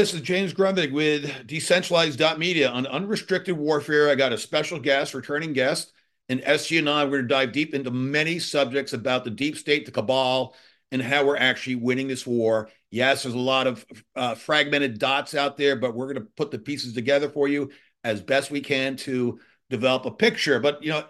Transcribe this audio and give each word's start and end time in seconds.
This 0.00 0.14
is 0.14 0.22
James 0.22 0.54
Grundvig 0.54 0.92
with 0.92 1.46
Decentralized.media 1.46 2.70
on 2.70 2.86
unrestricted 2.86 3.54
warfare. 3.54 4.08
I 4.08 4.14
got 4.14 4.32
a 4.32 4.38
special 4.38 4.78
guest, 4.78 5.12
returning 5.12 5.52
guest, 5.52 5.92
and 6.30 6.40
SG 6.40 6.78
Anon. 6.78 7.10
We're 7.10 7.18
going 7.18 7.28
to 7.28 7.34
dive 7.34 7.52
deep 7.52 7.74
into 7.74 7.90
many 7.90 8.38
subjects 8.38 8.94
about 8.94 9.24
the 9.24 9.30
deep 9.30 9.58
state, 9.58 9.84
the 9.84 9.92
cabal, 9.92 10.56
and 10.90 11.02
how 11.02 11.26
we're 11.26 11.36
actually 11.36 11.74
winning 11.74 12.08
this 12.08 12.26
war. 12.26 12.70
Yes, 12.90 13.24
there's 13.24 13.34
a 13.34 13.38
lot 13.38 13.66
of 13.66 13.84
uh, 14.16 14.36
fragmented 14.36 14.98
dots 14.98 15.34
out 15.34 15.58
there, 15.58 15.76
but 15.76 15.94
we're 15.94 16.10
going 16.10 16.24
to 16.24 16.30
put 16.34 16.50
the 16.50 16.58
pieces 16.58 16.94
together 16.94 17.28
for 17.28 17.46
you 17.46 17.70
as 18.02 18.22
best 18.22 18.50
we 18.50 18.62
can 18.62 18.96
to 18.96 19.38
develop 19.68 20.06
a 20.06 20.10
picture. 20.10 20.60
But 20.60 20.82
you 20.82 20.92
know, 20.92 21.04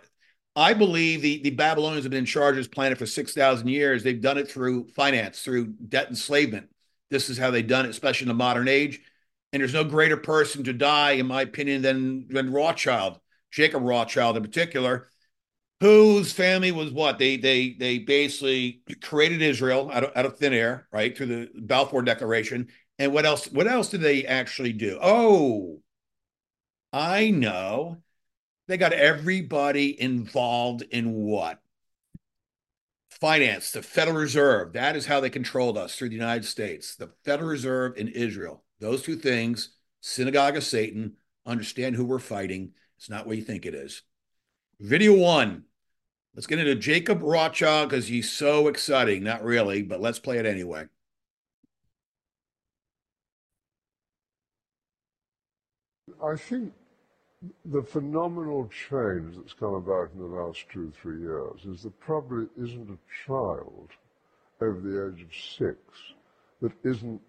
I 0.57 0.75
believe 0.75 1.23
the 1.23 1.41
the 1.43 1.51
Babylonians 1.51 2.07
have 2.07 2.11
been 2.11 2.19
in 2.19 2.27
charge 2.27 2.55
of 2.55 2.57
this 2.57 2.67
planet 2.67 2.99
for 2.99 3.07
six 3.07 3.35
thousand 3.35 3.69
years. 3.69 4.03
They've 4.03 4.21
done 4.21 4.37
it 4.37 4.51
through 4.51 4.89
finance, 4.89 5.43
through 5.43 5.75
debt 5.91 6.09
enslavement 6.09 6.71
this 7.11 7.29
is 7.31 7.39
how 7.39 7.51
they've 7.51 7.67
done 7.67 7.87
it, 7.87 7.91
especially 7.91 8.25
in 8.25 8.29
the 8.29 8.35
modern 8.35 8.69
age. 8.69 9.01
And 9.53 9.61
there's 9.61 9.75
no 9.75 9.85
greater 9.85 10.17
person 10.17 10.65
to 10.65 10.73
die, 10.73 11.13
in 11.13 11.27
my 11.27 11.43
opinion, 11.43 11.83
than, 11.83 12.29
than 12.29 12.53
Rothschild, 12.53 13.19
Jacob 13.51 13.83
Rothschild 13.83 14.37
in 14.37 14.43
particular, 14.43 15.09
whose 15.81 16.33
family 16.33 16.73
was 16.73 16.93
what? 16.93 17.19
They 17.19 17.37
they 17.37 17.73
they 17.73 17.99
basically 17.99 18.83
created 19.03 19.43
Israel 19.43 19.91
out 19.93 20.05
of, 20.05 20.13
out 20.15 20.27
of 20.27 20.37
thin 20.37 20.53
air, 20.53 20.87
right? 20.93 21.17
Through 21.17 21.27
the 21.27 21.51
Balfour 21.55 22.03
Declaration. 22.03 22.69
And 22.99 23.13
what 23.13 23.25
else? 23.25 23.47
What 23.51 23.67
else 23.67 23.89
did 23.89 24.03
they 24.03 24.27
actually 24.27 24.75
do? 24.75 24.99
Oh, 25.01 25.81
I 26.93 27.31
know. 27.31 27.99
They 28.69 28.77
got 28.77 28.93
everybody 28.93 30.01
involved 30.01 30.83
in 30.83 31.13
what? 31.13 31.61
Finance, 33.21 33.71
the 33.71 33.83
Federal 33.83 34.17
Reserve. 34.17 34.73
That 34.73 34.97
is 34.97 35.07
how 35.07 35.21
they 35.21 35.31
controlled 35.31 35.77
us 35.77 35.95
through 35.97 36.09
the 36.09 36.17
United 36.17 36.45
States. 36.45 36.97
The 36.97 37.11
Federal 37.25 37.51
Reserve 37.51 37.97
in 37.97 38.09
Israel. 38.09 38.65
Those 38.81 39.03
two 39.03 39.17
things, 39.17 39.77
synagogue 40.01 40.57
of 40.57 40.65
Satan, 40.65 41.15
understand 41.47 41.97
who 41.97 42.05
we're 42.05 42.19
fighting. 42.19 42.73
It's 42.97 43.11
not 43.11 43.27
what 43.27 43.37
you 43.37 43.43
think 43.43 43.67
it 43.67 43.75
is. 43.75 44.03
Video 44.81 45.15
one. 45.15 45.65
Let's 46.35 46.47
get 46.47 46.59
into 46.59 46.75
Jacob 46.77 47.23
Rothschild 47.23 47.91
because 47.91 48.07
he's 48.07 48.31
so 48.31 48.69
exciting. 48.69 49.23
Not 49.25 49.43
really, 49.43 49.83
but 49.83 50.01
let's 50.01 50.19
play 50.19 50.39
it 50.39 50.47
anyway. 50.47 50.87
I 56.23 56.37
think 56.37 56.73
the 57.65 57.83
phenomenal 57.83 58.69
change 58.69 59.37
that's 59.37 59.55
come 59.55 59.75
about 59.75 60.11
in 60.13 60.19
the 60.19 60.27
last 60.27 60.67
two, 60.71 60.93
three 61.01 61.21
years 61.21 61.65
is 61.65 61.83
there 61.83 61.93
probably 61.99 62.47
isn't 62.63 62.91
a 62.91 63.27
child 63.27 63.89
over 64.61 64.81
the 64.81 65.07
age 65.09 65.23
of 65.23 65.35
six 65.35 65.79
that 66.61 66.73
isn't 66.85 67.21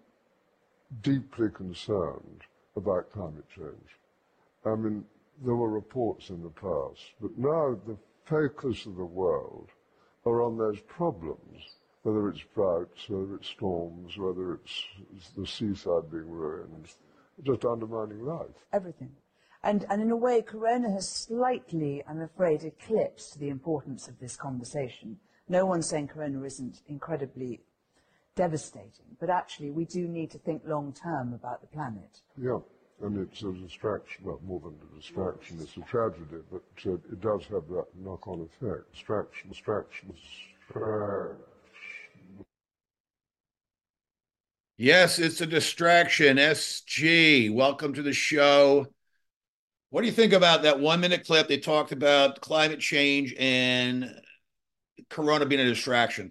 deeply 1.00 1.48
concerned 1.48 2.42
about 2.76 3.10
climate 3.10 3.48
change. 3.54 3.96
I 4.66 4.74
mean, 4.74 5.04
there 5.42 5.54
were 5.54 5.70
reports 5.70 6.28
in 6.28 6.42
the 6.42 6.50
past, 6.50 7.00
but 7.20 7.36
now 7.38 7.78
the 7.86 7.96
focus 8.26 8.84
of 8.84 8.96
the 8.96 9.04
world 9.04 9.70
are 10.26 10.42
on 10.42 10.58
those 10.58 10.80
problems, 10.80 11.76
whether 12.02 12.28
it's 12.28 12.44
droughts, 12.54 13.08
whether 13.08 13.36
it's 13.36 13.48
storms, 13.48 14.18
whether 14.18 14.54
it's 14.54 14.84
the 15.36 15.46
seaside 15.46 16.10
being 16.10 16.30
ruined, 16.30 16.88
just 17.44 17.64
undermining 17.64 18.24
life. 18.24 18.46
Everything. 18.72 19.10
And, 19.64 19.86
and 19.88 20.02
in 20.02 20.10
a 20.10 20.16
way, 20.16 20.42
Corona 20.42 20.90
has 20.90 21.08
slightly, 21.08 22.02
I'm 22.08 22.20
afraid, 22.20 22.64
eclipsed 22.64 23.38
the 23.38 23.48
importance 23.48 24.08
of 24.08 24.18
this 24.18 24.36
conversation. 24.36 25.18
No 25.48 25.66
one's 25.66 25.86
saying 25.86 26.08
Corona 26.08 26.42
isn't 26.42 26.82
incredibly 26.88 27.60
devastating, 28.34 29.16
but 29.20 29.30
actually 29.30 29.70
we 29.70 29.84
do 29.84 30.08
need 30.08 30.30
to 30.32 30.38
think 30.38 30.62
long 30.66 30.92
term 30.92 31.32
about 31.32 31.60
the 31.60 31.66
planet. 31.68 32.22
Yeah, 32.36 32.58
and 33.02 33.18
it's 33.18 33.42
a 33.42 33.52
distraction, 33.52 34.24
well, 34.24 34.40
more 34.44 34.60
than 34.60 34.74
a 34.90 34.96
distraction, 34.96 35.58
it's 35.60 35.76
a 35.76 35.80
tragedy, 35.80 36.24
but 36.50 36.62
uh, 36.86 36.94
it 36.94 37.20
does 37.20 37.42
have 37.46 37.68
that 37.68 37.86
knock 37.96 38.26
on 38.26 38.40
effect. 38.40 38.92
Distraction, 38.92 39.50
distraction, 39.50 40.14
distraction. 40.68 41.36
Yes, 44.78 45.20
it's 45.20 45.40
a 45.40 45.46
distraction. 45.46 46.38
SG, 46.38 47.54
welcome 47.54 47.92
to 47.92 48.02
the 48.02 48.12
show. 48.12 48.86
What 49.92 50.00
do 50.00 50.06
you 50.06 50.14
think 50.14 50.32
about 50.32 50.62
that 50.62 50.80
one 50.80 51.00
minute 51.00 51.26
clip? 51.26 51.48
They 51.48 51.58
talked 51.58 51.92
about 51.92 52.40
climate 52.40 52.80
change 52.80 53.34
and 53.38 54.18
Corona 55.10 55.44
being 55.44 55.60
a 55.60 55.66
distraction. 55.66 56.30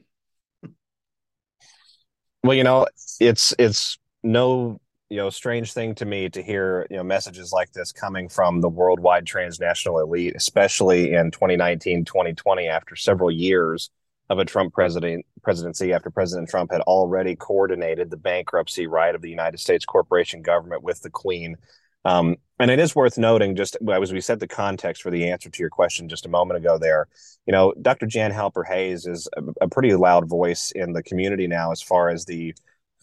Well, 2.44 2.56
you 2.56 2.64
know, 2.64 2.88
it's 3.20 3.54
it's 3.60 4.00
no 4.24 4.82
you 5.12 5.18
know 5.18 5.30
strange 5.30 5.74
thing 5.74 5.94
to 5.96 6.06
me 6.06 6.28
to 6.30 6.42
hear 6.42 6.88
you 6.90 6.98
know 6.98 7.04
messages 7.04 7.52
like 7.52 7.72
this 7.72 7.92
coming 7.92 8.30
from 8.30 8.62
the 8.62 8.70
worldwide 8.70 9.28
transnational 9.28 10.00
elite, 10.00 10.34
especially 10.36 11.14
in 11.14 11.30
2019, 11.30 12.04
2020, 12.04 12.68
after 12.68 12.96
several 12.96 13.30
years 13.30 13.92
of 14.32 14.40
a 14.40 14.46
Trump 14.46 14.74
president 14.74 15.24
presidency, 15.44 15.94
after 15.94 16.10
President 16.10 16.50
Trump 16.50 16.72
had 16.72 16.82
already 16.82 17.36
coordinated 17.36 18.10
the 18.10 18.18
bankruptcy 18.18 18.88
right 18.88 19.14
of 19.14 19.22
the 19.22 19.30
United 19.30 19.60
States 19.60 19.86
corporation 19.86 20.42
government 20.42 20.82
with 20.82 21.00
the 21.02 21.12
Queen 21.12 21.58
um, 22.06 22.36
and 22.60 22.70
it 22.70 22.80
is 22.80 22.96
worth 22.96 23.18
noting, 23.18 23.56
just 23.56 23.78
as 23.92 24.14
we 24.14 24.22
set 24.22 24.40
the 24.40 24.48
context 24.48 25.02
for 25.02 25.10
the 25.10 25.30
answer 25.30 25.50
to 25.50 25.60
your 25.64 25.70
question 25.70 26.08
just 26.08 26.26
a 26.26 26.30
moment 26.30 26.58
ago, 26.58 26.78
there, 26.78 27.08
you 27.46 27.52
know, 27.52 27.74
Dr. 27.82 28.06
Jan 28.06 28.32
Halper 28.32 28.66
Hayes 28.68 29.08
is 29.08 29.28
a, 29.36 29.44
a 29.62 29.68
pretty 29.68 29.96
loud 29.96 30.30
voice 30.30 30.72
in 30.72 30.94
the 30.94 31.02
community 31.02 31.48
now 31.48 31.72
as 31.72 31.82
far 31.82 32.10
as 32.10 32.26
the 32.26 32.54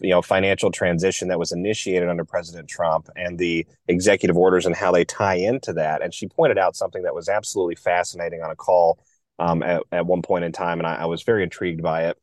you 0.01 0.11
know 0.11 0.21
financial 0.21 0.71
transition 0.71 1.27
that 1.27 1.39
was 1.39 1.51
initiated 1.51 2.07
under 2.07 2.23
President 2.23 2.69
Trump 2.69 3.09
and 3.17 3.37
the 3.37 3.67
executive 3.87 4.37
orders 4.37 4.65
and 4.65 4.75
how 4.75 4.91
they 4.91 5.03
tie 5.03 5.35
into 5.35 5.73
that. 5.73 6.01
And 6.01 6.13
she 6.13 6.27
pointed 6.27 6.57
out 6.57 6.75
something 6.75 7.03
that 7.03 7.15
was 7.15 7.27
absolutely 7.27 7.75
fascinating 7.75 8.41
on 8.41 8.51
a 8.51 8.55
call 8.55 8.99
um, 9.39 9.61
at, 9.61 9.83
at 9.91 10.05
one 10.05 10.21
point 10.21 10.45
in 10.45 10.51
time, 10.51 10.79
and 10.79 10.87
I, 10.87 10.95
I 10.95 11.05
was 11.05 11.23
very 11.23 11.43
intrigued 11.43 11.81
by 11.81 12.07
it. 12.07 12.17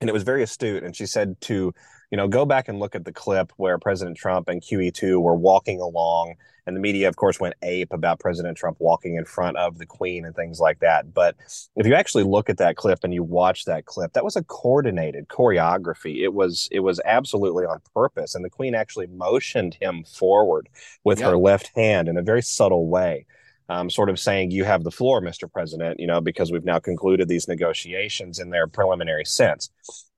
And 0.00 0.08
it 0.08 0.12
was 0.12 0.22
very 0.22 0.44
astute. 0.44 0.84
And 0.84 0.94
she 0.94 1.06
said 1.06 1.40
to 1.42 1.74
you 2.10 2.16
know, 2.16 2.26
go 2.26 2.46
back 2.46 2.68
and 2.68 2.78
look 2.78 2.94
at 2.94 3.04
the 3.04 3.12
clip 3.12 3.52
where 3.56 3.78
President 3.78 4.16
Trump 4.16 4.48
and 4.48 4.62
QE2 4.62 5.20
were 5.20 5.34
walking 5.34 5.80
along, 5.80 6.34
and 6.66 6.74
the 6.74 6.80
media, 6.80 7.08
of 7.08 7.16
course, 7.16 7.38
went 7.38 7.54
ape 7.62 7.92
about 7.92 8.18
President 8.18 8.56
Trump 8.56 8.78
walking 8.80 9.16
in 9.16 9.24
front 9.24 9.56
of 9.58 9.78
the 9.78 9.86
Queen 9.86 10.24
and 10.24 10.34
things 10.34 10.58
like 10.58 10.80
that. 10.80 11.12
But 11.12 11.36
if 11.76 11.86
you 11.86 11.94
actually 11.94 12.24
look 12.24 12.48
at 12.48 12.58
that 12.58 12.76
clip 12.76 13.00
and 13.04 13.12
you 13.12 13.22
watch 13.22 13.66
that 13.66 13.84
clip, 13.84 14.14
that 14.14 14.24
was 14.24 14.36
a 14.36 14.44
coordinated 14.44 15.28
choreography. 15.28 16.22
It 16.22 16.32
was 16.32 16.68
it 16.70 16.80
was 16.80 17.00
absolutely 17.04 17.64
on 17.64 17.80
purpose, 17.94 18.34
and 18.34 18.44
the 18.44 18.50
Queen 18.50 18.74
actually 18.74 19.06
motioned 19.08 19.76
him 19.80 20.04
forward 20.04 20.68
with 21.04 21.20
yep. 21.20 21.30
her 21.30 21.36
left 21.36 21.70
hand 21.74 22.08
in 22.08 22.16
a 22.16 22.22
very 22.22 22.42
subtle 22.42 22.88
way. 22.88 23.26
Um, 23.70 23.90
sort 23.90 24.08
of 24.08 24.18
saying, 24.18 24.50
You 24.50 24.64
have 24.64 24.82
the 24.82 24.90
floor, 24.90 25.20
Mr. 25.20 25.50
President, 25.50 26.00
you 26.00 26.06
know, 26.06 26.22
because 26.22 26.50
we've 26.50 26.64
now 26.64 26.78
concluded 26.78 27.28
these 27.28 27.48
negotiations 27.48 28.38
in 28.38 28.48
their 28.48 28.66
preliminary 28.66 29.26
sense. 29.26 29.68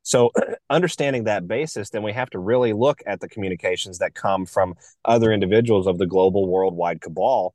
So, 0.02 0.30
understanding 0.70 1.24
that 1.24 1.46
basis, 1.46 1.90
then 1.90 2.02
we 2.02 2.12
have 2.12 2.30
to 2.30 2.38
really 2.38 2.72
look 2.72 3.02
at 3.06 3.20
the 3.20 3.28
communications 3.28 3.98
that 3.98 4.14
come 4.14 4.46
from 4.46 4.74
other 5.04 5.32
individuals 5.32 5.86
of 5.86 5.98
the 5.98 6.06
global 6.06 6.48
worldwide 6.48 7.00
cabal 7.00 7.54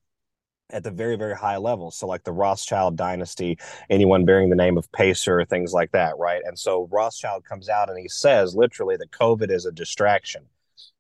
at 0.71 0.83
the 0.83 0.91
very, 0.91 1.15
very 1.15 1.35
high 1.35 1.57
level. 1.57 1.91
So, 1.91 2.07
like 2.07 2.23
the 2.23 2.31
Rothschild 2.31 2.95
dynasty, 2.95 3.57
anyone 3.89 4.25
bearing 4.25 4.49
the 4.49 4.55
name 4.55 4.77
of 4.77 4.91
Pacer, 4.91 5.45
things 5.45 5.73
like 5.73 5.91
that, 5.91 6.17
right? 6.17 6.41
And 6.45 6.57
so 6.57 6.87
Rothschild 6.91 7.45
comes 7.45 7.69
out 7.69 7.89
and 7.89 7.99
he 7.99 8.07
says 8.07 8.55
literally 8.55 8.97
that 8.97 9.11
COVID 9.11 9.51
is 9.51 9.65
a 9.65 9.71
distraction. 9.71 10.45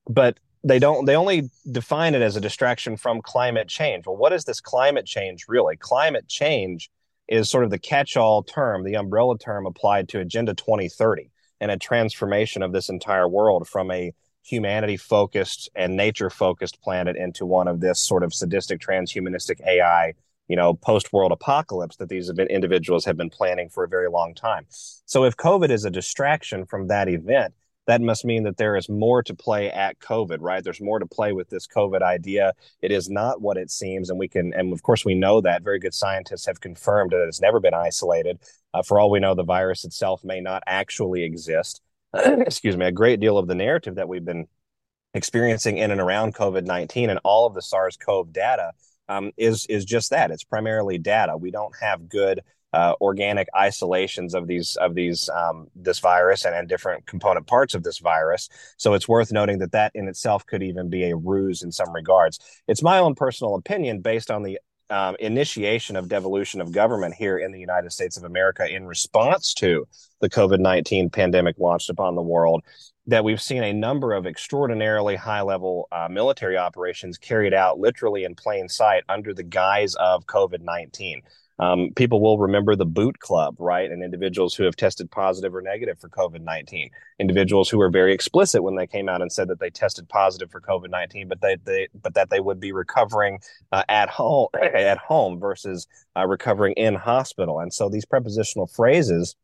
But 0.07 0.39
they 0.63 0.79
don't 0.79 1.05
they 1.05 1.15
only 1.15 1.49
define 1.71 2.15
it 2.15 2.21
as 2.21 2.35
a 2.35 2.41
distraction 2.41 2.97
from 2.97 3.21
climate 3.21 3.67
change. 3.67 4.07
Well, 4.07 4.17
what 4.17 4.33
is 4.33 4.45
this 4.45 4.59
climate 4.59 5.05
change 5.05 5.45
really? 5.47 5.75
Climate 5.77 6.27
change 6.27 6.89
is 7.27 7.49
sort 7.49 7.63
of 7.63 7.71
the 7.71 7.79
catch-all 7.79 8.43
term, 8.43 8.83
the 8.83 8.95
umbrella 8.95 9.37
term 9.37 9.65
applied 9.65 10.09
to 10.09 10.19
Agenda 10.19 10.53
2030 10.53 11.31
and 11.59 11.71
a 11.71 11.77
transformation 11.77 12.61
of 12.61 12.71
this 12.71 12.89
entire 12.89 13.27
world 13.27 13.67
from 13.67 13.91
a 13.91 14.13
humanity 14.43 14.97
focused 14.97 15.69
and 15.75 15.97
nature 15.97 16.29
focused 16.29 16.81
planet 16.81 17.15
into 17.15 17.45
one 17.45 17.67
of 17.67 17.79
this 17.79 17.99
sort 17.99 18.23
of 18.23 18.33
sadistic 18.33 18.79
transhumanistic 18.79 19.59
AI, 19.65 20.13
you 20.47 20.55
know, 20.55 20.73
post 20.75 21.11
world 21.11 21.31
apocalypse 21.31 21.95
that 21.97 22.09
these 22.09 22.29
individuals 22.29 23.05
have 23.05 23.17
been 23.17 23.29
planning 23.29 23.69
for 23.69 23.83
a 23.83 23.87
very 23.87 24.09
long 24.09 24.35
time. 24.35 24.65
So 24.69 25.23
if 25.23 25.35
COVID 25.35 25.71
is 25.71 25.85
a 25.85 25.89
distraction 25.89 26.65
from 26.65 26.87
that 26.87 27.09
event, 27.09 27.55
that 27.87 28.01
must 28.01 28.25
mean 28.25 28.43
that 28.43 28.57
there 28.57 28.75
is 28.75 28.89
more 28.89 29.21
to 29.23 29.35
play 29.35 29.69
at 29.71 29.99
COVID, 29.99 30.37
right? 30.39 30.63
There's 30.63 30.81
more 30.81 30.97
to 30.97 31.05
play 31.05 31.33
with 31.33 31.49
this 31.49 31.67
COVID 31.67 32.01
idea. 32.01 32.53
It 32.81 32.91
is 32.91 33.09
not 33.09 33.41
what 33.41 33.57
it 33.57 33.69
seems. 33.69 34.09
And 34.09 34.17
we 34.17 34.27
can, 34.27 34.53
and 34.53 34.73
of 34.73 34.81
course, 34.81 35.05
we 35.05 35.13
know 35.13 35.39
that 35.41 35.63
very 35.63 35.77
good 35.79 35.93
scientists 35.93 36.47
have 36.47 36.61
confirmed 36.61 37.11
that 37.11 37.25
it's 37.27 37.41
never 37.41 37.59
been 37.59 37.75
isolated. 37.75 38.39
Uh, 38.75 38.83
for 38.83 38.99
all 38.99 39.09
we 39.09 39.21
know, 39.21 39.33
the 39.33 39.43
virus 39.43 39.85
itself 39.85 40.21
may 40.25 40.41
not 40.41 40.61
actually 40.67 41.23
exist. 41.23 41.81
Excuse 42.13 42.75
me. 42.75 42.85
A 42.85 42.91
great 42.91 43.21
deal 43.21 43.37
of 43.37 43.47
the 43.47 43.55
narrative 43.55 43.95
that 43.95 44.09
we've 44.09 44.25
been 44.25 44.47
experiencing 45.13 45.77
in 45.77 45.91
and 45.91 46.01
around 46.01 46.35
COVID 46.35 46.65
19 46.65 47.09
and 47.09 47.19
all 47.23 47.47
of 47.47 47.53
the 47.53 47.61
SARS 47.61 47.95
CoV 47.95 48.33
data 48.33 48.73
um, 49.07 49.31
is, 49.37 49.65
is 49.67 49.85
just 49.85 50.09
that. 50.09 50.29
It's 50.29 50.43
primarily 50.43 50.97
data. 50.97 51.37
We 51.37 51.51
don't 51.51 51.73
have 51.79 52.09
good 52.09 52.41
uh, 52.73 52.95
organic 52.99 53.47
isolations 53.55 54.35
of 54.35 54.45
these 54.47 54.75
of 54.75 54.93
these 54.93 55.29
um, 55.29 55.67
this 55.73 55.99
virus 55.99 56.43
and, 56.43 56.53
and 56.53 56.67
different 56.67 57.05
component 57.05 57.47
parts 57.47 57.75
of 57.75 57.83
this 57.83 57.99
virus. 57.99 58.49
So 58.75 58.93
it's 58.93 59.07
worth 59.07 59.31
noting 59.31 59.59
that 59.59 59.71
that 59.71 59.93
in 59.95 60.09
itself 60.09 60.45
could 60.45 60.61
even 60.61 60.89
be 60.89 61.09
a 61.09 61.15
ruse 61.15 61.63
in 61.63 61.71
some 61.71 61.93
regards. 61.93 62.37
It's 62.67 62.83
my 62.83 62.99
own 62.99 63.15
personal 63.15 63.55
opinion 63.55 64.01
based 64.01 64.29
on 64.29 64.43
the 64.43 64.59
um, 64.89 65.15
initiation 65.19 65.95
of 65.95 66.07
devolution 66.07 66.61
of 66.61 66.71
government 66.71 67.15
here 67.15 67.37
in 67.37 67.51
the 67.51 67.59
United 67.59 67.91
States 67.91 68.17
of 68.17 68.23
America 68.23 68.67
in 68.67 68.85
response 68.85 69.53
to 69.55 69.87
the 70.21 70.29
COVID 70.29 70.59
19 70.59 71.09
pandemic 71.09 71.57
launched 71.57 71.89
upon 71.89 72.15
the 72.15 72.21
world, 72.21 72.63
that 73.07 73.23
we've 73.23 73.41
seen 73.41 73.63
a 73.63 73.73
number 73.73 74.13
of 74.13 74.25
extraordinarily 74.25 75.15
high 75.15 75.41
level 75.41 75.87
uh, 75.91 76.07
military 76.09 76.57
operations 76.57 77.17
carried 77.17 77.53
out 77.53 77.79
literally 77.79 78.23
in 78.23 78.35
plain 78.35 78.67
sight 78.67 79.03
under 79.09 79.33
the 79.33 79.43
guise 79.43 79.95
of 79.95 80.25
COVID 80.25 80.61
19. 80.61 81.21
Um, 81.59 81.91
people 81.95 82.21
will 82.21 82.37
remember 82.37 82.75
the 82.75 82.85
Boot 82.85 83.19
Club, 83.19 83.55
right? 83.59 83.89
And 83.89 84.03
individuals 84.03 84.55
who 84.55 84.63
have 84.65 84.75
tested 84.75 85.09
positive 85.09 85.55
or 85.55 85.61
negative 85.61 85.99
for 85.99 86.09
COVID 86.09 86.41
19. 86.41 86.89
Individuals 87.19 87.69
who 87.69 87.77
were 87.77 87.89
very 87.89 88.13
explicit 88.13 88.61
when 88.61 88.75
they 88.75 88.87
came 88.87 89.07
out 89.07 89.21
and 89.21 89.31
said 89.31 89.47
that 89.47 89.59
they 89.59 89.69
tested 89.69 90.09
positive 90.09 90.51
for 90.51 90.59
COVID 90.59 90.89
19, 90.89 91.27
but 91.27 91.41
they, 91.41 91.57
they, 91.63 91.87
but 92.01 92.13
that 92.13 92.29
they 92.29 92.39
would 92.39 92.59
be 92.59 92.71
recovering 92.71 93.39
uh, 93.71 93.83
at 93.87 94.09
home, 94.09 94.47
at 94.61 94.97
home 94.97 95.39
versus 95.39 95.87
uh, 96.17 96.25
recovering 96.27 96.73
in 96.73 96.95
hospital. 96.95 97.59
And 97.59 97.73
so 97.73 97.89
these 97.89 98.05
prepositional 98.05 98.67
phrases 98.67 99.35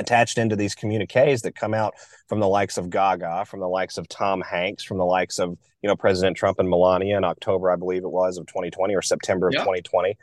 attached 0.00 0.38
into 0.38 0.56
these 0.56 0.74
communiques 0.74 1.42
that 1.42 1.54
come 1.54 1.74
out 1.74 1.94
from 2.26 2.40
the 2.40 2.48
likes 2.48 2.78
of 2.78 2.90
Gaga, 2.90 3.44
from 3.44 3.60
the 3.60 3.68
likes 3.68 3.98
of 3.98 4.08
Tom 4.08 4.40
Hanks, 4.40 4.82
from 4.82 4.98
the 4.98 5.04
likes 5.04 5.38
of 5.38 5.56
you 5.82 5.88
know 5.88 5.96
President 5.96 6.36
Trump 6.36 6.58
and 6.58 6.68
Melania 6.68 7.16
in 7.16 7.24
October, 7.24 7.70
I 7.70 7.76
believe 7.76 8.02
it 8.02 8.10
was, 8.10 8.38
of 8.38 8.46
2020 8.46 8.94
or 8.94 9.02
September 9.02 9.48
of 9.48 9.54
2020. 9.54 10.16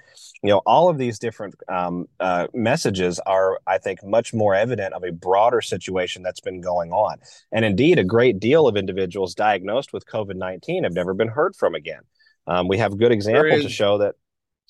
You 0.44 0.50
know, 0.50 0.62
all 0.66 0.90
of 0.90 0.98
these 0.98 1.20
different 1.20 1.56
um, 1.68 2.08
uh, 2.20 2.48
messages 2.54 3.20
are, 3.20 3.60
I 3.66 3.78
think, 3.78 4.04
much 4.04 4.34
more 4.34 4.54
evident 4.54 4.94
of 4.94 5.04
a 5.04 5.12
broader 5.12 5.62
situation 5.62 6.24
that's 6.24 6.42
been 6.42 6.62
going 6.62 6.92
on. 6.92 7.18
And 7.52 7.64
indeed, 7.64 8.00
a 8.00 8.04
great 8.04 8.40
deal 8.40 8.68
of 8.68 8.78
individuals 8.78 9.36
diagnosed 9.36 9.94
with 9.94 10.06
COVID 10.06 10.36
19 10.36 10.84
have 10.84 10.94
never 10.94 11.14
been 11.14 11.30
heard 11.30 11.56
from 11.56 11.76
again. 11.76 12.02
Um, 12.46 12.68
we 12.68 12.78
have 12.78 12.98
good 12.98 13.12
examples 13.12 13.64
to 13.64 13.70
show 13.70 13.98
that 14.00 14.16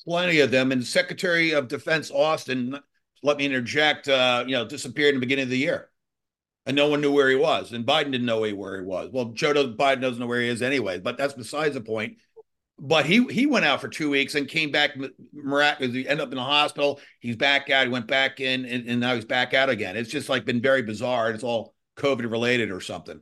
plenty 0.03 0.39
of 0.39 0.51
them. 0.51 0.71
And 0.71 0.85
Secretary 0.85 1.51
of 1.51 1.67
Defense 1.67 2.09
Austin 2.11 2.79
let 3.27 3.37
me 3.37 3.45
interject, 3.45 4.07
uh, 4.07 4.45
you 4.47 4.53
know, 4.53 4.65
disappeared 4.65 5.13
in 5.13 5.19
the 5.19 5.25
beginning 5.25 5.43
of 5.43 5.49
the 5.49 5.57
year. 5.57 5.89
And 6.65 6.75
no 6.75 6.87
one 6.87 7.01
knew 7.01 7.11
where 7.11 7.29
he 7.29 7.35
was. 7.35 7.73
And 7.73 7.85
Biden 7.85 8.11
didn't 8.11 8.25
know 8.25 8.39
where 8.39 8.79
he 8.79 8.85
was. 8.85 9.09
Well, 9.11 9.25
Joe 9.25 9.53
Biden 9.53 10.01
doesn't 10.01 10.19
know 10.19 10.27
where 10.27 10.41
he 10.41 10.47
is 10.47 10.61
anyway, 10.61 10.99
but 10.99 11.17
that's 11.17 11.33
besides 11.33 11.75
the 11.75 11.81
point. 11.81 12.17
But 12.79 13.05
he 13.05 13.25
he 13.25 13.45
went 13.45 13.65
out 13.65 13.81
for 13.81 13.89
two 13.89 14.09
weeks 14.09 14.35
and 14.35 14.47
came 14.47 14.71
back 14.71 14.91
miraculously. 15.33 16.07
Ended 16.07 16.25
up 16.25 16.31
in 16.31 16.37
the 16.37 16.43
hospital. 16.43 16.99
He's 17.19 17.35
back 17.35 17.69
out. 17.69 17.85
He 17.85 17.91
went 17.91 18.07
back 18.07 18.39
in, 18.39 18.65
and, 18.65 18.87
and 18.87 18.99
now 18.99 19.15
he's 19.15 19.25
back 19.25 19.53
out 19.53 19.69
again. 19.69 19.97
It's 19.97 20.11
just 20.11 20.29
like 20.29 20.45
been 20.45 20.61
very 20.61 20.83
bizarre. 20.83 21.31
It's 21.31 21.43
all 21.43 21.73
COVID 21.97 22.29
related 22.31 22.71
or 22.71 22.79
something. 22.79 23.19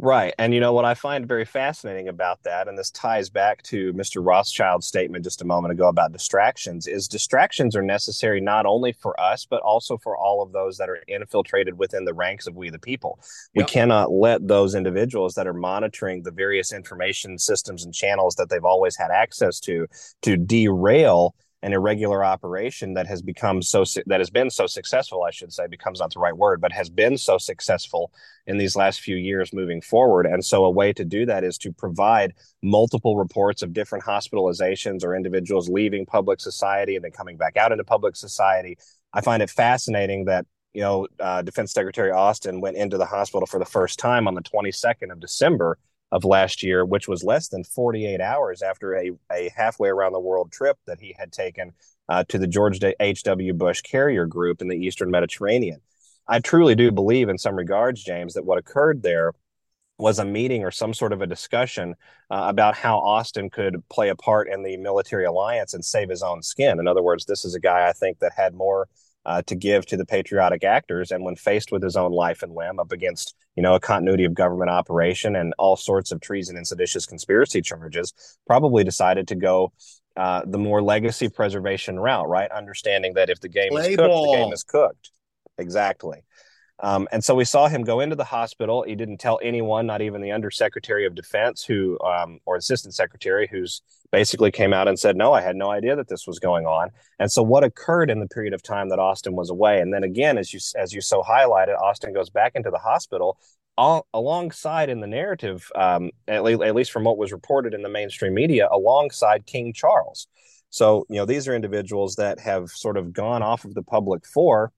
Right. 0.00 0.32
And 0.38 0.54
you 0.54 0.60
know 0.60 0.72
what 0.72 0.84
I 0.84 0.94
find 0.94 1.26
very 1.26 1.44
fascinating 1.44 2.06
about 2.06 2.44
that, 2.44 2.68
and 2.68 2.78
this 2.78 2.90
ties 2.92 3.28
back 3.28 3.62
to 3.64 3.92
Mr. 3.94 4.24
Rothschild's 4.24 4.86
statement 4.86 5.24
just 5.24 5.42
a 5.42 5.44
moment 5.44 5.72
ago 5.72 5.88
about 5.88 6.12
distractions, 6.12 6.86
is 6.86 7.08
distractions 7.08 7.74
are 7.74 7.82
necessary 7.82 8.40
not 8.40 8.64
only 8.64 8.92
for 8.92 9.18
us, 9.20 9.44
but 9.44 9.60
also 9.62 9.98
for 9.98 10.16
all 10.16 10.40
of 10.40 10.52
those 10.52 10.76
that 10.78 10.88
are 10.88 11.02
infiltrated 11.08 11.76
within 11.76 12.04
the 12.04 12.14
ranks 12.14 12.46
of 12.46 12.54
we 12.54 12.70
the 12.70 12.78
people. 12.78 13.18
We 13.56 13.62
yep. 13.62 13.70
cannot 13.70 14.12
let 14.12 14.46
those 14.46 14.76
individuals 14.76 15.34
that 15.34 15.48
are 15.48 15.54
monitoring 15.54 16.22
the 16.22 16.30
various 16.30 16.72
information 16.72 17.36
systems 17.36 17.84
and 17.84 17.92
channels 17.92 18.36
that 18.36 18.48
they've 18.50 18.64
always 18.64 18.96
had 18.96 19.10
access 19.10 19.58
to 19.60 19.88
to 20.22 20.36
derail 20.36 21.34
an 21.62 21.72
irregular 21.72 22.24
operation 22.24 22.94
that 22.94 23.06
has 23.06 23.20
become 23.20 23.62
so 23.62 23.84
that 24.06 24.20
has 24.20 24.30
been 24.30 24.48
so 24.48 24.66
successful 24.66 25.24
i 25.24 25.30
should 25.30 25.52
say 25.52 25.66
becomes 25.66 25.98
not 25.98 26.12
the 26.12 26.20
right 26.20 26.36
word 26.36 26.60
but 26.60 26.70
has 26.70 26.88
been 26.88 27.18
so 27.18 27.36
successful 27.36 28.12
in 28.48 28.56
these 28.56 28.74
last 28.74 29.00
few 29.00 29.14
years 29.14 29.52
moving 29.52 29.80
forward. 29.80 30.26
And 30.26 30.44
so 30.44 30.64
a 30.64 30.70
way 30.70 30.92
to 30.94 31.04
do 31.04 31.26
that 31.26 31.44
is 31.44 31.58
to 31.58 31.72
provide 31.72 32.32
multiple 32.62 33.16
reports 33.16 33.62
of 33.62 33.74
different 33.74 34.04
hospitalizations 34.04 35.04
or 35.04 35.14
individuals 35.14 35.68
leaving 35.68 36.06
public 36.06 36.40
society 36.40 36.96
and 36.96 37.04
then 37.04 37.12
coming 37.12 37.36
back 37.36 37.58
out 37.58 37.72
into 37.72 37.84
public 37.84 38.16
society. 38.16 38.78
I 39.12 39.20
find 39.20 39.42
it 39.42 39.50
fascinating 39.50 40.24
that 40.24 40.46
you 40.72 40.80
know 40.82 41.06
uh, 41.18 41.40
defense 41.40 41.72
secretary 41.72 42.10
austin 42.10 42.60
went 42.60 42.76
into 42.76 42.98
the 42.98 43.06
hospital 43.06 43.46
for 43.46 43.58
the 43.58 43.64
first 43.64 43.98
time 43.98 44.28
on 44.28 44.34
the 44.34 44.42
22nd 44.42 45.10
of 45.10 45.18
december 45.18 45.78
of 46.10 46.24
last 46.24 46.62
year, 46.62 46.84
which 46.84 47.08
was 47.08 47.22
less 47.22 47.48
than 47.48 47.64
48 47.64 48.20
hours 48.20 48.62
after 48.62 48.96
a, 48.96 49.10
a 49.30 49.50
halfway 49.54 49.88
around 49.88 50.12
the 50.12 50.20
world 50.20 50.50
trip 50.50 50.78
that 50.86 51.00
he 51.00 51.14
had 51.18 51.32
taken 51.32 51.72
uh, 52.08 52.24
to 52.28 52.38
the 52.38 52.46
George 52.46 52.80
H.W. 52.82 53.52
Bush 53.54 53.82
carrier 53.82 54.26
group 54.26 54.62
in 54.62 54.68
the 54.68 54.76
Eastern 54.76 55.10
Mediterranean. 55.10 55.80
I 56.26 56.40
truly 56.40 56.74
do 56.74 56.90
believe, 56.90 57.28
in 57.28 57.38
some 57.38 57.56
regards, 57.56 58.02
James, 58.02 58.34
that 58.34 58.44
what 58.44 58.58
occurred 58.58 59.02
there 59.02 59.32
was 59.98 60.18
a 60.18 60.24
meeting 60.24 60.64
or 60.64 60.70
some 60.70 60.94
sort 60.94 61.12
of 61.12 61.20
a 61.20 61.26
discussion 61.26 61.94
uh, 62.30 62.44
about 62.48 62.76
how 62.76 62.98
Austin 62.98 63.50
could 63.50 63.82
play 63.88 64.10
a 64.10 64.14
part 64.14 64.48
in 64.48 64.62
the 64.62 64.76
military 64.76 65.24
alliance 65.24 65.74
and 65.74 65.84
save 65.84 66.08
his 66.08 66.22
own 66.22 66.42
skin. 66.42 66.78
In 66.78 66.86
other 66.86 67.02
words, 67.02 67.24
this 67.24 67.44
is 67.44 67.54
a 67.54 67.60
guy 67.60 67.88
I 67.88 67.92
think 67.92 68.20
that 68.20 68.32
had 68.36 68.54
more 68.54 68.88
uh, 69.28 69.42
to 69.42 69.54
give 69.54 69.84
to 69.84 69.96
the 69.96 70.06
patriotic 70.06 70.64
actors. 70.64 71.10
And 71.10 71.22
when 71.22 71.36
faced 71.36 71.70
with 71.70 71.82
his 71.82 71.96
own 71.96 72.12
life 72.12 72.42
and 72.42 72.54
limb 72.54 72.80
up 72.80 72.92
against, 72.92 73.34
you 73.56 73.62
know, 73.62 73.74
a 73.74 73.80
continuity 73.80 74.24
of 74.24 74.32
government 74.32 74.70
operation 74.70 75.36
and 75.36 75.52
all 75.58 75.76
sorts 75.76 76.10
of 76.12 76.22
treason 76.22 76.56
and 76.56 76.66
seditious 76.66 77.04
conspiracy 77.04 77.60
charges, 77.60 78.14
probably 78.46 78.84
decided 78.84 79.28
to 79.28 79.34
go 79.34 79.70
uh, 80.16 80.40
the 80.46 80.56
more 80.56 80.82
legacy 80.82 81.28
preservation 81.28 82.00
route, 82.00 82.26
right? 82.26 82.50
Understanding 82.50 83.12
that 83.14 83.28
if 83.28 83.38
the 83.38 83.50
game 83.50 83.68
Play 83.68 83.90
is 83.90 83.96
cooked, 83.96 84.08
ball. 84.08 84.32
the 84.32 84.38
game 84.38 84.52
is 84.52 84.64
cooked. 84.64 85.10
Exactly. 85.58 86.22
Um, 86.80 87.08
and 87.10 87.24
so 87.24 87.34
we 87.34 87.44
saw 87.44 87.68
him 87.68 87.82
go 87.82 88.00
into 88.00 88.14
the 88.14 88.24
hospital. 88.24 88.84
He 88.84 88.94
didn't 88.94 89.18
tell 89.18 89.40
anyone, 89.42 89.86
not 89.86 90.00
even 90.00 90.20
the 90.20 90.30
Undersecretary 90.30 91.06
of 91.06 91.14
Defense, 91.14 91.64
who 91.64 91.98
um, 92.00 92.38
or 92.46 92.56
Assistant 92.56 92.94
Secretary, 92.94 93.48
who's 93.50 93.82
basically 94.12 94.52
came 94.52 94.72
out 94.72 94.86
and 94.86 94.98
said, 94.98 95.16
"No, 95.16 95.32
I 95.32 95.40
had 95.40 95.56
no 95.56 95.70
idea 95.70 95.96
that 95.96 96.08
this 96.08 96.26
was 96.26 96.38
going 96.38 96.66
on." 96.66 96.90
And 97.18 97.30
so, 97.30 97.42
what 97.42 97.64
occurred 97.64 98.10
in 98.10 98.20
the 98.20 98.28
period 98.28 98.54
of 98.54 98.62
time 98.62 98.90
that 98.90 99.00
Austin 99.00 99.34
was 99.34 99.50
away, 99.50 99.80
and 99.80 99.92
then 99.92 100.04
again, 100.04 100.38
as 100.38 100.52
you 100.52 100.60
as 100.76 100.92
you 100.92 101.00
so 101.00 101.22
highlighted, 101.22 101.78
Austin 101.80 102.12
goes 102.12 102.30
back 102.30 102.52
into 102.54 102.70
the 102.70 102.78
hospital. 102.78 103.38
All, 103.76 104.08
alongside 104.12 104.88
in 104.88 104.98
the 104.98 105.06
narrative, 105.06 105.70
um, 105.76 106.10
at, 106.26 106.42
le- 106.42 106.66
at 106.66 106.74
least 106.74 106.90
from 106.90 107.04
what 107.04 107.16
was 107.16 107.30
reported 107.30 107.74
in 107.74 107.82
the 107.82 107.88
mainstream 107.88 108.34
media, 108.34 108.68
alongside 108.72 109.46
King 109.46 109.72
Charles. 109.72 110.26
So, 110.70 111.06
you 111.08 111.16
know, 111.16 111.24
these 111.24 111.46
are 111.46 111.54
individuals 111.54 112.16
that 112.16 112.40
have 112.40 112.70
sort 112.70 112.96
of 112.96 113.12
gone 113.12 113.40
off 113.40 113.64
of 113.64 113.74
the 113.74 113.84
public 113.84 114.26
for 114.26 114.72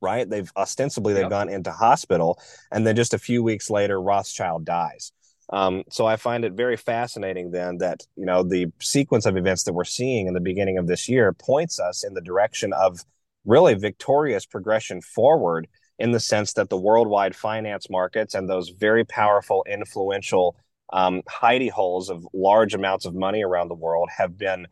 right? 0.00 0.28
They've 0.28 0.50
ostensibly 0.56 1.14
they've 1.14 1.22
yep. 1.22 1.30
gone 1.30 1.48
into 1.48 1.72
hospital, 1.72 2.40
and 2.70 2.86
then 2.86 2.96
just 2.96 3.14
a 3.14 3.18
few 3.18 3.42
weeks 3.42 3.70
later, 3.70 4.00
Rothschild 4.00 4.64
dies. 4.64 5.12
Um, 5.50 5.84
so 5.90 6.06
I 6.06 6.16
find 6.16 6.44
it 6.44 6.52
very 6.52 6.76
fascinating 6.76 7.50
then 7.50 7.78
that 7.78 8.06
you 8.16 8.26
know 8.26 8.42
the 8.42 8.66
sequence 8.80 9.26
of 9.26 9.36
events 9.36 9.64
that 9.64 9.72
we're 9.72 9.84
seeing 9.84 10.26
in 10.26 10.34
the 10.34 10.40
beginning 10.40 10.78
of 10.78 10.86
this 10.86 11.08
year 11.08 11.32
points 11.32 11.80
us 11.80 12.04
in 12.04 12.14
the 12.14 12.20
direction 12.20 12.72
of 12.72 13.04
really 13.44 13.74
victorious 13.74 14.44
progression 14.44 15.00
forward 15.00 15.66
in 15.98 16.12
the 16.12 16.20
sense 16.20 16.52
that 16.52 16.68
the 16.68 16.76
worldwide 16.76 17.34
finance 17.34 17.90
markets 17.90 18.34
and 18.34 18.48
those 18.48 18.68
very 18.68 19.04
powerful, 19.04 19.64
influential 19.68 20.56
um, 20.92 21.22
hidey 21.28 21.70
holes 21.70 22.08
of 22.08 22.26
large 22.32 22.74
amounts 22.74 23.04
of 23.04 23.14
money 23.14 23.42
around 23.42 23.68
the 23.68 23.74
world 23.74 24.08
have 24.16 24.38
been 24.38 24.66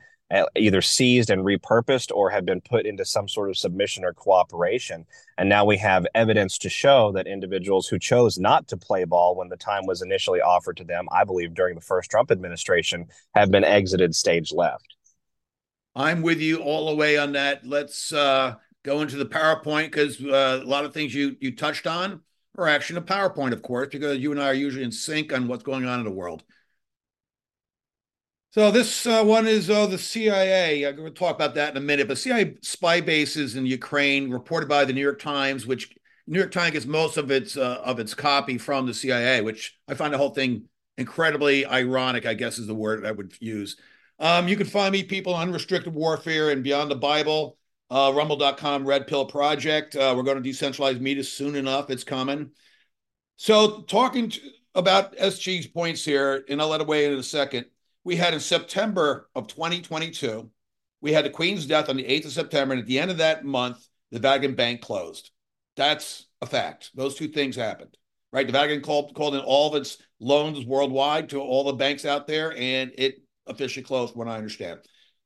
either 0.57 0.83
seized 0.83 1.31
and 1.31 1.43
repurposed 1.43 2.11
or 2.15 2.31
have 2.31 2.45
been 2.45 2.61
put 2.61 2.85
into 2.85 3.05
some 3.05 3.29
sort 3.29 3.49
of 3.49 3.57
submission 3.57 4.05
or 4.05 4.13
cooperation. 4.13 5.05
And 5.39 5.49
now 5.49 5.65
we 5.65 5.77
have 5.79 6.07
evidence 6.15 6.59
to 6.59 6.69
show 6.69 7.13
that 7.13 7.29
individuals 7.29 7.87
who 7.87 7.99
chose 7.99 8.37
not 8.39 8.67
to 8.69 8.77
play 8.77 9.05
ball 9.05 9.37
when 9.37 9.49
the 9.49 9.57
time 9.57 9.87
was 9.87 10.03
initially 10.03 10.41
offered 10.41 10.79
to 10.79 10.85
them, 10.85 11.07
I 11.13 11.25
believe 11.25 11.55
during 11.55 11.77
the 11.77 11.81
first 11.81 12.11
Trump 12.11 12.33
administration, 12.33 13.07
have 13.35 13.51
been 13.51 13.65
exited 13.65 14.15
stage 14.15 14.53
left. 14.53 14.97
I'm 15.95 16.23
with 16.23 16.41
you 16.41 16.59
all 16.59 16.89
the 16.89 16.97
way 16.97 17.17
on 17.17 17.33
that. 17.33 17.65
Let's 17.65 18.13
uh, 18.13 18.57
go 18.83 19.01
into 19.03 19.17
the 19.17 19.27
PowerPoint 19.27 19.87
because 19.87 20.21
uh, 20.21 20.61
a 20.63 20.67
lot 20.67 20.85
of 20.85 20.93
things 20.93 21.15
you 21.15 21.37
you 21.41 21.55
touched 21.55 21.87
on 21.87 22.21
are 22.59 22.69
actually 22.69 22.99
a 22.99 23.03
PowerPoint, 23.03 23.53
of 23.53 23.63
course, 23.63 23.89
because 23.93 24.19
you 24.19 24.33
and 24.33 24.41
I 24.41 24.49
are 24.49 24.55
usually 24.55 24.85
in 24.85 24.93
sync 24.93 25.33
on 25.33 25.49
what's 25.49 25.63
going 25.63 25.87
on 25.87 26.01
in 26.01 26.05
the 26.05 26.11
world. 26.11 26.43
So 28.57 28.71
this 28.71 29.05
uh, 29.05 29.23
one 29.23 29.47
is 29.47 29.69
uh, 29.69 29.87
the 29.87 29.99
CIA. 29.99 30.87
I'm 30.87 30.97
going 30.97 31.13
to 31.13 31.15
talk 31.15 31.35
about 31.35 31.55
that 31.57 31.73
in 31.73 31.77
a 31.77 31.81
minute. 31.81 32.09
But 32.09 32.17
CIA 32.17 32.55
spy 32.63 33.03
bases 33.03 33.55
in 33.55 33.67
Ukraine, 33.67 34.31
reported 34.31 34.67
by 34.67 34.87
the 34.87 34.95
New 34.95 35.03
York 35.03 35.21
Times, 35.21 35.67
which 35.67 35.95
New 36.27 36.39
York 36.39 36.53
Times 36.53 36.73
gets 36.73 36.87
most 36.87 37.19
of 37.19 37.31
its 37.31 37.59
uh, 37.59 37.83
of 37.85 38.01
its 38.01 38.15
copy 38.15 38.57
from 38.57 38.87
the 38.87 38.95
CIA, 38.95 39.43
which 39.43 39.79
I 39.87 39.93
find 39.93 40.15
the 40.15 40.17
whole 40.17 40.31
thing 40.31 40.71
incredibly 40.97 41.67
ironic. 41.67 42.25
I 42.25 42.33
guess 42.33 42.59
is 42.59 42.67
the 42.67 42.75
word 42.75 43.05
I 43.05 43.13
would 43.13 43.35
use. 43.41 43.77
Um, 44.19 44.49
you 44.49 44.57
can 44.57 44.67
find 44.67 44.91
me 44.91 45.03
people 45.03 45.35
on 45.35 45.49
unrestricted 45.49 45.93
warfare 45.93 46.49
and 46.49 46.65
beyond 46.65 46.91
the 46.91 46.97
Bible. 46.97 47.59
Uh, 47.91 48.11
rumble.com 48.17 48.85
red 48.85 49.07
pill 49.07 49.27
project 49.27 49.95
uh, 49.95 50.13
we're 50.17 50.25
going 50.25 50.43
to 50.43 50.51
decentralize 50.51 50.99
media 50.99 51.23
soon 51.23 51.55
enough 51.55 51.89
it's 51.89 52.03
coming 52.03 52.51
so 53.37 53.83
talking 53.83 54.29
to, 54.29 54.41
about 54.75 55.17
sg's 55.19 55.69
points 55.69 56.05
here 56.05 56.45
and 56.49 56.61
i'll 56.61 56.67
let 56.67 56.81
it 56.81 56.91
in, 56.91 57.13
in 57.13 57.19
a 57.21 57.23
second 57.23 57.65
we 58.07 58.15
had 58.15 58.33
in 58.33 58.41
September 58.41 59.29
of 59.35 59.49
2022 59.49 60.49
we 61.01 61.13
had 61.13 61.25
the 61.25 61.31
Queen's 61.31 61.67
death 61.67 61.89
on 61.89 61.97
the 61.97 62.05
8th 62.05 62.27
of 62.27 62.33
September, 62.33 62.73
and 62.73 62.81
at 62.81 62.87
the 62.87 62.99
end 62.99 63.11
of 63.11 63.19
that 63.19 63.45
month, 63.45 63.87
the 64.13 64.19
Vatican 64.19 64.55
Bank 64.55 64.81
closed. 64.81 65.31
That's 65.77 66.27
a 66.41 66.47
fact. 66.47 66.91
Those 66.95 67.17
two 67.17 67.29
things 67.29 67.55
happened, 67.55 67.97
right? 68.33 68.47
The 68.47 68.53
Vatican 68.53 68.81
called 68.81 69.15
called 69.15 69.35
in 69.35 69.43
all 69.43 69.69
of 69.69 69.81
its 69.81 69.99
loans 70.21 70.65
worldwide 70.65 71.29
to 71.31 71.41
all 71.41 71.65
the 71.65 71.75
banks 71.75 72.05
out 72.05 72.27
there, 72.27 72.57
and 72.57 72.93
it 72.97 73.17
officially 73.47 73.85
closed, 73.85 74.17
what 74.17 74.29
I 74.29 74.37
understand. 74.37 74.81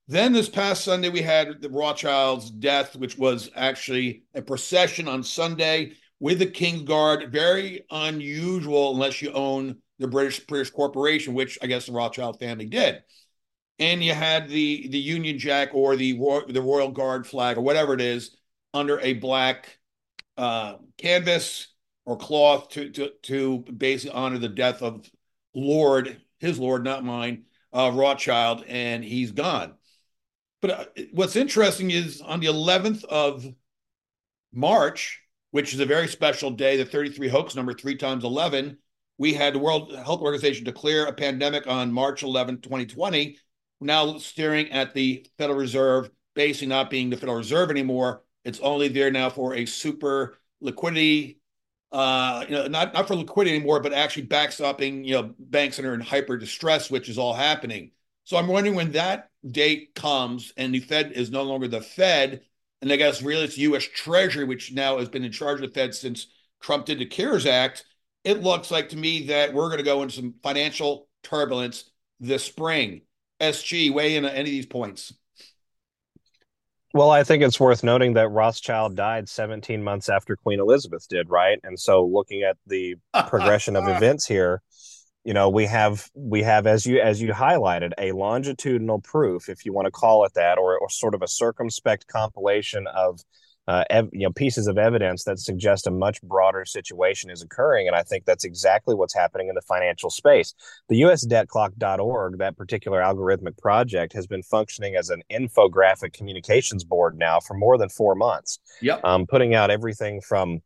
Then 0.08 0.32
this 0.32 0.49
past 0.49 0.82
Sunday, 0.82 1.10
we 1.10 1.22
had 1.22 1.60
the 1.60 1.70
Rothschild's 1.70 2.50
death, 2.50 2.96
which 2.96 3.16
was 3.16 3.50
actually 3.54 4.25
a 4.34 4.42
procession 4.42 5.06
on 5.06 5.22
Sunday 5.22 5.92
with 6.18 6.38
the 6.40 6.46
King's 6.46 6.82
Guard. 6.82 7.30
Very 7.30 7.84
unusual, 7.90 8.92
unless 8.92 9.22
you 9.22 9.32
own 9.32 9.76
the 10.00 10.09
British 10.09 10.40
British 10.40 10.71
Corporation, 10.71 11.35
which 11.35 11.59
I 11.62 11.66
guess 11.66 11.87
the 11.87 11.92
Rothschild 11.92 12.40
family 12.40 12.66
did. 12.66 13.02
And 13.78 14.02
you 14.02 14.12
had 14.12 14.49
the 14.49 14.88
the 14.88 14.99
Union 14.99 15.38
Jack 15.38 15.71
or 15.75 15.95
the 15.95 16.12
the 16.49 16.62
Royal 16.62 16.90
Guard 16.90 17.26
flag 17.26 17.57
or 17.57 17.61
whatever 17.61 17.95
it 17.95 18.00
is 18.00 18.37
under 18.75 18.99
a 19.00 19.12
black 19.14 19.78
uh, 20.37 20.76
canvas 20.99 21.69
or 22.04 22.16
cloth 22.16 22.71
to 22.71 22.90
to 22.90 23.11
to 23.23 23.59
basically 23.59 24.16
honor 24.16 24.38
the 24.38 24.49
death 24.49 24.83
of 24.83 25.09
Lord, 25.54 26.21
his 26.38 26.59
Lord, 26.59 26.83
not 26.83 27.04
mine, 27.04 27.45
uh, 27.73 27.92
Rothschild, 27.95 28.64
and 28.66 29.04
he's 29.04 29.33
gone. 29.33 29.75
But 30.61 30.71
uh, 30.71 30.85
what's 31.12 31.37
interesting 31.37 31.90
is 31.90 32.21
on 32.21 32.40
the 32.40 32.47
11th 32.47 33.04
of 33.04 33.47
March, 34.52 35.23
which 35.50 35.75
is 35.75 35.80
a 35.80 35.87
very 35.87 36.09
special 36.09 36.50
day, 36.50 36.76
the 36.76 36.85
33 36.85 37.28
hoax 37.28 37.54
number, 37.54 37.73
three 37.73 37.97
times 37.97 38.25
11, 38.25 38.78
we 39.20 39.34
had 39.34 39.52
the 39.52 39.58
World 39.58 39.94
Health 39.94 40.22
Organization 40.22 40.64
declare 40.64 41.04
a 41.04 41.12
pandemic 41.12 41.66
on 41.66 41.92
March 41.92 42.22
11, 42.22 42.62
2020. 42.62 43.36
Now 43.82 44.16
staring 44.16 44.72
at 44.72 44.94
the 44.94 45.26
Federal 45.36 45.58
Reserve 45.58 46.10
basically 46.34 46.68
not 46.68 46.88
being 46.88 47.10
the 47.10 47.18
Federal 47.18 47.36
Reserve 47.36 47.70
anymore. 47.70 48.22
It's 48.46 48.60
only 48.60 48.88
there 48.88 49.10
now 49.10 49.28
for 49.28 49.52
a 49.52 49.66
super 49.66 50.38
liquidity, 50.62 51.38
uh, 51.92 52.46
you 52.48 52.54
know, 52.54 52.66
not, 52.68 52.94
not 52.94 53.06
for 53.06 53.14
liquidity 53.14 53.56
anymore, 53.56 53.80
but 53.80 53.92
actually 53.92 54.26
backstopping, 54.26 55.04
you 55.04 55.12
know, 55.12 55.34
banks 55.38 55.76
that 55.76 55.84
are 55.84 55.92
in 55.92 56.00
hyper 56.00 56.38
distress, 56.38 56.90
which 56.90 57.10
is 57.10 57.18
all 57.18 57.34
happening. 57.34 57.90
So 58.24 58.38
I'm 58.38 58.48
wondering 58.48 58.74
when 58.74 58.92
that 58.92 59.28
date 59.46 59.94
comes 59.94 60.54
and 60.56 60.72
the 60.72 60.80
Fed 60.80 61.12
is 61.12 61.30
no 61.30 61.42
longer 61.42 61.68
the 61.68 61.82
Fed, 61.82 62.40
and 62.80 62.90
I 62.90 62.96
guess 62.96 63.20
really 63.20 63.44
it's 63.44 63.58
U.S. 63.58 63.84
Treasury, 63.84 64.46
which 64.46 64.72
now 64.72 64.96
has 64.96 65.10
been 65.10 65.24
in 65.24 65.32
charge 65.32 65.60
of 65.60 65.68
the 65.68 65.74
Fed 65.74 65.94
since 65.94 66.26
Trump 66.62 66.86
did 66.86 67.00
the 67.00 67.04
CARES 67.04 67.44
Act. 67.44 67.84
It 68.24 68.42
looks 68.42 68.70
like 68.70 68.90
to 68.90 68.96
me 68.96 69.26
that 69.26 69.54
we're 69.54 69.68
going 69.68 69.78
to 69.78 69.84
go 69.84 70.02
into 70.02 70.14
some 70.14 70.34
financial 70.42 71.08
turbulence 71.22 71.90
this 72.18 72.44
spring. 72.44 73.02
SG, 73.40 73.92
weigh 73.92 74.16
in 74.16 74.24
on 74.24 74.30
any 74.32 74.40
of 74.40 74.46
these 74.46 74.66
points. 74.66 75.14
Well, 76.92 77.10
I 77.10 77.22
think 77.24 77.42
it's 77.42 77.60
worth 77.60 77.84
noting 77.84 78.14
that 78.14 78.28
Rothschild 78.28 78.96
died 78.96 79.28
17 79.28 79.82
months 79.82 80.08
after 80.08 80.36
Queen 80.36 80.60
Elizabeth 80.60 81.06
did, 81.08 81.30
right? 81.30 81.58
And 81.62 81.78
so 81.78 82.04
looking 82.04 82.42
at 82.42 82.56
the 82.66 82.96
progression 83.28 83.76
of 83.76 83.88
events 83.88 84.26
here, 84.26 84.60
you 85.24 85.34
know 85.34 85.48
we 85.48 85.66
have 85.66 86.08
we 86.14 86.42
have 86.42 86.66
as 86.66 86.86
you 86.86 87.00
as 87.00 87.20
you 87.20 87.32
highlighted 87.32 87.92
a 87.98 88.12
longitudinal 88.12 89.00
proof 89.00 89.48
if 89.48 89.64
you 89.64 89.72
want 89.72 89.86
to 89.86 89.90
call 89.90 90.24
it 90.24 90.32
that 90.34 90.58
or, 90.58 90.78
or 90.78 90.88
sort 90.88 91.14
of 91.14 91.22
a 91.22 91.28
circumspect 91.28 92.06
compilation 92.06 92.86
of 92.86 93.20
uh, 93.68 93.84
ev- 93.90 94.08
you 94.12 94.26
know 94.26 94.32
pieces 94.32 94.66
of 94.66 94.78
evidence 94.78 95.24
that 95.24 95.38
suggest 95.38 95.86
a 95.86 95.90
much 95.90 96.20
broader 96.22 96.64
situation 96.64 97.30
is 97.30 97.42
occurring 97.42 97.86
and 97.86 97.96
i 97.96 98.02
think 98.02 98.24
that's 98.24 98.44
exactly 98.44 98.94
what's 98.94 99.14
happening 99.14 99.48
in 99.48 99.54
the 99.54 99.62
financial 99.62 100.10
space 100.10 100.54
the 100.88 101.00
usdebtclock.org 101.02 102.38
that 102.38 102.56
particular 102.56 103.00
algorithmic 103.00 103.56
project 103.58 104.12
has 104.12 104.26
been 104.26 104.42
functioning 104.42 104.96
as 104.96 105.10
an 105.10 105.22
infographic 105.30 106.12
communications 106.12 106.84
board 106.84 107.16
now 107.18 107.38
for 107.38 107.54
more 107.54 107.78
than 107.78 107.88
four 107.88 108.14
months 108.14 108.58
yep. 108.80 109.00
um, 109.04 109.26
putting 109.26 109.54
out 109.54 109.70
everything 109.70 110.20
from 110.20 110.60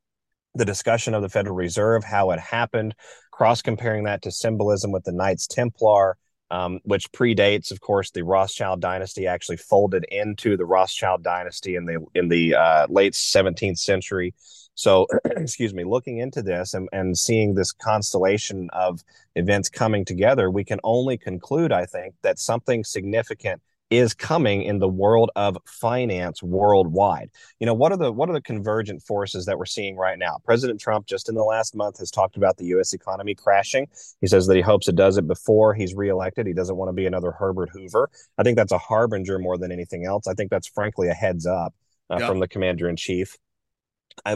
the 0.55 0.65
discussion 0.65 1.15
of 1.15 1.23
the 1.23 1.29
Federal 1.29 1.57
Reserve, 1.57 2.05
how 2.05 2.31
it 2.31 2.39
happened, 2.39 2.95
cross 3.33 3.61
comparing 3.61 4.05
that 4.05 4.23
to 4.23 4.31
symbolism 4.31 4.93
with 4.93 5.05
the 5.05 5.13
Knights 5.13 5.47
Templar, 5.47 6.17
um, 6.51 6.81
which 6.85 7.11
predates, 7.13 7.71
of 7.71 7.81
course, 7.81 8.11
the 8.11 8.23
Rothschild 8.23 8.81
dynasty. 8.81 9.27
Actually, 9.27 9.57
folded 9.57 10.05
into 10.05 10.57
the 10.57 10.67
Rothschild 10.67 11.23
dynasty 11.23 11.77
in 11.77 11.85
the 11.85 12.05
in 12.15 12.29
the 12.29 12.55
uh, 12.55 12.87
late 12.89 13.15
17th 13.15 13.79
century. 13.79 14.35
So, 14.75 15.07
excuse 15.25 15.73
me, 15.73 15.85
looking 15.85 16.19
into 16.19 16.43
this 16.43 16.75
and, 16.75 16.89
and 16.93 17.17
seeing 17.17 17.55
this 17.55 17.73
constellation 17.73 18.69
of 18.73 19.03
events 19.37 19.69
coming 19.69 20.05
together, 20.05 20.51
we 20.51 20.65
can 20.65 20.81
only 20.83 21.17
conclude, 21.17 21.73
I 21.73 21.87
think, 21.87 22.15
that 22.23 22.39
something 22.39 22.85
significant 22.85 23.63
is 23.91 24.15
coming 24.15 24.63
in 24.63 24.79
the 24.79 24.89
world 24.89 25.31
of 25.37 25.57
finance 25.67 26.43
worldwide. 26.43 27.31
You 27.61 27.67
know, 27.67 27.75
what 27.75 27.93
are 27.93 27.99
the 27.99 28.11
what 28.11 28.29
are 28.29 28.33
the 28.33 28.41
convergent 28.41 29.03
forces 29.03 29.47
that 29.47 29.59
we're 29.59 29.67
seeing 29.67 29.97
right 29.97 30.19
now? 30.19 30.39
President 30.45 30.81
Trump 30.81 31.07
just 31.07 31.29
in 31.29 31.35
the 31.35 31.45
last 31.45 31.75
month 31.75 31.99
has 31.99 32.11
talked 32.11 32.37
about 32.37 32.57
the 32.57 32.67
US 32.67 32.93
economy 32.93 33.35
crashing. 33.35 33.87
He 34.21 34.27
says 34.27 34.47
that 34.47 34.57
he 34.57 34.63
hopes 34.63 34.89
it 34.89 34.97
does 34.97 35.19
it 35.19 35.27
before 35.27 35.75
he's 35.75 35.95
reelected. 35.95 36.47
He 36.47 36.55
doesn't 36.55 36.77
want 36.77 36.89
to 36.89 36.95
be 36.95 37.07
another 37.07 37.33
Herbert 37.33 37.71
Hoover. 37.73 38.11
I 38.39 38.43
think 38.43 38.57
that's 38.57 38.73
a 38.73 38.79
harbinger 38.79 39.39
more 39.39 39.59
than 39.59 39.71
anything 39.71 40.05
else. 40.05 40.27
I 40.27 40.35
think 40.35 40.51
that's 40.51 40.69
frankly 40.69 41.09
a 41.09 41.15
heads 41.15 41.47
up 41.47 41.75
uh, 42.11 42.19
from 42.27 42.41
the 42.41 42.49
commander 42.49 42.89
in 42.89 42.97
chief. 42.97 43.37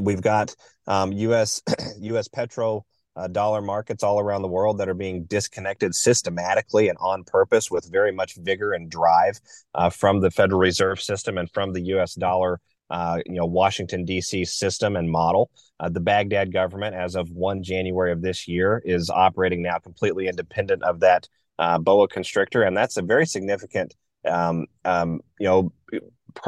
We've 0.01 0.21
got 0.21 0.55
um, 0.87 1.13
U.S. 1.13 1.63
U.S. 2.01 2.29
Petro 2.29 2.85
uh, 3.19 3.27
dollar 3.27 3.61
markets 3.61 4.03
all 4.03 4.21
around 4.21 4.43
the 4.43 4.49
world 4.49 4.79
that 4.79 4.89
are 4.89 4.95
being 4.95 5.25
disconnected 5.25 5.95
systematically 5.95 6.89
and 6.89 6.97
on 7.01 7.25
purpose 7.25 7.71
with 7.71 7.91
very 7.91 8.13
much 8.13 8.37
vigor 8.37 8.73
and 8.73 8.91
drive 8.91 9.41
uh, 9.75 9.91
from 9.91 10.21
the 10.21 10.31
Federal 10.31 10.61
Reserve 10.61 11.01
System 11.01 11.37
and 11.37 11.51
from 11.51 11.73
the 11.73 11.83
U.S. 11.83 12.15
dollar. 12.15 12.61
Uh, 12.91 13.19
you 13.27 13.35
know, 13.35 13.45
Washington 13.45 14.07
D.C. 14.07 14.47
system 14.47 14.97
and 14.97 15.11
model. 15.11 15.51
Uh, 15.79 15.91
the 15.91 16.01
Baghdad 16.01 16.51
government, 16.51 16.95
as 16.95 17.17
of 17.17 17.31
one 17.31 17.63
January 17.63 18.13
of 18.13 18.23
this 18.23 18.49
year, 18.49 18.81
is 18.83 19.11
operating 19.11 19.63
now 19.63 19.77
completely 19.77 20.27
independent 20.27 20.83
of 20.83 21.01
that 21.01 21.29
uh, 21.59 21.77
boa 21.77 22.09
constrictor, 22.09 22.63
and 22.63 22.75
that's 22.75 22.97
a 22.97 23.03
very 23.03 23.27
significant, 23.27 23.95
um, 24.25 24.65
um, 24.87 25.21
you 25.39 25.47
know, 25.47 25.73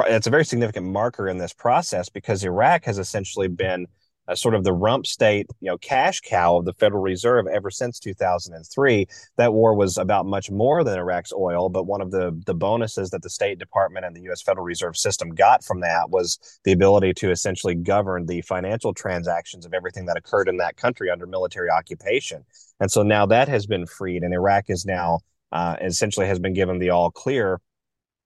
it's 0.07 0.27
a 0.27 0.31
very 0.31 0.47
significant 0.47 0.87
marker 0.87 1.29
in 1.29 1.37
this 1.37 1.53
process 1.53 2.09
because 2.09 2.43
Iraq 2.43 2.87
has 2.87 2.99
essentially 2.99 3.49
been 3.49 3.87
uh, 4.31 4.35
sort 4.35 4.55
of 4.55 4.65
the 4.65 4.73
rump 4.73 5.07
state, 5.07 5.47
you 5.61 5.69
know, 5.69 5.79
cash 5.79 6.21
cow 6.21 6.57
of 6.57 6.65
the 6.65 6.73
Federal 6.75 7.03
Reserve 7.03 7.47
ever 7.49 7.71
since 7.71 7.99
2003. 7.99 9.07
That 9.37 9.53
war 9.53 9.75
was 9.75 9.99
about 9.99 10.27
much 10.27 10.51
more 10.51 10.85
than 10.85 10.99
Iraq's 10.99 11.33
oil, 11.33 11.69
but 11.69 11.87
one 11.87 12.01
of 12.01 12.11
the 12.11 12.41
the 12.47 12.55
bonuses 12.55 13.11
that 13.11 13.23
the 13.23 13.31
State 13.31 13.59
Department 13.59 14.07
and 14.07 14.15
the 14.15 14.23
U.S. 14.23 14.43
Federal 14.43 14.65
Reserve 14.65 14.97
System 14.97 15.31
got 15.35 15.65
from 15.65 15.81
that 15.81 16.11
was 16.11 16.39
the 16.65 16.73
ability 16.73 17.13
to 17.15 17.31
essentially 17.31 17.75
govern 17.75 18.27
the 18.27 18.41
financial 18.43 18.95
transactions 18.95 19.67
of 19.67 19.75
everything 19.75 20.07
that 20.07 20.17
occurred 20.17 20.49
in 20.49 20.59
that 20.59 20.77
country 20.77 21.11
under 21.11 21.27
military 21.27 21.69
occupation. 21.69 22.45
And 22.79 22.91
so 22.91 23.03
now 23.03 23.27
that 23.27 23.49
has 23.49 23.67
been 23.67 23.87
freed, 23.87 24.23
and 24.23 24.33
Iraq 24.33 24.67
is 24.69 24.87
now 24.87 25.21
uh, 25.53 25.77
essentially 25.81 26.27
has 26.27 26.39
been 26.39 26.55
given 26.55 26.79
the 26.79 26.91
all 26.91 27.11
clear 27.11 27.61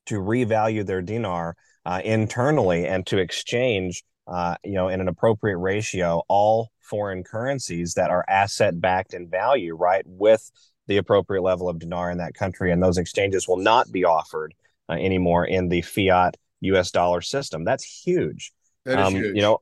to 0.07 0.17
revalue 0.17 0.85
their 0.85 1.01
dinar 1.01 1.57
uh, 1.87 2.01
internally 2.05 2.87
and 2.87 3.07
to 3.07 3.19
exchange 3.19 4.05
uh, 4.27 4.57
you 4.65 4.73
know, 4.73 4.89
in 4.89 5.01
an 5.01 5.09
appropriate 5.09 5.59
ratio, 5.59 6.23
all 6.29 6.71
foreign 6.81 7.23
currencies 7.23 7.95
that 7.95 8.11
are 8.11 8.25
asset 8.29 8.81
backed 8.81 9.15
in 9.15 9.29
value, 9.29 9.75
right, 9.75 10.05
with 10.07 10.51
the 10.87 10.97
appropriate 10.97 11.43
level 11.43 11.69
of 11.69 11.79
dinar 11.79 12.11
in 12.11 12.19
that 12.19 12.35
country. 12.35 12.73
And 12.73 12.83
those 12.83 12.99
exchanges 12.99 13.49
will 13.49 13.59
not 13.59 13.91
be 13.91 14.05
offered 14.05 14.55
uh, 14.89 14.95
anymore 14.95 15.45
in 15.45 15.69
the 15.69 15.83
fiat 15.83 16.37
US 16.61 16.91
dollar 16.91 17.21
system. 17.21 17.65
That's 17.65 17.85
huge. 17.85 18.53
That 18.85 18.99
is 18.99 19.07
um, 19.07 19.15
huge. 19.15 19.37
You 19.37 19.43
know, 19.43 19.61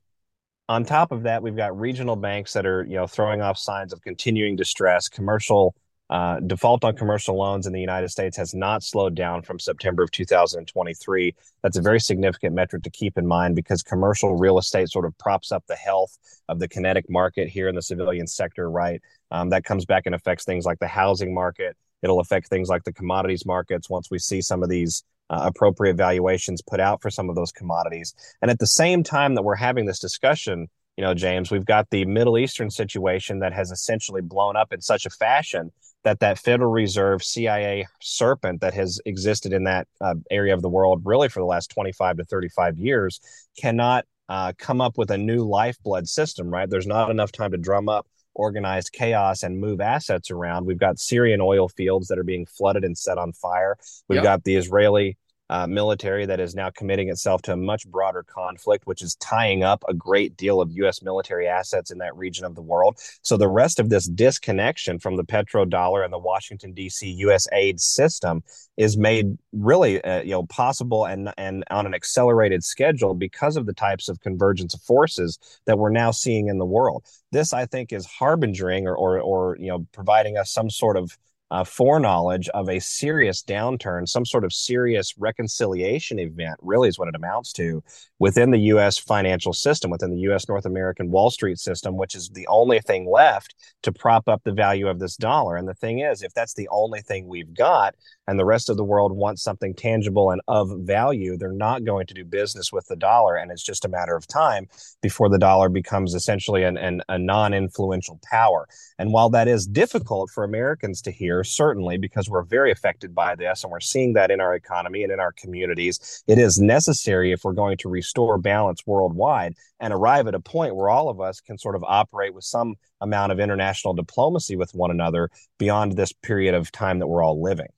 on 0.68 0.84
top 0.84 1.12
of 1.12 1.24
that, 1.24 1.42
we've 1.42 1.56
got 1.56 1.78
regional 1.78 2.16
banks 2.16 2.52
that 2.52 2.66
are, 2.66 2.84
you 2.84 2.94
know, 2.94 3.06
throwing 3.06 3.40
off 3.40 3.58
signs 3.58 3.92
of 3.92 4.00
continuing 4.02 4.56
distress, 4.56 5.08
commercial 5.08 5.74
uh, 6.12 6.40
default 6.40 6.84
on 6.84 6.94
commercial 6.94 7.38
loans 7.38 7.66
in 7.66 7.72
the 7.72 7.80
United 7.80 8.10
States 8.10 8.36
has 8.36 8.52
not 8.52 8.82
slowed 8.82 9.14
down 9.14 9.40
from 9.40 9.58
September 9.58 10.02
of 10.02 10.10
2023. 10.10 11.34
That's 11.62 11.78
a 11.78 11.80
very 11.80 12.00
significant 12.00 12.54
metric 12.54 12.82
to 12.82 12.90
keep 12.90 13.16
in 13.16 13.26
mind 13.26 13.56
because 13.56 13.82
commercial 13.82 14.36
real 14.36 14.58
estate 14.58 14.90
sort 14.90 15.06
of 15.06 15.16
props 15.16 15.50
up 15.52 15.64
the 15.66 15.74
health 15.74 16.18
of 16.50 16.58
the 16.58 16.68
kinetic 16.68 17.08
market 17.08 17.48
here 17.48 17.66
in 17.66 17.74
the 17.74 17.80
civilian 17.80 18.26
sector, 18.26 18.70
right? 18.70 19.00
Um, 19.30 19.48
that 19.48 19.64
comes 19.64 19.86
back 19.86 20.02
and 20.04 20.14
affects 20.14 20.44
things 20.44 20.66
like 20.66 20.78
the 20.80 20.86
housing 20.86 21.32
market. 21.32 21.78
It'll 22.02 22.20
affect 22.20 22.48
things 22.48 22.68
like 22.68 22.84
the 22.84 22.92
commodities 22.92 23.46
markets 23.46 23.88
once 23.88 24.10
we 24.10 24.18
see 24.18 24.42
some 24.42 24.62
of 24.62 24.68
these 24.68 25.04
uh, 25.30 25.44
appropriate 25.44 25.96
valuations 25.96 26.60
put 26.60 26.78
out 26.78 27.00
for 27.00 27.08
some 27.08 27.30
of 27.30 27.36
those 27.36 27.52
commodities. 27.52 28.14
And 28.42 28.50
at 28.50 28.58
the 28.58 28.66
same 28.66 29.02
time 29.02 29.34
that 29.34 29.44
we're 29.44 29.54
having 29.54 29.86
this 29.86 29.98
discussion, 29.98 30.68
you 30.98 31.04
know, 31.04 31.14
James, 31.14 31.50
we've 31.50 31.64
got 31.64 31.88
the 31.88 32.04
Middle 32.04 32.36
Eastern 32.36 32.70
situation 32.70 33.38
that 33.38 33.54
has 33.54 33.70
essentially 33.70 34.20
blown 34.20 34.56
up 34.56 34.74
in 34.74 34.82
such 34.82 35.06
a 35.06 35.10
fashion 35.10 35.72
that 36.04 36.20
that 36.20 36.38
Federal 36.38 36.70
Reserve 36.70 37.22
CIA 37.22 37.86
serpent 38.00 38.60
that 38.60 38.74
has 38.74 39.00
existed 39.06 39.52
in 39.52 39.64
that 39.64 39.86
uh, 40.00 40.14
area 40.30 40.54
of 40.54 40.62
the 40.62 40.68
world 40.68 41.02
really 41.04 41.28
for 41.28 41.40
the 41.40 41.46
last 41.46 41.70
25 41.70 42.18
to 42.18 42.24
35 42.24 42.78
years 42.78 43.20
cannot 43.56 44.04
uh, 44.28 44.52
come 44.58 44.80
up 44.80 44.98
with 44.98 45.10
a 45.10 45.18
new 45.18 45.44
lifeblood 45.44 46.08
system, 46.08 46.48
right? 46.48 46.68
There's 46.68 46.86
not 46.86 47.10
enough 47.10 47.32
time 47.32 47.52
to 47.52 47.58
drum 47.58 47.88
up 47.88 48.06
organized 48.34 48.92
chaos 48.92 49.42
and 49.42 49.60
move 49.60 49.80
assets 49.80 50.30
around. 50.30 50.64
We've 50.64 50.78
got 50.78 50.98
Syrian 50.98 51.40
oil 51.40 51.68
fields 51.68 52.08
that 52.08 52.18
are 52.18 52.24
being 52.24 52.46
flooded 52.46 52.84
and 52.84 52.96
set 52.96 53.18
on 53.18 53.32
fire. 53.32 53.76
We've 54.08 54.16
yep. 54.16 54.24
got 54.24 54.44
the 54.44 54.56
Israeli 54.56 55.18
uh, 55.50 55.66
military 55.66 56.24
that 56.26 56.40
is 56.40 56.54
now 56.54 56.70
committing 56.70 57.08
itself 57.08 57.42
to 57.42 57.52
a 57.52 57.56
much 57.56 57.86
broader 57.88 58.22
conflict, 58.22 58.86
which 58.86 59.02
is 59.02 59.16
tying 59.16 59.62
up 59.62 59.84
a 59.88 59.94
great 59.94 60.36
deal 60.36 60.60
of 60.60 60.70
U.S. 60.72 61.02
military 61.02 61.46
assets 61.46 61.90
in 61.90 61.98
that 61.98 62.16
region 62.16 62.44
of 62.44 62.54
the 62.54 62.62
world. 62.62 62.98
So 63.22 63.36
the 63.36 63.48
rest 63.48 63.78
of 63.78 63.90
this 63.90 64.06
disconnection 64.06 64.98
from 64.98 65.16
the 65.16 65.24
petrodollar 65.24 66.04
and 66.04 66.12
the 66.12 66.18
Washington 66.18 66.72
D.C. 66.72 67.10
U.S. 67.10 67.46
aid 67.52 67.80
system 67.80 68.42
is 68.76 68.96
made 68.96 69.36
really 69.52 70.02
uh, 70.04 70.22
you 70.22 70.30
know 70.30 70.44
possible 70.44 71.04
and 71.04 71.32
and 71.36 71.64
on 71.70 71.86
an 71.86 71.94
accelerated 71.94 72.64
schedule 72.64 73.14
because 73.14 73.56
of 73.56 73.66
the 73.66 73.74
types 73.74 74.08
of 74.08 74.20
convergence 74.20 74.74
of 74.74 74.80
forces 74.80 75.38
that 75.66 75.78
we're 75.78 75.90
now 75.90 76.10
seeing 76.10 76.48
in 76.48 76.58
the 76.58 76.64
world. 76.64 77.04
This, 77.30 77.52
I 77.52 77.66
think, 77.66 77.92
is 77.92 78.06
harbingering 78.06 78.86
or 78.86 78.96
or, 78.96 79.20
or 79.20 79.56
you 79.58 79.68
know 79.68 79.86
providing 79.92 80.38
us 80.38 80.50
some 80.50 80.70
sort 80.70 80.96
of 80.96 81.16
uh, 81.52 81.62
foreknowledge 81.62 82.48
of 82.48 82.70
a 82.70 82.80
serious 82.80 83.42
downturn, 83.42 84.08
some 84.08 84.24
sort 84.24 84.42
of 84.42 84.54
serious 84.54 85.12
reconciliation 85.18 86.18
event, 86.18 86.58
really 86.62 86.88
is 86.88 86.98
what 86.98 87.08
it 87.08 87.14
amounts 87.14 87.52
to 87.52 87.84
within 88.18 88.50
the 88.50 88.58
U.S. 88.60 88.96
financial 88.96 89.52
system, 89.52 89.90
within 89.90 90.10
the 90.10 90.20
U.S. 90.20 90.48
North 90.48 90.64
American 90.64 91.10
Wall 91.10 91.30
Street 91.30 91.58
system, 91.58 91.98
which 91.98 92.14
is 92.14 92.30
the 92.30 92.46
only 92.46 92.80
thing 92.80 93.06
left 93.06 93.54
to 93.82 93.92
prop 93.92 94.28
up 94.28 94.40
the 94.44 94.52
value 94.52 94.88
of 94.88 94.98
this 94.98 95.14
dollar. 95.14 95.56
And 95.56 95.68
the 95.68 95.74
thing 95.74 95.98
is, 95.98 96.22
if 96.22 96.32
that's 96.32 96.54
the 96.54 96.68
only 96.70 97.02
thing 97.02 97.28
we've 97.28 97.52
got, 97.52 97.96
and 98.26 98.38
the 98.38 98.44
rest 98.44 98.70
of 98.70 98.76
the 98.76 98.84
world 98.84 99.12
wants 99.12 99.42
something 99.42 99.74
tangible 99.74 100.30
and 100.30 100.40
of 100.48 100.70
value, 100.80 101.36
they're 101.36 101.52
not 101.52 101.84
going 101.84 102.06
to 102.06 102.14
do 102.14 102.24
business 102.24 102.72
with 102.72 102.86
the 102.86 102.96
dollar. 102.96 103.36
And 103.36 103.50
it's 103.50 103.62
just 103.62 103.84
a 103.84 103.88
matter 103.88 104.14
of 104.14 104.26
time 104.26 104.68
before 105.00 105.28
the 105.28 105.38
dollar 105.38 105.68
becomes 105.68 106.14
essentially 106.14 106.62
an, 106.64 106.76
an 106.76 107.02
a 107.08 107.18
non 107.18 107.52
influential 107.52 108.20
power. 108.22 108.68
And 108.98 109.12
while 109.12 109.30
that 109.30 109.48
is 109.48 109.66
difficult 109.66 110.30
for 110.30 110.44
Americans 110.44 111.02
to 111.02 111.10
hear, 111.10 111.42
certainly 111.44 111.98
because 111.98 112.28
we're 112.28 112.44
very 112.44 112.70
affected 112.70 113.14
by 113.14 113.34
this 113.34 113.64
and 113.64 113.70
we're 113.70 113.80
seeing 113.80 114.12
that 114.14 114.30
in 114.30 114.40
our 114.40 114.54
economy 114.54 115.02
and 115.02 115.12
in 115.12 115.20
our 115.20 115.32
communities, 115.32 116.22
it 116.26 116.38
is 116.38 116.60
necessary 116.60 117.32
if 117.32 117.44
we're 117.44 117.52
going 117.52 117.76
to 117.78 117.88
restore 117.88 118.38
balance 118.38 118.86
worldwide 118.86 119.54
and 119.80 119.92
arrive 119.92 120.26
at 120.28 120.34
a 120.34 120.40
point 120.40 120.76
where 120.76 120.88
all 120.88 121.08
of 121.08 121.20
us 121.20 121.40
can 121.40 121.58
sort 121.58 121.74
of 121.74 121.84
operate 121.84 122.34
with 122.34 122.44
some 122.44 122.76
amount 123.00 123.32
of 123.32 123.40
international 123.40 123.94
diplomacy 123.94 124.56
with 124.56 124.72
one 124.74 124.90
another 124.90 125.28
beyond 125.58 125.96
this 125.96 126.12
period 126.12 126.54
of 126.54 126.70
time 126.70 127.00
that 127.00 127.08
we're 127.08 127.22
all 127.22 127.42
living. 127.42 127.68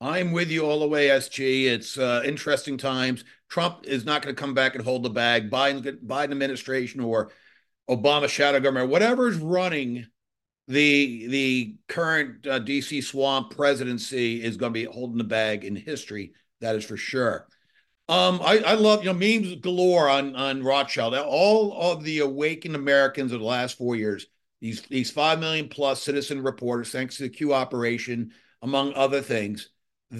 I'm 0.00 0.32
with 0.32 0.50
you 0.50 0.66
all 0.66 0.80
the 0.80 0.88
way, 0.88 1.08
SG. 1.08 1.64
It's 1.64 1.96
uh, 1.96 2.22
interesting 2.24 2.76
times. 2.76 3.24
Trump 3.48 3.84
is 3.84 4.04
not 4.04 4.22
going 4.22 4.34
to 4.34 4.40
come 4.40 4.52
back 4.52 4.74
and 4.74 4.84
hold 4.84 5.02
the 5.02 5.10
bag. 5.10 5.50
Biden, 5.50 5.82
Biden 6.04 6.32
administration 6.32 7.00
or 7.00 7.30
Obama 7.88 8.28
shadow 8.28 8.60
government, 8.60 8.90
whatever 8.90 9.28
is 9.28 9.38
running 9.38 10.06
the 10.68 11.26
the 11.28 11.76
current 11.88 12.46
uh, 12.46 12.58
DC 12.60 13.04
swamp 13.04 13.54
presidency 13.54 14.42
is 14.42 14.56
going 14.56 14.72
to 14.72 14.78
be 14.78 14.84
holding 14.84 15.18
the 15.18 15.24
bag 15.24 15.64
in 15.64 15.76
history. 15.76 16.32
That 16.60 16.76
is 16.76 16.84
for 16.84 16.96
sure. 16.96 17.46
Um, 18.08 18.40
I, 18.42 18.58
I 18.58 18.74
love 18.74 19.04
you 19.04 19.12
know 19.12 19.18
memes 19.18 19.54
galore 19.56 20.08
on 20.08 20.34
on 20.34 20.62
Rothschild. 20.62 21.14
All 21.14 21.92
of 21.92 22.02
the 22.02 22.20
awakened 22.20 22.74
Americans 22.74 23.32
of 23.32 23.40
the 23.40 23.46
last 23.46 23.78
four 23.78 23.96
years, 23.96 24.26
these 24.60 24.82
these 24.82 25.10
five 25.10 25.38
million 25.38 25.68
plus 25.68 26.02
citizen 26.02 26.42
reporters, 26.42 26.90
thanks 26.90 27.16
to 27.16 27.24
the 27.24 27.28
Q 27.28 27.54
operation, 27.54 28.32
among 28.62 28.94
other 28.94 29.22
things, 29.22 29.70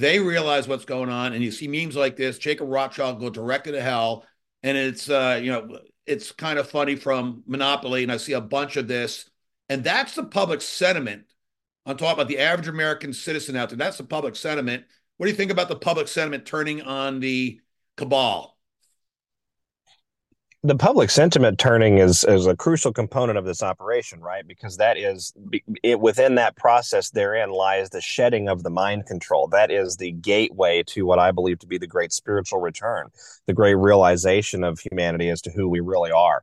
they 0.01 0.21
realize 0.21 0.69
what's 0.69 0.85
going 0.85 1.09
on, 1.09 1.33
and 1.33 1.43
you 1.43 1.51
see 1.51 1.69
memes 1.69 1.97
like 1.97 2.17
this. 2.17 2.39
Jacob 2.39 2.69
Rothschild 2.69 3.21
go 3.21 3.31
directly 3.31 3.73
to 3.73 3.81
hell, 3.81 4.25
and 4.63 4.77
it's 4.77 5.09
uh, 5.09 5.41
you 5.43 5.51
know 5.51 5.79
it's 6.07 6.33
kind 6.33 6.59
of 6.59 6.69
funny 6.69 6.97
from 6.97 7.43
Monopoly, 7.47 8.03
and 8.03 8.13
I 8.13 8.17
see 8.17 8.33
a 8.33 8.41
bunch 8.41 8.77
of 8.77 8.89
this, 8.89 9.29
and 9.69 9.83
that's 9.83 10.15
the 10.15 10.25
public 10.25 10.61
sentiment. 10.61 11.25
I'm 11.85 11.97
talking 11.97 12.15
about 12.15 12.29
the 12.29 12.39
average 12.39 12.69
American 12.69 13.13
citizen 13.13 13.57
out 13.57 13.71
there. 13.71 13.79
That's 13.79 13.99
the 13.99 14.05
public 14.05 14.37
sentiment. 14.37 14.85
What 15.17 15.27
do 15.27 15.31
you 15.31 15.37
think 15.37 15.53
about 15.53 15.69
the 15.69 15.77
public 15.77 16.09
sentiment 16.09 16.45
turning 16.47 16.83
on 16.83 17.21
the 17.21 17.61
cabal? 17.97 18.56
The 20.67 20.77
public 20.77 21.11
sentiment 21.11 21.59
turning 21.59 21.99
is 21.99 22.25
is 22.25 22.47
a 22.47 22.57
crucial 22.57 22.93
component 22.93 23.39
of 23.39 23.45
this 23.45 23.63
operation, 23.63 24.21
right? 24.21 24.47
Because 24.47 24.77
that 24.79 24.97
is 24.97 25.33
it, 25.83 26.01
within 26.01 26.35
that 26.35 26.57
process 26.57 27.11
therein 27.11 27.51
lies 27.51 27.91
the 27.91 28.01
shedding 28.01 28.49
of 28.49 28.63
the 28.63 28.71
mind 28.71 29.07
control. 29.07 29.47
That 29.47 29.71
is 29.71 29.97
the 29.97 30.13
gateway 30.13 30.83
to 30.89 31.07
what 31.07 31.21
I 31.21 31.31
believe 31.31 31.61
to 31.61 31.67
be 31.67 31.79
the 31.79 31.87
great 31.87 32.13
spiritual 32.13 32.61
return, 32.61 33.11
the 33.47 33.53
great 33.53 33.75
realization 33.75 34.65
of 34.65 34.81
humanity 34.81 35.29
as 35.29 35.41
to 35.43 35.51
who 35.51 35.69
we 35.69 35.81
really 35.81 36.11
are. 36.11 36.43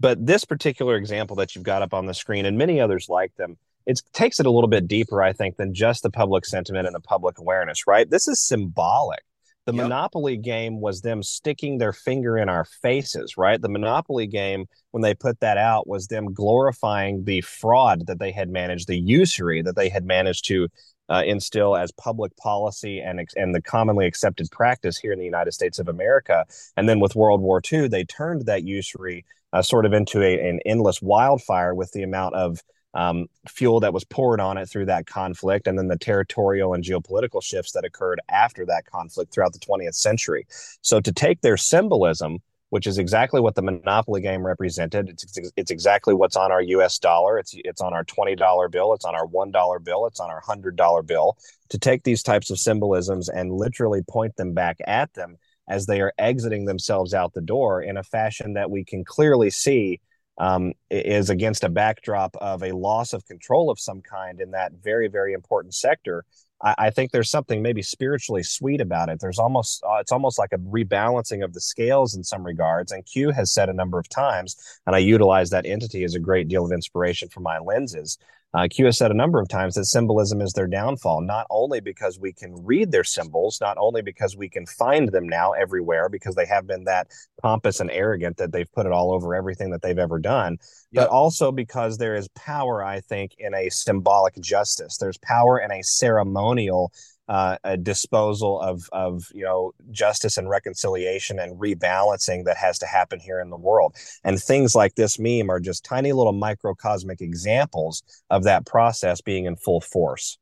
But 0.00 0.24
this 0.24 0.44
particular 0.44 0.96
example 0.96 1.36
that 1.36 1.54
you've 1.54 1.64
got 1.64 1.82
up 1.82 1.94
on 1.94 2.06
the 2.06 2.14
screen 2.14 2.46
and 2.46 2.56
many 2.56 2.80
others 2.80 3.08
like 3.08 3.34
them, 3.36 3.56
it 3.86 4.00
takes 4.12 4.38
it 4.38 4.46
a 4.46 4.50
little 4.50 4.68
bit 4.68 4.86
deeper, 4.86 5.22
I 5.22 5.32
think, 5.32 5.56
than 5.56 5.74
just 5.74 6.02
the 6.02 6.10
public 6.10 6.46
sentiment 6.46 6.86
and 6.86 6.94
the 6.94 7.00
public 7.00 7.38
awareness, 7.38 7.86
right? 7.86 8.08
This 8.08 8.28
is 8.28 8.40
symbolic 8.40 9.24
the 9.66 9.72
yep. 9.72 9.84
Monopoly 9.84 10.36
game 10.36 10.80
was 10.80 11.00
them 11.00 11.22
sticking 11.22 11.78
their 11.78 11.92
finger 11.92 12.36
in 12.36 12.48
our 12.48 12.64
faces, 12.64 13.36
right? 13.38 13.60
The 13.60 13.68
Monopoly 13.68 14.26
game, 14.26 14.66
when 14.90 15.02
they 15.02 15.14
put 15.14 15.40
that 15.40 15.56
out, 15.56 15.86
was 15.86 16.08
them 16.08 16.34
glorifying 16.34 17.24
the 17.24 17.40
fraud 17.40 18.06
that 18.06 18.18
they 18.18 18.30
had 18.30 18.50
managed, 18.50 18.88
the 18.88 18.98
usury 18.98 19.62
that 19.62 19.76
they 19.76 19.88
had 19.88 20.04
managed 20.04 20.46
to 20.48 20.68
uh, 21.08 21.22
instill 21.26 21.76
as 21.76 21.92
public 21.92 22.34
policy 22.36 22.98
and 23.00 23.26
and 23.36 23.54
the 23.54 23.60
commonly 23.60 24.06
accepted 24.06 24.50
practice 24.50 24.96
here 24.96 25.12
in 25.12 25.18
the 25.18 25.24
United 25.24 25.52
States 25.52 25.78
of 25.78 25.88
America. 25.88 26.44
And 26.76 26.88
then 26.88 27.00
with 27.00 27.14
World 27.14 27.40
War 27.40 27.60
II, 27.72 27.88
they 27.88 28.04
turned 28.04 28.46
that 28.46 28.64
usury 28.64 29.24
uh, 29.52 29.62
sort 29.62 29.86
of 29.86 29.92
into 29.92 30.22
a, 30.22 30.48
an 30.48 30.60
endless 30.66 31.00
wildfire 31.00 31.74
with 31.74 31.92
the 31.92 32.02
amount 32.02 32.34
of 32.34 32.60
um, 32.94 33.26
fuel 33.48 33.80
that 33.80 33.92
was 33.92 34.04
poured 34.04 34.40
on 34.40 34.56
it 34.56 34.66
through 34.66 34.86
that 34.86 35.06
conflict, 35.06 35.66
and 35.66 35.78
then 35.78 35.88
the 35.88 35.98
territorial 35.98 36.74
and 36.74 36.84
geopolitical 36.84 37.42
shifts 37.42 37.72
that 37.72 37.84
occurred 37.84 38.20
after 38.28 38.64
that 38.66 38.86
conflict 38.86 39.32
throughout 39.32 39.52
the 39.52 39.58
20th 39.58 39.94
century. 39.94 40.46
So 40.80 41.00
to 41.00 41.12
take 41.12 41.40
their 41.40 41.56
symbolism, 41.56 42.38
which 42.74 42.88
is 42.88 42.98
exactly 42.98 43.40
what 43.40 43.54
the 43.54 43.62
monopoly 43.62 44.20
game 44.20 44.44
represented. 44.44 45.08
It's, 45.08 45.38
it's 45.56 45.70
exactly 45.70 46.12
what's 46.12 46.34
on 46.34 46.50
our 46.50 46.60
U.S. 46.60 46.98
dollar. 46.98 47.38
It's 47.38 47.54
it's 47.54 47.80
on 47.80 47.92
our 47.92 48.02
twenty 48.02 48.34
dollar 48.34 48.68
bill. 48.68 48.94
It's 48.94 49.04
on 49.04 49.14
our 49.14 49.26
one 49.26 49.52
dollar 49.52 49.78
bill. 49.78 50.06
It's 50.06 50.18
on 50.18 50.28
our 50.28 50.40
hundred 50.40 50.74
dollar 50.74 51.04
bill. 51.04 51.38
To 51.68 51.78
take 51.78 52.02
these 52.02 52.24
types 52.24 52.50
of 52.50 52.58
symbolisms 52.58 53.28
and 53.28 53.52
literally 53.52 54.02
point 54.02 54.34
them 54.34 54.54
back 54.54 54.78
at 54.88 55.14
them 55.14 55.36
as 55.68 55.86
they 55.86 56.00
are 56.00 56.12
exiting 56.18 56.64
themselves 56.64 57.14
out 57.14 57.32
the 57.32 57.40
door 57.40 57.80
in 57.80 57.96
a 57.96 58.02
fashion 58.02 58.54
that 58.54 58.72
we 58.72 58.84
can 58.84 59.04
clearly 59.04 59.50
see 59.50 60.00
um, 60.38 60.72
is 60.90 61.30
against 61.30 61.64
a 61.64 61.68
backdrop 61.68 62.36
of 62.36 62.62
a 62.62 62.72
loss 62.72 63.12
of 63.12 63.24
control 63.26 63.70
of 63.70 63.78
some 63.78 64.00
kind 64.02 64.40
in 64.40 64.50
that 64.50 64.72
very, 64.82 65.08
very 65.08 65.32
important 65.32 65.74
sector. 65.74 66.24
I, 66.62 66.74
I 66.78 66.90
think 66.90 67.12
there's 67.12 67.30
something 67.30 67.62
maybe 67.62 67.82
spiritually 67.82 68.42
sweet 68.42 68.80
about 68.80 69.08
it. 69.08 69.20
There's 69.20 69.38
almost, 69.38 69.82
uh, 69.84 69.98
it's 70.00 70.12
almost 70.12 70.38
like 70.38 70.52
a 70.52 70.58
rebalancing 70.58 71.44
of 71.44 71.52
the 71.52 71.60
scales 71.60 72.14
in 72.14 72.24
some 72.24 72.44
regards. 72.44 72.90
And 72.90 73.06
Q 73.06 73.30
has 73.30 73.52
said 73.52 73.68
a 73.68 73.74
number 73.74 73.98
of 73.98 74.08
times, 74.08 74.56
and 74.86 74.96
I 74.96 74.98
utilize 74.98 75.50
that 75.50 75.66
entity 75.66 76.04
as 76.04 76.14
a 76.14 76.20
great 76.20 76.48
deal 76.48 76.64
of 76.64 76.72
inspiration 76.72 77.28
for 77.28 77.40
my 77.40 77.58
lenses. 77.58 78.18
Uh, 78.54 78.68
Q 78.70 78.86
has 78.86 78.96
said 78.96 79.10
a 79.10 79.14
number 79.14 79.40
of 79.40 79.48
times 79.48 79.74
that 79.74 79.86
symbolism 79.86 80.40
is 80.40 80.52
their 80.52 80.68
downfall, 80.68 81.22
not 81.22 81.44
only 81.50 81.80
because 81.80 82.20
we 82.20 82.32
can 82.32 82.54
read 82.64 82.92
their 82.92 83.02
symbols, 83.02 83.60
not 83.60 83.76
only 83.78 84.00
because 84.00 84.36
we 84.36 84.48
can 84.48 84.64
find 84.64 85.10
them 85.10 85.28
now 85.28 85.52
everywhere 85.52 86.08
because 86.08 86.36
they 86.36 86.46
have 86.46 86.64
been 86.64 86.84
that 86.84 87.08
pompous 87.42 87.80
and 87.80 87.90
arrogant 87.90 88.36
that 88.36 88.52
they've 88.52 88.72
put 88.72 88.86
it 88.86 88.92
all 88.92 89.12
over 89.12 89.34
everything 89.34 89.70
that 89.70 89.82
they've 89.82 89.98
ever 89.98 90.20
done, 90.20 90.56
yep. 90.92 91.04
but 91.04 91.10
also 91.10 91.50
because 91.50 91.98
there 91.98 92.14
is 92.14 92.28
power, 92.36 92.84
I 92.84 93.00
think, 93.00 93.34
in 93.38 93.54
a 93.54 93.68
symbolic 93.70 94.40
justice. 94.40 94.98
There's 94.98 95.18
power 95.18 95.58
in 95.58 95.72
a 95.72 95.82
ceremonial 95.82 96.92
uh, 97.28 97.56
a 97.64 97.76
disposal 97.76 98.60
of 98.60 98.88
of 98.92 99.30
you 99.34 99.44
know 99.44 99.72
justice 99.90 100.36
and 100.36 100.48
reconciliation 100.48 101.38
and 101.38 101.58
rebalancing 101.58 102.44
that 102.44 102.56
has 102.56 102.78
to 102.78 102.86
happen 102.86 103.18
here 103.18 103.40
in 103.40 103.50
the 103.50 103.56
world. 103.56 103.94
And 104.24 104.40
things 104.40 104.74
like 104.74 104.94
this 104.94 105.18
meme 105.18 105.50
are 105.50 105.60
just 105.60 105.84
tiny 105.84 106.12
little 106.12 106.32
microcosmic 106.32 107.20
examples 107.20 108.02
of 108.30 108.44
that 108.44 108.66
process 108.66 109.20
being 109.20 109.46
in 109.46 109.56
full 109.56 109.80
force. 109.80 110.38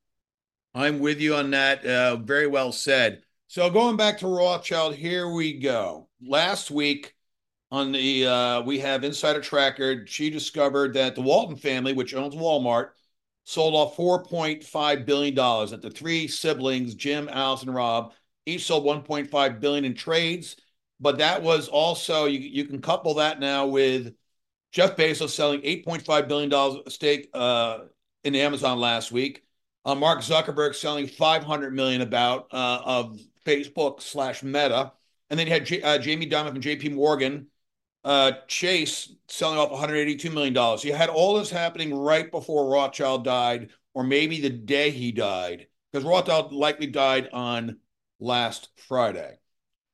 I'm 0.74 1.00
with 1.00 1.20
you 1.20 1.34
on 1.34 1.50
that. 1.50 1.84
Uh, 1.84 2.16
very 2.16 2.46
well 2.46 2.72
said. 2.72 3.22
So 3.46 3.68
going 3.68 3.96
back 3.96 4.18
to 4.18 4.26
Rothschild, 4.26 4.94
here 4.94 5.30
we 5.30 5.58
go. 5.58 6.08
Last 6.26 6.70
week 6.70 7.14
on 7.70 7.92
the 7.92 8.26
uh, 8.26 8.62
we 8.62 8.78
have 8.80 9.04
Insider 9.04 9.40
Tracker. 9.40 10.06
She 10.06 10.30
discovered 10.30 10.94
that 10.94 11.14
the 11.14 11.22
Walton 11.22 11.56
family, 11.56 11.92
which 11.92 12.14
owns 12.14 12.34
Walmart, 12.34 12.90
sold 13.44 13.74
off 13.74 13.96
$4.5 13.96 15.06
billion 15.06 15.34
that 15.34 15.80
the 15.82 15.90
three 15.90 16.28
siblings, 16.28 16.94
Jim, 16.94 17.28
Alice, 17.30 17.62
and 17.62 17.74
Rob, 17.74 18.12
each 18.46 18.64
sold 18.64 18.84
1.5 18.84 19.60
billion 19.60 19.84
in 19.84 19.94
trades. 19.94 20.56
But 21.00 21.18
that 21.18 21.42
was 21.42 21.68
also, 21.68 22.26
you, 22.26 22.38
you 22.38 22.64
can 22.64 22.80
couple 22.80 23.14
that 23.14 23.40
now 23.40 23.66
with 23.66 24.14
Jeff 24.70 24.96
Bezos 24.96 25.30
selling 25.30 25.60
$8.5 25.62 26.28
billion 26.28 26.90
stake 26.90 27.28
uh, 27.34 27.80
in 28.24 28.34
Amazon 28.34 28.78
last 28.78 29.12
week. 29.12 29.44
Uh, 29.84 29.94
Mark 29.96 30.20
Zuckerberg 30.20 30.74
selling 30.74 31.08
500 31.08 31.74
million 31.74 32.02
about 32.02 32.46
uh, 32.52 32.80
of 32.84 33.20
Facebook 33.44 34.00
slash 34.00 34.42
Meta. 34.42 34.92
And 35.28 35.38
then 35.38 35.46
you 35.46 35.52
had 35.52 35.66
J- 35.66 35.82
uh, 35.82 35.98
Jamie 35.98 36.28
Dimon 36.28 36.50
from 36.50 36.60
JP 36.60 36.94
Morgan 36.94 37.48
uh, 38.04 38.32
Chase 38.48 39.12
selling 39.28 39.58
off 39.58 39.70
$182 39.70 40.32
million. 40.32 40.78
You 40.82 40.94
had 40.94 41.08
all 41.08 41.38
this 41.38 41.50
happening 41.50 41.94
right 41.94 42.30
before 42.30 42.70
Rothschild 42.70 43.24
died, 43.24 43.70
or 43.94 44.02
maybe 44.02 44.40
the 44.40 44.50
day 44.50 44.90
he 44.90 45.12
died, 45.12 45.66
because 45.90 46.04
Rothschild 46.04 46.52
likely 46.52 46.86
died 46.86 47.28
on 47.32 47.78
last 48.18 48.68
Friday. 48.76 49.38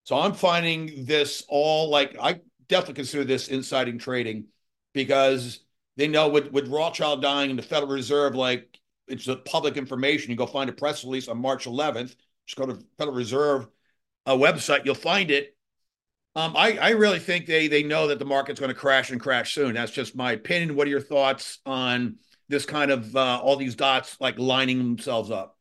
So 0.05 0.19
I'm 0.19 0.33
finding 0.33 1.05
this 1.05 1.45
all 1.49 1.91
like 1.91 2.17
I 2.19 2.41
definitely 2.69 2.95
consider 2.95 3.25
this 3.25 3.49
inciting 3.49 3.99
trading 3.99 4.47
because 4.95 5.61
they 5.97 6.09
know 6.09 6.29
with, 6.29 6.51
with 6.51 6.69
Rothschild 6.69 7.21
dying 7.21 7.51
and 7.51 7.59
the 7.59 7.63
Federal 7.63 7.93
Reserve, 7.93 8.35
like 8.35 8.79
it's 9.07 9.29
a 9.29 9.37
public 9.37 9.77
information. 9.77 10.31
You 10.31 10.37
go 10.37 10.47
find 10.47 10.71
a 10.71 10.73
press 10.73 11.05
release 11.05 11.29
on 11.29 11.39
March 11.39 11.67
11th. 11.67 12.15
Just 12.47 12.57
go 12.57 12.67
to 12.67 12.83
Federal 12.97 13.17
Reserve 13.17 13.69
uh, 14.25 14.35
website, 14.35 14.85
you'll 14.85 14.95
find 14.95 15.31
it. 15.31 15.57
Um, 16.37 16.57
I, 16.57 16.79
I 16.79 16.91
really 16.91 17.19
think 17.19 17.47
they 17.47 17.67
they 17.67 17.83
know 17.83 18.09
that 18.09 18.19
the 18.19 18.25
market's 18.25 18.61
going 18.61 18.73
to 18.73 18.79
crash 18.79 19.11
and 19.11 19.21
crash 19.21 19.55
soon. 19.55 19.75
That's 19.75 19.93
just 19.93 20.15
my 20.15 20.33
opinion. 20.33 20.77
What 20.77 20.87
are 20.87 20.91
your 20.91 21.01
thoughts 21.01 21.59
on 21.67 22.17
this 22.49 22.65
kind 22.65 22.91
of 22.91 23.15
uh, 23.17 23.41
all 23.43 23.57
these 23.57 23.75
dots 23.75 24.17
like 24.21 24.39
lining 24.39 24.79
themselves 24.79 25.31
up? 25.31 25.57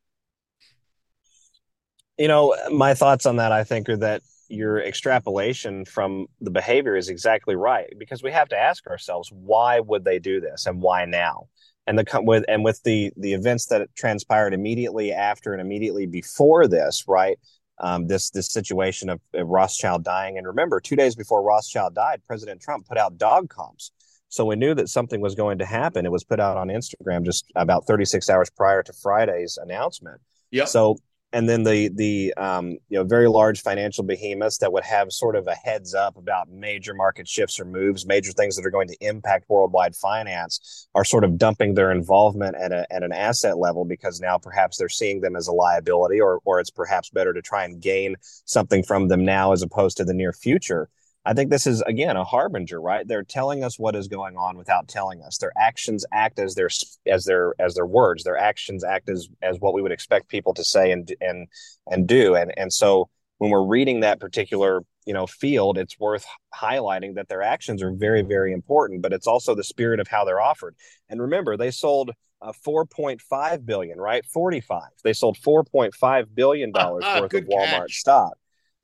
You 2.18 2.28
know, 2.28 2.56
my 2.72 2.94
thoughts 2.94 3.26
on 3.26 3.38
that, 3.38 3.52
I 3.52 3.64
think, 3.64 3.90
are 3.90 3.98
that 3.98 4.22
your 4.50 4.82
extrapolation 4.82 5.86
from 5.86 6.28
the 6.42 6.52
behavior 6.52 6.96
is 6.96 7.10
exactly 7.10 7.56
right 7.56 7.94
because 7.98 8.24
we 8.24 8.32
have 8.32 8.48
to 8.50 8.58
ask 8.58 8.88
ourselves 8.88 9.30
why 9.32 9.80
would 9.80 10.06
they 10.06 10.20
do 10.20 10.40
this 10.40 10.66
and 10.66 10.82
why 10.82 11.06
now 11.06 11.48
and 11.86 11.98
the 11.98 12.22
with 12.24 12.46
and 12.48 12.64
with 12.64 12.82
the 12.84 13.12
the 13.18 13.34
events 13.34 13.66
that 13.68 13.88
transpired 13.96 14.54
immediately 14.54 15.12
after 15.12 15.54
and 15.54 15.62
immediately 15.62 16.06
before 16.06 16.68
this 16.68 17.04
right 17.08 17.40
um, 17.80 18.08
this 18.08 18.30
this 18.30 18.52
situation 18.52 19.10
of, 19.10 19.20
of 19.34 19.48
Rothschild 19.48 20.04
dying. 20.04 20.38
And 20.38 20.48
remember 20.48 20.80
two 20.80 20.96
days 20.96 21.16
before 21.16 21.44
Rothschild 21.44 21.96
died 21.96 22.22
President 22.28 22.62
Trump 22.62 22.88
put 22.88 22.98
out 22.98 23.18
dog 23.18 23.50
comps. 23.50 23.92
So 24.30 24.44
we 24.46 24.56
knew 24.58 24.76
that 24.76 24.90
something 24.90 25.22
was 25.22 25.36
going 25.36 25.60
to 25.60 25.66
happen. 25.66 26.06
It 26.06 26.12
was 26.12 26.26
put 26.26 26.40
out 26.40 26.58
on 26.58 26.68
Instagram 26.68 27.24
just 27.24 27.46
about 27.56 27.88
36 27.88 28.30
hours 28.30 28.50
prior 28.50 28.84
to 28.84 28.94
Friday's 28.94 29.58
announcement. 29.62 30.20
Yeah 30.52 30.66
so 30.66 30.98
and 31.38 31.48
then 31.48 31.62
the 31.62 31.90
the 31.90 32.34
um, 32.36 32.72
you 32.90 32.98
know 32.98 33.04
very 33.04 33.28
large 33.28 33.62
financial 33.62 34.04
behemoths 34.04 34.58
that 34.58 34.74
would 34.74 34.84
have 34.84 35.12
sort 35.12 35.36
of 35.36 35.46
a 35.46 35.54
heads 35.54 35.94
up 35.94 36.18
about 36.18 36.50
major 36.50 36.96
market 36.96 37.28
shifts 37.28 37.60
or 37.60 37.66
moves, 37.66 38.08
major 38.08 38.32
things 38.32 38.56
that 38.56 38.66
are 38.66 38.72
going 38.72 38.88
to 38.88 38.98
impact 39.02 39.46
worldwide 39.48 39.96
finance, 39.96 40.88
are 40.96 41.06
sort 41.06 41.24
of 41.24 41.38
dumping 41.38 41.76
their 41.76 41.92
involvement 41.92 42.56
at 42.56 42.72
a, 42.72 42.92
at 42.92 43.04
an 43.04 43.12
asset 43.12 43.60
level 43.60 43.86
because 43.86 44.20
now 44.20 44.40
perhaps 44.40 44.78
they're 44.78 44.90
seeing 44.90 45.22
them 45.22 45.36
as 45.36 45.48
a 45.48 45.54
liability, 45.54 46.20
or 46.20 46.40
or 46.44 46.60
it's 46.60 46.72
perhaps 46.72 47.12
better 47.12 47.34
to 47.34 47.42
try 47.44 47.64
and 47.64 47.84
gain 47.84 48.16
something 48.46 48.82
from 48.82 49.08
them 49.08 49.24
now 49.24 49.52
as 49.52 49.62
opposed 49.62 49.98
to 49.98 50.04
the 50.04 50.16
near 50.16 50.34
future. 50.34 50.90
I 51.28 51.34
think 51.34 51.50
this 51.50 51.68
is 51.68 51.82
again 51.82 52.16
a 52.16 52.24
harbinger, 52.24 52.80
right? 52.80 53.06
They're 53.06 53.22
telling 53.22 53.62
us 53.62 53.78
what 53.78 53.98
is 53.98 54.08
going 54.08 54.38
on 54.38 54.58
without 54.58 54.88
telling 54.88 55.22
us. 55.22 55.38
Their 55.38 55.52
actions 55.58 56.06
act 56.14 56.40
as 56.40 56.56
their 56.56 56.70
as 57.06 57.26
their 57.26 57.54
as 57.60 57.76
their 57.76 57.86
words. 57.86 58.24
Their 58.24 58.38
actions 58.38 58.86
act 58.86 59.10
as 59.10 59.28
as 59.42 59.58
what 59.60 59.74
we 59.74 59.82
would 59.82 59.92
expect 59.92 60.30
people 60.30 60.54
to 60.54 60.64
say 60.64 60.90
and 60.90 61.14
and 61.20 61.50
and 61.86 62.08
do. 62.08 62.36
And 62.36 62.58
and 62.58 62.72
so 62.72 63.10
when 63.40 63.52
we're 63.52 63.66
reading 63.66 64.00
that 64.00 64.22
particular 64.22 64.84
you 65.06 65.14
know 65.14 65.28
field, 65.28 65.78
it's 65.78 66.00
worth 66.00 66.26
highlighting 66.56 67.16
that 67.16 67.28
their 67.28 67.42
actions 67.42 67.84
are 67.84 67.92
very 67.92 68.22
very 68.22 68.54
important. 68.54 69.02
But 69.02 69.12
it's 69.12 69.28
also 69.28 69.54
the 69.54 69.66
spirit 69.66 70.00
of 70.00 70.08
how 70.08 70.24
they're 70.24 70.40
offered. 70.40 70.78
And 71.10 71.22
remember, 71.22 71.58
they 71.58 71.72
sold 71.72 72.12
uh, 72.42 72.54
4.5 72.66 73.66
billion, 73.66 74.00
right? 74.00 74.26
45. 74.26 74.82
They 75.04 75.12
sold 75.12 75.38
4.5 75.46 76.28
billion 76.34 76.72
dollars 76.72 77.04
worth 77.20 77.34
of 77.34 77.44
Walmart 77.44 77.88
catch. 77.88 78.00
stock 78.00 78.38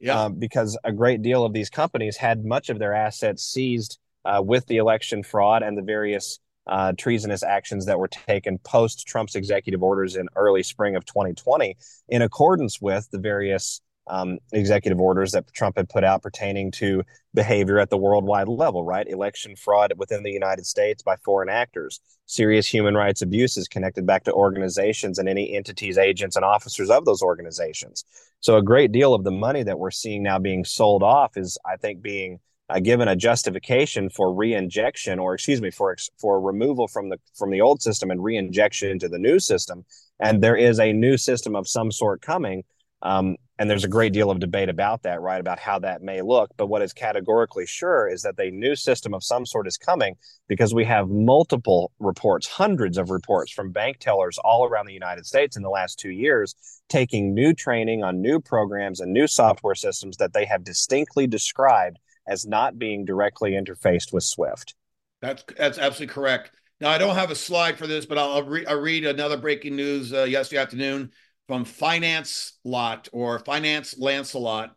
yeah. 0.04 0.24
Um, 0.24 0.34
because 0.34 0.78
a 0.84 0.92
great 0.92 1.22
deal 1.22 1.46
of 1.46 1.54
these 1.54 1.70
companies 1.70 2.18
had 2.18 2.44
much 2.44 2.70
of 2.70 2.78
their 2.78 2.94
assets 2.94 3.44
seized 3.44 4.00
uh, 4.26 4.42
with 4.44 4.66
the 4.68 4.78
election 4.78 5.24
fraud 5.24 5.64
and 5.64 5.78
the 5.78 5.82
various 5.82 6.40
uh, 6.68 6.92
treasonous 6.98 7.42
actions 7.42 7.86
that 7.86 7.98
were 7.98 8.10
taken 8.10 8.58
post 8.60 9.08
Trump's 9.08 9.36
executive 9.36 9.82
orders 9.82 10.18
in 10.18 10.28
early 10.36 10.62
spring 10.62 10.98
of 10.98 11.06
2020, 11.06 11.78
in 12.10 12.22
accordance 12.22 12.82
with 12.82 13.10
the 13.12 13.18
various 13.18 13.82
um, 14.08 14.38
executive 14.52 15.00
orders 15.00 15.32
that 15.32 15.52
Trump 15.54 15.78
had 15.78 15.90
put 15.90 16.04
out 16.04 16.22
pertaining 16.22 16.72
to 16.72 17.04
behavior 17.34 17.80
at 17.80 17.90
the 17.90 17.98
worldwide 17.98 18.48
level, 18.48 18.84
right? 18.84 19.08
Election 19.08 19.56
fraud 19.56 19.94
within 19.98 20.24
the 20.24 20.32
United 20.32 20.66
States 20.66 21.02
by 21.02 21.16
foreign 21.24 21.50
actors, 21.50 22.02
serious 22.26 22.68
human 22.68 22.96
rights 22.96 23.22
abuses 23.22 23.68
connected 23.68 24.06
back 24.06 24.24
to 24.26 24.34
organizations 24.34 25.20
and 25.20 25.30
any 25.30 25.56
entities, 25.56 25.98
agents, 25.98 26.36
and 26.36 26.44
officers 26.44 26.90
of 26.90 27.06
those 27.06 27.22
organizations. 27.22 28.04
So, 28.40 28.58
a 28.58 28.62
great 28.62 28.92
deal 28.92 29.14
of 29.14 29.24
the 29.24 29.32
money 29.32 29.64
that 29.64 29.80
we're 29.80 29.92
seeing 29.92 30.24
now 30.24 30.40
being 30.40 30.66
sold 30.66 31.02
off 31.02 31.38
is, 31.38 31.58
I 31.66 31.78
think, 31.78 32.02
being 32.02 32.40
uh, 32.70 32.80
given 32.80 33.08
a 33.08 33.16
justification 33.16 34.10
for 34.10 34.34
re-injection, 34.34 35.20
or 35.20 35.34
excuse 35.34 35.62
me, 35.62 35.72
for 35.72 35.96
for 36.18 36.42
removal 36.42 36.88
from 36.88 37.10
the 37.10 37.18
from 37.36 37.52
the 37.52 37.62
old 37.62 37.82
system 37.82 38.12
and 38.12 38.24
re-injection 38.24 38.90
into 38.90 39.08
the 39.08 39.20
new 39.20 39.40
system. 39.40 39.86
And 40.20 40.42
there 40.42 40.56
is 40.56 40.80
a 40.80 40.94
new 40.94 41.18
system 41.18 41.56
of 41.56 41.68
some 41.68 41.92
sort 41.92 42.22
coming 42.22 42.64
um, 43.04 43.36
and 43.60 43.70
there's 43.70 43.84
a 43.84 43.90
great 43.90 44.14
deal 44.14 44.32
of 44.32 44.40
debate 44.40 44.70
about 44.70 45.04
that, 45.04 45.22
right? 45.22 45.40
About 45.40 45.60
how 45.60 45.78
that 45.80 46.02
may 46.02 46.22
look. 46.22 46.52
But 46.58 46.68
what 46.68 46.82
is 46.82 46.92
categorically 46.92 47.68
sure 47.68 48.08
is 48.08 48.24
that 48.24 48.40
a 48.40 48.50
new 48.50 48.76
system 48.76 49.14
of 49.14 49.24
some 49.24 49.46
sort 49.46 49.68
is 49.68 49.78
coming 49.78 50.16
because 50.48 50.74
we 50.74 50.86
have 50.86 51.10
multiple 51.10 51.92
reports, 52.00 52.48
hundreds 52.48 52.98
of 52.98 53.12
reports 53.12 53.52
from 53.52 53.72
bank 53.72 54.00
tellers 54.00 54.40
all 54.40 54.66
around 54.66 54.88
the 54.88 54.94
United 54.94 55.26
States 55.26 55.56
in 55.56 55.64
the 55.64 55.70
last 55.70 56.00
two 56.00 56.10
years, 56.10 56.56
taking 56.90 57.34
new 57.34 57.54
training 57.54 58.04
on 58.04 58.22
new 58.22 58.40
programs 58.40 59.02
and 59.02 59.14
new 59.14 59.28
software 59.28 59.76
systems 59.76 60.18
that 60.18 60.34
they 60.34 60.46
have 60.46 60.64
distinctly 60.64 61.28
described 61.28 62.00
as 62.26 62.46
not 62.46 62.80
being 62.80 63.06
directly 63.06 63.52
interfaced 63.52 64.14
with 64.14 64.24
Swift. 64.24 64.76
That's 65.22 65.44
that's 65.58 65.78
absolutely 65.78 66.14
correct. 66.14 66.52
Now 66.80 66.90
I 66.90 66.98
don't 66.98 67.16
have 67.16 67.32
a 67.32 67.36
slide 67.36 67.78
for 67.78 67.88
this, 67.88 68.06
but 68.06 68.18
I'll, 68.18 68.32
I'll, 68.34 68.44
re- 68.44 68.66
I'll 68.66 68.80
read 68.80 69.06
another 69.06 69.38
breaking 69.38 69.76
news 69.76 70.14
uh, 70.14 70.24
yesterday 70.24 70.62
afternoon 70.62 71.12
from 71.48 71.66
Finance 71.66 72.54
Lot 72.64 73.10
or 73.12 73.40
Finance 73.40 73.98
Lancelot. 73.98 74.76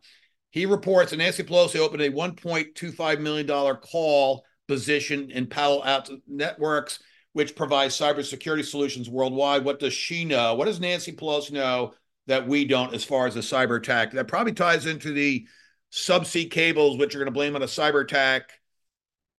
He 0.49 0.65
reports 0.65 1.11
that 1.11 1.17
Nancy 1.17 1.43
Pelosi 1.43 1.77
opened 1.77 2.01
a 2.01 2.09
$1.25 2.09 3.19
million 3.19 3.47
call 3.77 4.45
position 4.67 5.31
in 5.31 5.47
Palo 5.47 5.83
Alto 5.83 6.17
Networks, 6.27 6.99
which 7.33 7.55
provides 7.55 7.97
cybersecurity 7.97 8.65
solutions 8.65 9.09
worldwide. 9.09 9.63
What 9.63 9.79
does 9.79 9.93
she 9.93 10.25
know? 10.25 10.55
What 10.55 10.65
does 10.65 10.79
Nancy 10.79 11.13
Pelosi 11.13 11.51
know 11.51 11.93
that 12.27 12.47
we 12.47 12.65
don't 12.65 12.93
as 12.93 13.03
far 13.03 13.27
as 13.27 13.35
a 13.35 13.39
cyber 13.39 13.77
attack? 13.77 14.11
That 14.11 14.27
probably 14.27 14.53
ties 14.53 14.85
into 14.85 15.13
the 15.13 15.47
subsea 15.91 16.49
cables, 16.49 16.97
which 16.97 17.13
you're 17.13 17.23
going 17.23 17.33
to 17.33 17.37
blame 17.37 17.55
on 17.55 17.61
a 17.61 17.67
cyber 17.67 18.03
attack, 18.03 18.51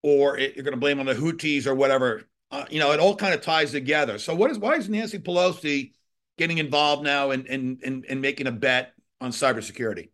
or 0.03 0.39
it, 0.39 0.55
you're 0.55 0.65
going 0.65 0.75
to 0.75 0.81
blame 0.81 1.01
on 1.01 1.07
the 1.07 1.15
Houthis 1.15 1.67
or 1.67 1.75
whatever. 1.75 2.23
Uh, 2.51 2.65
you 2.71 2.79
know, 2.79 2.93
it 2.93 3.01
all 3.01 3.15
kind 3.15 3.35
of 3.35 3.43
ties 3.43 3.73
together. 3.73 4.19
So, 4.19 4.35
what 4.35 4.51
is 4.51 4.59
why 4.59 4.77
is 4.77 4.89
Nancy 4.89 5.19
Pelosi 5.19 5.93
getting 6.39 6.59
involved 6.59 7.03
now 7.03 7.31
and 7.33 7.47
and 7.47 7.83
and, 7.85 8.07
and 8.09 8.23
making 8.23 8.47
a 8.47 8.53
bet 8.53 8.93
on 9.21 9.31
cybersecurity? 9.31 10.09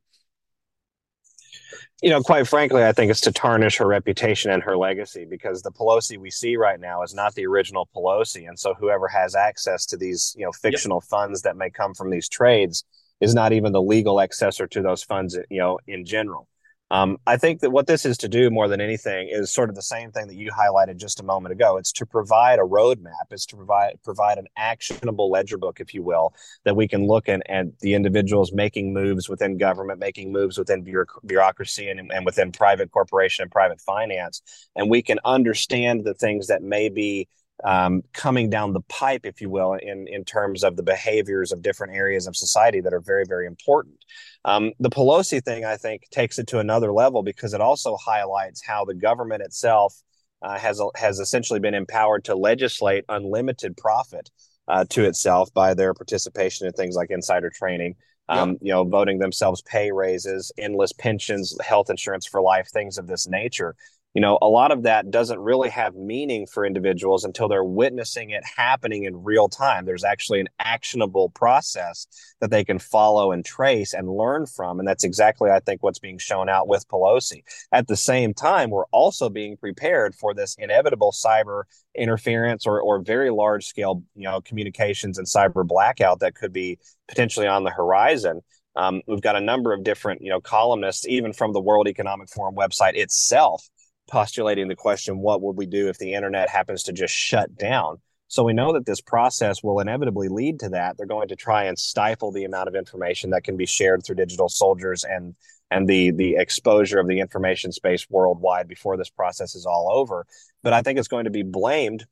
You 2.03 2.11
know, 2.11 2.21
quite 2.21 2.47
frankly, 2.47 2.85
I 2.85 2.93
think 2.93 3.11
it's 3.11 3.21
to 3.23 3.33
tarnish 3.33 3.79
her 3.79 3.87
reputation 3.87 4.51
and 4.51 4.63
her 4.63 4.77
legacy 4.77 5.25
because 5.25 5.63
the 5.63 5.71
Pelosi 5.71 6.19
we 6.19 6.31
see 6.31 6.57
right 6.57 6.79
now 6.79 7.03
is 7.03 7.15
not 7.15 7.35
the 7.35 7.47
original 7.47 7.89
Pelosi. 7.95 8.47
And 8.47 8.59
so 8.59 8.75
whoever 8.75 9.09
has 9.09 9.35
access 9.35 9.87
to 9.87 9.97
these, 9.97 10.35
you 10.37 10.45
know, 10.45 10.53
fictional 10.53 11.01
yep. 11.03 11.09
funds 11.09 11.43
that 11.43 11.57
may 11.57 11.71
come 11.71 11.95
from 11.95 12.11
these 12.11 12.29
trades 12.29 12.85
is 13.21 13.35
not 13.35 13.53
even 13.53 13.73
the 13.73 13.81
legal 13.81 14.17
accessor 14.17 14.69
to 14.71 14.83
those 14.83 15.03
funds, 15.03 15.39
you 15.49 15.61
know, 15.61 15.79
in 15.87 16.05
general. 16.05 16.49
Um, 16.95 17.19
I 17.27 17.37
think 17.37 17.59
that 17.63 17.71
what 17.71 17.89
this 17.89 18.07
is 18.07 18.17
to 18.19 18.29
do 18.29 18.51
more 18.51 18.69
than 18.69 18.81
anything 18.81 19.29
is 19.29 19.53
sort 19.53 19.69
of 19.69 19.75
the 19.75 19.83
same 19.83 20.13
thing 20.13 20.29
that 20.29 20.37
you 20.37 20.53
highlighted 20.53 20.97
just 20.97 21.19
a 21.19 21.25
moment 21.25 21.51
ago. 21.51 21.77
It's 21.77 21.91
to 21.91 22.07
provide 22.07 22.61
a 22.61 22.63
roadmap. 22.63 23.33
It's 23.33 23.47
to 23.47 23.57
provide 23.57 24.01
provide 24.05 24.39
an 24.39 24.47
actionable 24.57 25.29
ledger 25.29 25.59
book, 25.59 25.81
if 25.81 25.93
you 25.93 26.05
will, 26.05 26.35
that 26.65 26.77
we 26.77 26.87
can 26.87 27.09
look 27.09 27.29
at, 27.29 27.43
at 27.51 27.81
the 27.81 27.95
individuals 27.95 28.53
making 28.53 28.95
moves 28.95 29.29
within 29.29 29.59
government, 29.59 29.99
making 29.99 30.31
moves 30.31 30.57
within 30.57 30.87
bureaucracy 31.27 31.89
and, 31.89 32.13
and 32.13 32.25
within 32.25 32.53
private 32.53 32.93
corporation 32.93 33.43
and 33.43 33.51
private 33.51 33.81
finance, 33.81 34.41
and 34.77 34.89
we 34.89 35.03
can 35.03 35.19
understand 35.25 36.05
the 36.05 36.15
things 36.15 36.47
that 36.47 36.63
may 36.63 36.89
be 36.89 37.27
um, 37.63 38.03
coming 38.13 38.51
down 38.51 38.73
the 38.73 38.81
pipe, 38.83 39.25
if 39.25 39.41
you 39.41 39.49
will, 39.49 39.75
in, 39.75 40.07
in 40.09 40.25
terms 40.25 40.65
of 40.65 40.77
the 40.77 40.83
behaviors 40.83 41.53
of 41.53 41.63
different 41.63 41.95
areas 41.95 42.27
of 42.27 42.37
society 42.37 42.81
that 42.81 42.93
are 42.93 43.01
very, 43.01 43.25
very 43.27 43.47
important. 43.47 43.97
Um, 44.45 44.73
the 44.81 44.91
Pelosi 44.91 45.43
thing, 45.43 45.65
I 45.65 45.77
think, 45.77 46.03
takes 46.11 46.39
it 46.39 46.49
to 46.49 46.59
another 46.59 46.93
level 46.93 47.23
because 47.23 47.55
it 47.55 47.61
also 47.61 47.97
highlights 47.97 48.65
how 48.65 48.85
the 48.85 48.95
government 48.95 49.43
itself 49.43 49.95
uh, 50.43 50.59
has 50.59 50.81
has 50.97 51.21
essentially 51.21 51.61
been 51.61 51.75
empowered 51.75 52.25
to 52.25 52.35
legislate 52.35 53.05
unlimited 53.09 53.77
profit 53.77 54.31
uh, 54.69 54.85
to 54.91 55.05
itself 55.05 55.53
by 55.55 55.73
their 55.73 55.95
participation 55.95 56.67
in 56.67 56.73
things 56.73 56.97
like 56.97 57.11
insider 57.11 57.51
training. 57.51 57.95
Um, 58.29 58.51
yep. 58.51 58.59
You 58.63 58.73
know, 58.73 58.85
voting 58.85 59.19
themselves 59.19 59.63
pay 59.63 59.91
raises, 59.91 60.51
endless 60.59 60.93
pensions, 60.93 61.57
health 61.63 61.89
insurance 61.89 62.27
for 62.27 62.43
life, 62.43 62.69
things 62.73 62.99
of 62.99 63.07
this 63.07 63.27
nature 63.29 63.75
you 64.15 64.21
know, 64.21 64.39
a 64.41 64.49
lot 64.49 64.71
of 64.71 64.85
that 64.85 65.11
doesn't 65.11 65.41
really 65.41 65.69
have 65.71 65.97
meaning 65.97 66.47
for 66.47 66.65
individuals 66.65 67.25
until 67.25 67.49
they're 67.49 67.65
witnessing 67.65 68.31
it 68.31 68.45
happening 68.57 69.05
in 69.05 69.25
real 69.25 69.49
time. 69.49 69.85
There's 69.85 70.05
actually 70.05 70.39
an 70.39 70.49
actionable 70.61 71.31
process 71.31 72.07
that 72.41 72.53
they 72.53 72.65
can 72.65 72.79
follow 72.79 73.33
and 73.33 73.45
trace 73.45 73.93
and 73.93 74.09
learn 74.09 74.47
from. 74.47 74.79
And 74.79 74.87
that's 74.87 75.03
exactly, 75.03 75.51
I 75.51 75.59
think, 75.59 75.83
what's 75.83 75.99
being 75.99 76.19
shown 76.19 76.49
out 76.49 76.69
with 76.69 76.87
Pelosi. 76.87 77.43
At 77.73 77.89
the 77.89 77.97
same 77.97 78.35
time, 78.35 78.71
we're 78.71 78.87
also 78.93 79.29
being 79.29 79.57
prepared 79.57 80.15
for 80.15 80.33
this 80.33 80.55
inevitable 80.61 81.11
cyber 81.11 81.65
interference 81.97 82.67
or, 82.67 82.81
or 82.81 83.01
very 83.03 83.31
large 83.31 83.67
scale, 83.67 84.05
you 84.15 84.25
know, 84.25 84.41
communications 84.41 85.19
and 85.19 85.27
cyber 85.27 85.67
blackout 85.67 86.21
that 86.21 86.37
could 86.37 86.53
be 86.53 86.79
potentially 87.09 87.49
on 87.49 87.65
the 87.65 87.71
horizon. 87.71 88.43
Um, 88.77 89.03
we've 89.07 89.21
got 89.21 89.37
a 89.37 89.41
number 89.41 89.73
of 89.73 89.85
different, 89.85 90.21
you 90.23 90.31
know, 90.31 90.41
columnists, 90.41 91.07
even 91.07 91.33
from 91.33 91.53
the 91.53 91.61
World 91.61 91.87
Economic 91.87 92.29
Forum 92.29 92.57
website 92.57 92.97
itself, 92.97 93.69
postulating 94.07 94.69
the 94.69 94.77
question, 94.77 95.19
what 95.19 95.43
would 95.43 95.57
we 95.57 95.67
do 95.67 95.89
if 95.89 95.99
the 95.99 96.15
internet 96.15 96.49
happens 96.49 96.83
to 96.85 96.93
just 96.93 97.15
shut 97.15 97.57
down? 97.57 98.01
So 98.29 98.43
we 98.43 98.53
know 98.53 98.73
that 98.73 98.87
this 98.87 99.01
process 99.01 99.63
will 99.63 99.81
inevitably 99.81 100.29
lead 100.29 100.61
to 100.61 100.71
that. 100.71 100.97
They're 100.97 101.07
going 101.07 101.29
to 101.29 101.37
try 101.37 101.65
and 101.65 101.79
stifle 101.79 102.33
the 102.33 102.45
amount 102.45 102.69
of 102.69 102.75
information 102.75 103.31
that 103.31 103.45
can 103.45 103.57
be 103.57 103.67
shared 103.67 104.05
through 104.05 104.17
digital 104.17 104.49
soldiers 104.49 105.05
and 105.05 105.35
and 105.71 105.89
the 105.89 106.11
the 106.11 106.37
exposure 106.37 106.99
of 106.99 107.09
the 107.09 107.21
information 107.21 107.73
space 107.73 108.07
worldwide 108.11 108.69
before 108.69 108.97
this 108.97 109.11
process 109.11 109.55
is 109.55 109.67
all 109.67 109.91
over. 109.93 110.27
But 110.63 110.73
I 110.73 110.83
think 110.83 110.99
it's 110.99 111.09
going 111.09 111.25
to 111.25 111.31
be 111.31 111.43
blamed 111.43 112.07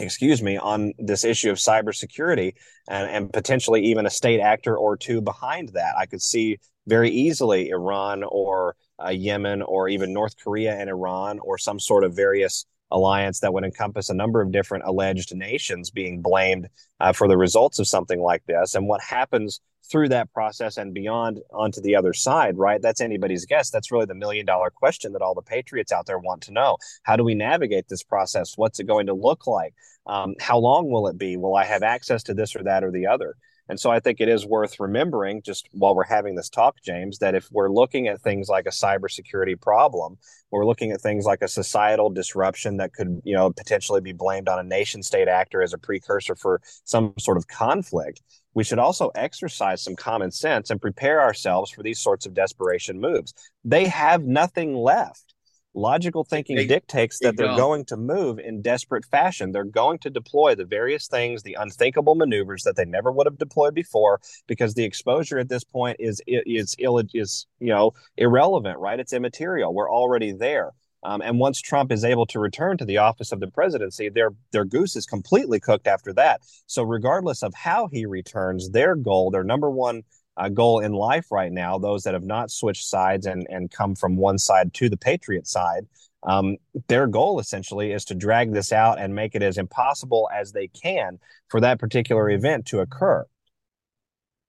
excuse 0.00 0.42
me, 0.42 0.56
on 0.56 0.92
this 0.98 1.24
issue 1.24 1.50
of 1.50 1.58
cybersecurity 1.58 2.54
and, 2.88 3.10
and 3.10 3.32
potentially 3.32 3.84
even 3.84 4.06
a 4.06 4.10
state 4.10 4.40
actor 4.40 4.76
or 4.76 4.96
two 4.96 5.20
behind 5.20 5.70
that. 5.70 5.94
I 5.98 6.06
could 6.06 6.22
see 6.22 6.58
very 6.86 7.10
easily 7.10 7.68
Iran 7.68 8.24
or 8.24 8.76
uh, 9.04 9.10
Yemen 9.10 9.62
or 9.62 9.88
even 9.88 10.12
North 10.12 10.36
Korea 10.42 10.74
and 10.74 10.88
Iran 10.88 11.38
or 11.40 11.58
some 11.58 11.80
sort 11.80 12.04
of 12.04 12.14
various 12.14 12.66
alliance 12.90 13.40
that 13.40 13.52
would 13.52 13.64
encompass 13.64 14.08
a 14.08 14.14
number 14.14 14.40
of 14.40 14.50
different 14.52 14.84
alleged 14.84 15.34
nations 15.34 15.90
being 15.90 16.20
blamed 16.20 16.68
uh, 16.98 17.12
for 17.12 17.28
the 17.28 17.36
results 17.36 17.78
of 17.78 17.86
something 17.86 18.20
like 18.20 18.44
this. 18.46 18.74
And 18.74 18.88
what 18.88 19.00
happens 19.00 19.60
through 19.90 20.08
that 20.08 20.32
process 20.32 20.76
and 20.76 20.94
beyond 20.94 21.40
onto 21.52 21.80
the 21.80 21.96
other 21.96 22.12
side, 22.12 22.56
right? 22.56 22.80
That's 22.80 23.00
anybody's 23.00 23.44
guess. 23.44 23.70
That's 23.70 23.90
really 23.90 24.06
the 24.06 24.14
million 24.14 24.46
dollar 24.46 24.70
question 24.70 25.12
that 25.12 25.22
all 25.22 25.34
the 25.34 25.42
patriots 25.42 25.92
out 25.92 26.06
there 26.06 26.18
want 26.18 26.42
to 26.42 26.52
know. 26.52 26.76
How 27.02 27.16
do 27.16 27.24
we 27.24 27.34
navigate 27.34 27.88
this 27.88 28.02
process? 28.02 28.56
What's 28.56 28.78
it 28.78 28.86
going 28.86 29.06
to 29.06 29.14
look 29.14 29.46
like? 29.46 29.74
Um, 30.06 30.34
how 30.40 30.58
long 30.58 30.90
will 30.90 31.08
it 31.08 31.18
be? 31.18 31.36
Will 31.36 31.56
I 31.56 31.64
have 31.64 31.82
access 31.82 32.22
to 32.24 32.34
this 32.34 32.54
or 32.54 32.62
that 32.64 32.84
or 32.84 32.90
the 32.90 33.06
other? 33.06 33.34
And 33.70 33.78
so 33.78 33.88
I 33.88 34.00
think 34.00 34.20
it 34.20 34.28
is 34.28 34.44
worth 34.44 34.80
remembering, 34.80 35.42
just 35.42 35.68
while 35.70 35.94
we're 35.94 36.02
having 36.02 36.34
this 36.34 36.48
talk, 36.48 36.74
James, 36.84 37.18
that 37.20 37.36
if 37.36 37.48
we're 37.52 37.70
looking 37.70 38.08
at 38.08 38.20
things 38.20 38.48
like 38.48 38.66
a 38.66 38.70
cybersecurity 38.70 39.60
problem, 39.60 40.18
we're 40.50 40.66
looking 40.66 40.90
at 40.90 41.00
things 41.00 41.24
like 41.24 41.40
a 41.40 41.46
societal 41.46 42.10
disruption 42.10 42.78
that 42.78 42.92
could, 42.92 43.22
you 43.24 43.32
know, 43.32 43.52
potentially 43.52 44.00
be 44.00 44.12
blamed 44.12 44.48
on 44.48 44.58
a 44.58 44.64
nation 44.64 45.04
state 45.04 45.28
actor 45.28 45.62
as 45.62 45.72
a 45.72 45.78
precursor 45.78 46.34
for 46.34 46.60
some 46.82 47.14
sort 47.16 47.36
of 47.36 47.46
conflict. 47.46 48.20
We 48.54 48.64
should 48.64 48.80
also 48.80 49.12
exercise 49.14 49.84
some 49.84 49.94
common 49.94 50.32
sense 50.32 50.70
and 50.70 50.80
prepare 50.80 51.20
ourselves 51.20 51.70
for 51.70 51.84
these 51.84 52.00
sorts 52.00 52.26
of 52.26 52.34
desperation 52.34 53.00
moves. 53.00 53.32
They 53.64 53.86
have 53.86 54.24
nothing 54.24 54.74
left 54.74 55.34
logical 55.74 56.24
thinking 56.24 56.56
they, 56.56 56.66
dictates 56.66 57.18
that 57.20 57.36
they 57.36 57.44
are 57.44 57.56
going 57.56 57.84
to 57.86 57.96
move 57.96 58.38
in 58.38 58.62
desperate 58.62 59.04
fashion. 59.04 59.52
They're 59.52 59.64
going 59.64 59.98
to 60.00 60.10
deploy 60.10 60.54
the 60.54 60.64
various 60.64 61.06
things, 61.06 61.42
the 61.42 61.54
unthinkable 61.54 62.14
maneuvers 62.14 62.64
that 62.64 62.76
they 62.76 62.84
never 62.84 63.12
would 63.12 63.26
have 63.26 63.38
deployed 63.38 63.74
before, 63.74 64.20
because 64.46 64.74
the 64.74 64.84
exposure 64.84 65.38
at 65.38 65.48
this 65.48 65.64
point 65.64 65.96
is 66.00 66.20
is 66.26 66.74
ill 66.78 67.00
is 67.14 67.46
you 67.58 67.68
know 67.68 67.92
irrelevant, 68.16 68.78
right? 68.78 69.00
It's 69.00 69.12
immaterial. 69.12 69.74
We're 69.74 69.90
already 69.90 70.32
there. 70.32 70.72
Um, 71.02 71.22
and 71.22 71.38
once 71.38 71.60
Trump 71.60 71.92
is 71.92 72.04
able 72.04 72.26
to 72.26 72.38
return 72.38 72.76
to 72.76 72.84
the 72.84 72.98
office 72.98 73.32
of 73.32 73.40
the 73.40 73.48
presidency, 73.48 74.08
their 74.08 74.30
their 74.52 74.64
goose 74.64 74.96
is 74.96 75.06
completely 75.06 75.60
cooked 75.60 75.86
after 75.86 76.12
that. 76.14 76.42
So 76.66 76.82
regardless 76.82 77.42
of 77.42 77.54
how 77.54 77.88
he 77.90 78.06
returns, 78.06 78.70
their 78.70 78.94
goal, 78.96 79.30
their 79.30 79.44
number 79.44 79.70
one 79.70 80.02
uh, 80.36 80.48
goal 80.48 80.80
in 80.80 80.92
life 80.92 81.26
right 81.30 81.52
now, 81.52 81.78
those 81.78 82.04
that 82.04 82.14
have 82.14 82.24
not 82.24 82.50
switched 82.50 82.86
sides 82.86 83.26
and, 83.26 83.46
and 83.50 83.70
come 83.70 83.94
from 83.94 84.16
one 84.16 84.38
side 84.38 84.72
to 84.74 84.88
the 84.88 84.96
Patriot 84.96 85.46
side, 85.46 85.86
um, 86.22 86.56
their 86.88 87.06
goal 87.06 87.40
essentially 87.40 87.92
is 87.92 88.04
to 88.06 88.14
drag 88.14 88.52
this 88.52 88.72
out 88.72 88.98
and 88.98 89.14
make 89.14 89.34
it 89.34 89.42
as 89.42 89.58
impossible 89.58 90.28
as 90.32 90.52
they 90.52 90.68
can 90.68 91.18
for 91.48 91.60
that 91.60 91.78
particular 91.78 92.30
event 92.30 92.66
to 92.66 92.80
occur. 92.80 93.24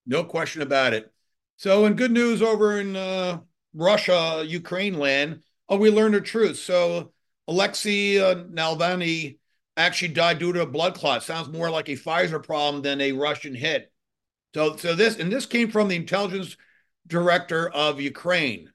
No 0.05 0.23
question 0.23 0.61
about 0.61 0.93
it. 0.93 1.11
So, 1.57 1.85
in 1.85 1.93
good 1.93 2.11
news 2.11 2.41
over 2.41 2.79
in 2.79 2.95
uh, 2.95 3.39
Russia, 3.73 4.43
Ukraine 4.45 4.97
land, 4.97 5.43
oh, 5.69 5.77
we 5.77 5.91
learned 5.91 6.15
the 6.15 6.21
truth. 6.21 6.57
So, 6.57 7.13
Alexei 7.47 8.19
uh, 8.19 8.35
Navalny 8.35 9.37
actually 9.77 10.09
died 10.09 10.39
due 10.39 10.53
to 10.53 10.61
a 10.61 10.65
blood 10.65 10.95
clot. 10.95 11.23
Sounds 11.23 11.49
more 11.49 11.69
like 11.69 11.89
a 11.89 11.93
Pfizer 11.93 12.43
problem 12.43 12.81
than 12.81 12.99
a 12.99 13.11
Russian 13.11 13.53
hit. 13.53 13.90
So, 14.53 14.75
so 14.75 14.95
this 14.95 15.17
and 15.17 15.31
this 15.31 15.45
came 15.45 15.71
from 15.71 15.87
the 15.87 15.95
intelligence 15.95 16.57
director 17.07 17.69
of 17.69 18.01
Ukraine. 18.01 18.71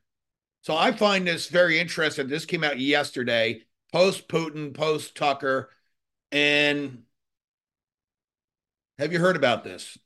So 0.62 0.76
I 0.76 0.92
find 0.92 1.26
this 1.26 1.48
very 1.48 1.78
interesting. 1.78 2.28
This 2.28 2.44
came 2.44 2.64
out 2.64 2.80
yesterday, 2.80 3.62
post 3.92 4.28
Putin, 4.28 4.74
post 4.74 5.14
Tucker, 5.14 5.70
and 6.32 7.02
have 8.98 9.12
you 9.12 9.18
heard 9.18 9.36
about 9.36 9.62
this? 9.62 9.98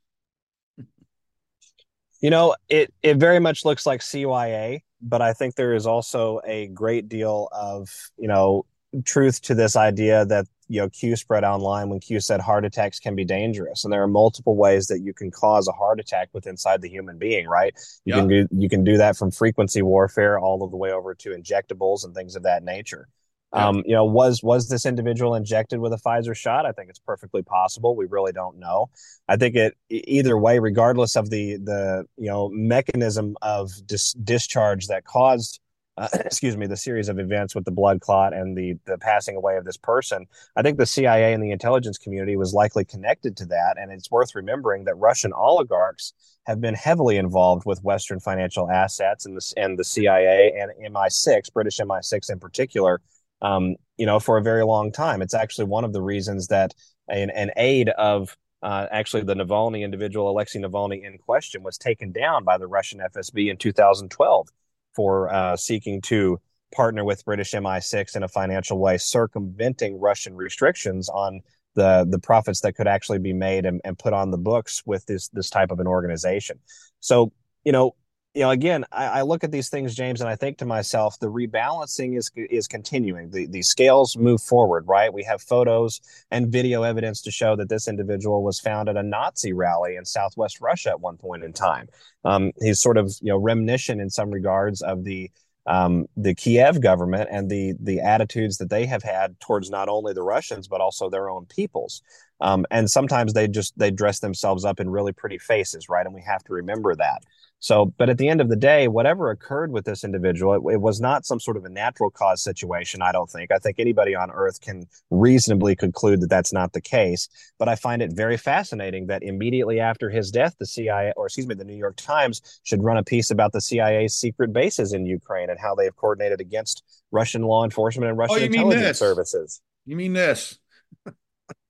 You 2.21 2.29
know, 2.31 2.55
it 2.69 2.93
it 3.03 3.17
very 3.17 3.39
much 3.39 3.65
looks 3.65 3.87
like 3.87 4.01
CYA, 4.01 4.81
but 5.01 5.23
I 5.23 5.33
think 5.33 5.55
there 5.55 5.75
is 5.75 5.87
also 5.87 6.41
a 6.45 6.67
great 6.69 7.09
deal 7.09 7.49
of 7.53 7.89
you 8.19 8.29
know 8.29 8.67
truth 9.05 9.41
to 9.43 9.55
this 9.55 9.77
idea 9.77 10.27
that 10.27 10.47
you 10.71 10.81
know 10.81 10.89
Q 10.89 11.17
spread 11.17 11.43
online 11.43 11.89
when 11.89 11.99
Q 11.99 12.21
said 12.21 12.41
heart 12.41 12.65
attacks 12.65 13.01
can 13.01 13.17
be 13.17 13.25
dangerous, 13.25 13.83
and 13.83 13.93
there 13.93 14.03
are 14.03 14.09
multiple 14.09 14.57
ways 14.57 14.87
that 14.87 15.01
you 15.01 15.13
can 15.13 15.31
cause 15.33 15.67
a 15.67 15.73
heart 15.73 15.99
attack 15.99 16.29
with 16.33 16.47
inside 16.47 16.81
the 16.81 16.89
human 16.89 17.19
being. 17.19 17.49
Right? 17.49 17.75
You 18.05 18.15
yeah. 18.15 18.21
can 18.21 18.29
do 18.29 18.49
you 18.53 18.69
can 18.69 18.85
do 18.85 18.97
that 18.97 19.17
from 19.17 19.33
frequency 19.33 19.83
warfare 19.83 20.39
all 20.39 20.63
of 20.63 20.71
the 20.71 20.77
way 20.77 20.93
over 20.93 21.15
to 21.17 21.31
injectables 21.31 22.05
and 22.05 22.15
things 22.15 22.37
of 22.37 22.45
that 22.45 22.63
nature. 22.63 23.09
Yeah. 23.53 23.67
Um, 23.67 23.83
you 23.85 23.95
know, 23.97 24.05
was 24.05 24.45
was 24.45 24.69
this 24.69 24.87
individual 24.87 25.35
injected 25.35 25.81
with 25.81 25.93
a 25.93 25.97
Pfizer 25.97 26.37
shot? 26.37 26.67
I 26.67 26.73
think 26.73 26.89
it's 26.89 27.01
perfectly 27.01 27.43
possible. 27.43 27.97
We 27.97 28.07
really 28.07 28.31
don't 28.31 28.61
know. 28.61 28.91
I 29.29 29.37
think 29.37 29.57
it 29.57 29.77
either 29.91 30.39
way, 30.39 30.61
regardless 30.61 31.17
of 31.17 31.31
the 31.31 31.57
the 31.57 32.05
you 32.17 32.29
know 32.29 32.49
mechanism 32.53 33.37
of 33.43 33.73
dis- 33.87 34.13
discharge 34.13 34.87
that 34.87 35.05
caused 35.05 35.59
uh, 36.01 36.09
excuse 36.25 36.57
me, 36.57 36.67
the 36.67 36.77
series 36.77 37.09
of 37.09 37.19
events 37.19 37.55
with 37.55 37.65
the 37.65 37.71
blood 37.71 38.01
clot 38.01 38.33
and 38.33 38.57
the 38.57 38.77
the 38.87 38.99
passing 38.99 39.37
away 39.37 39.57
of 39.57 39.65
this 39.65 39.77
person. 39.77 40.27
I 40.57 40.63
think 40.63 40.79
the 40.79 40.87
CIA 40.87 41.33
and 41.35 41.43
the 41.43 41.51
intelligence 41.53 41.99
community 41.99 42.37
was 42.37 42.55
likely 42.55 42.85
connected 42.85 43.37
to 43.37 43.47
that, 43.47 43.77
and 43.79 43.93
it's 43.93 44.11
worth 44.11 44.35
remembering 44.35 44.85
that 44.85 44.95
Russian 44.95 45.33
oligarchs 45.33 46.15
have 46.47 46.61
been 46.61 46.75
heavily 46.75 47.19
involved 47.19 47.67
with 47.67 47.85
Western 47.85 48.19
financial 48.19 48.71
assets 48.71 49.27
and 49.27 49.37
the 49.37 49.53
and 49.57 49.79
the 49.79 49.85
CIA 49.85 50.59
and 50.59 50.95
MI6, 50.95 51.53
British 51.53 51.79
MI6 51.79 52.31
in 52.31 52.41
particular. 52.41 53.01
Um, 53.43 53.77
you 53.97 54.05
know, 54.05 54.21
for 54.21 54.37
a 54.37 54.43
very 54.43 54.65
long 54.65 54.93
time. 54.93 55.23
It's 55.23 55.33
actually 55.33 55.65
one 55.65 55.85
of 55.85 55.95
the 55.95 56.03
reasons 56.03 56.49
that 56.49 56.75
an, 57.09 57.31
an 57.31 57.51
aide 57.57 57.89
of 57.89 58.37
uh, 58.63 58.87
actually 58.91 59.23
the 59.23 59.35
Navalny 59.35 59.81
individual, 59.81 60.31
Alexei 60.31 60.59
Navalny 60.59 61.03
in 61.03 61.17
question, 61.17 61.63
was 61.63 61.79
taken 61.79 62.13
down 62.13 62.45
by 62.45 62.59
the 62.59 62.67
Russian 62.67 63.01
FSB 63.01 63.51
in 63.51 63.57
2012 63.57 64.49
for 64.95 65.33
uh, 65.33 65.57
seeking 65.57 66.01
to 66.03 66.41
partner 66.73 67.05
with 67.05 67.25
British 67.25 67.53
MI6 67.53 68.17
in 68.17 68.23
a 68.23 68.29
financial 68.29 68.79
way, 68.79 68.97
circumventing 68.97 69.99
Russian 69.99 70.35
restrictions 70.37 71.09
on 71.09 71.41
the 71.75 72.07
the 72.09 72.19
profits 72.19 72.61
that 72.61 72.75
could 72.75 72.89
actually 72.89 73.19
be 73.19 73.33
made 73.33 73.65
and, 73.65 73.81
and 73.85 73.99
put 73.99 74.13
on 74.13 74.31
the 74.31 74.39
books 74.39 74.83
with 74.87 75.07
this 75.07 75.29
this 75.29 75.51
type 75.51 75.71
of 75.71 75.81
an 75.81 75.87
organization. 75.87 76.59
So 77.01 77.33
you 77.65 77.73
know 77.73 77.95
you 78.35 78.43
know, 78.43 78.51
again, 78.51 78.85
I, 78.93 79.07
I, 79.07 79.23
look 79.23 79.43
at 79.43 79.51
these 79.51 79.69
things, 79.69 79.95
James, 79.95 80.21
and 80.21 80.31
I 80.31 80.37
think 80.37 80.59
to 80.59 80.65
myself, 80.65 81.19
the 81.19 81.27
rebalancing 81.27 82.17
is 82.17 82.31
is 82.37 82.69
continuing. 82.69 83.31
The 83.31 83.47
the 83.47 83.63
scales 83.63 84.17
move 84.17 84.41
forward, 84.41 84.87
right? 84.87 85.13
We 85.13 85.25
have 85.25 85.43
photos 85.43 86.01
and 86.31 86.53
video 86.53 86.85
evidence 86.85 87.23
to 87.23 87.33
show 87.33 87.57
that 87.57 87.69
this 87.69 87.89
individual 87.89 88.45
was 88.45 88.61
found 88.61 88.89
at 88.89 88.97
a 88.97 89.03
Nazi 89.03 89.53
rally 89.53 89.97
in 89.97 90.05
Southwest 90.05 90.61
Russia 90.61 90.91
at 90.91 91.01
one 91.01 91.17
point 91.17 91.43
in 91.43 91.53
time. 91.53 91.89
Um, 92.25 92.53
he's 92.61 92.81
sort 92.81 92.99
of 92.99 93.13
you 93.21 93.31
know 93.31 93.37
reminiscent 93.37 94.01
in 94.01 94.11
some 94.11 94.31
regards 94.31 94.81
of 94.81 95.03
the 95.03 95.29
um, 95.67 96.07
the 96.17 96.35
Kiev 96.35 96.81
government 96.81 97.29
and 97.33 97.51
the 97.51 97.75
the 97.81 97.99
attitudes 97.99 98.59
that 98.59 98.71
they 98.71 98.87
have 98.87 99.03
had 99.03 99.41
towards 99.41 99.71
not 99.71 99.89
only 99.89 100.13
the 100.13 100.23
Russians 100.23 100.69
but 100.69 100.81
also 100.81 101.11
their 101.11 101.29
own 101.29 101.47
peoples. 101.47 102.01
Um, 102.41 102.65
and 102.71 102.91
sometimes 102.91 103.33
they 103.33 103.49
just 103.49 103.77
they 103.77 103.91
dress 103.91 104.21
themselves 104.21 104.65
up 104.65 104.79
in 104.79 104.89
really 104.89 105.13
pretty 105.13 105.39
faces, 105.39 105.89
right? 105.89 106.07
And 106.07 106.15
we 106.15 106.23
have 106.23 106.45
to 106.45 106.53
remember 106.53 106.95
that. 106.95 107.23
So, 107.61 107.93
but 107.99 108.09
at 108.09 108.17
the 108.17 108.29
end 108.29 108.41
of 108.41 108.49
the 108.49 108.57
day, 108.57 108.89
whatever 108.89 109.31
occurred 109.31 109.71
with 109.71 109.85
this 109.85 110.03
individual, 110.03 110.55
it, 110.55 110.75
it, 110.75 110.81
was 110.81 110.99
not 110.99 111.27
some 111.27 111.39
sort 111.39 111.59
of 111.59 111.65
a 111.67 111.69
natural 111.69 112.11
cause 112.11 112.43
situation. 112.43 113.03
I 113.03 113.13
don't 113.13 113.29
think. 113.29 113.53
I 113.53 113.59
think 113.59 113.79
anybody 113.79 114.15
on 114.15 114.31
Earth 114.31 114.63
can 114.63 114.87
reasonably 115.11 115.77
conclude 115.77 116.23
that 116.23 116.31
that's 116.31 116.55
not 116.55 116.73
the 116.73 116.81
case. 116.81 117.29
But 117.59 117.69
I 117.69 117.77
find 117.77 118.01
it 118.01 118.13
very 118.15 118.39
fascinating 118.39 119.09
that 119.09 119.23
immediately 119.23 119.79
after 119.79 120.09
his 120.09 120.31
death, 120.31 120.55
the 120.59 120.65
CIA, 120.65 121.13
or 121.17 121.27
excuse 121.27 121.47
me, 121.47 121.55
the 121.55 121.65
New 121.65 121.77
York 121.77 121.97
Times 121.97 122.61
should 122.65 122.83
run 122.83 122.97
a 122.97 123.05
piece 123.05 123.31
about 123.31 123.53
the 123.53 123.61
CIA's 123.61 124.15
secret 124.15 124.55
bases 124.55 124.95
in 124.95 125.05
Ukraine 125.05 125.51
and 125.51 125.61
how 125.61 125.75
they 125.75 125.85
have 125.85 125.97
coordinated 125.97 126.41
against 126.41 126.83
Russian 127.11 127.43
law 127.43 127.65
enforcement 127.65 128.09
and 128.09 128.19
oh, 128.19 128.23
Russian 128.23 128.43
oh, 128.43 128.47
intelligence 128.47 128.99
services. 128.99 129.61
You 129.85 129.97
mean 129.97 130.15
this? 130.15 130.59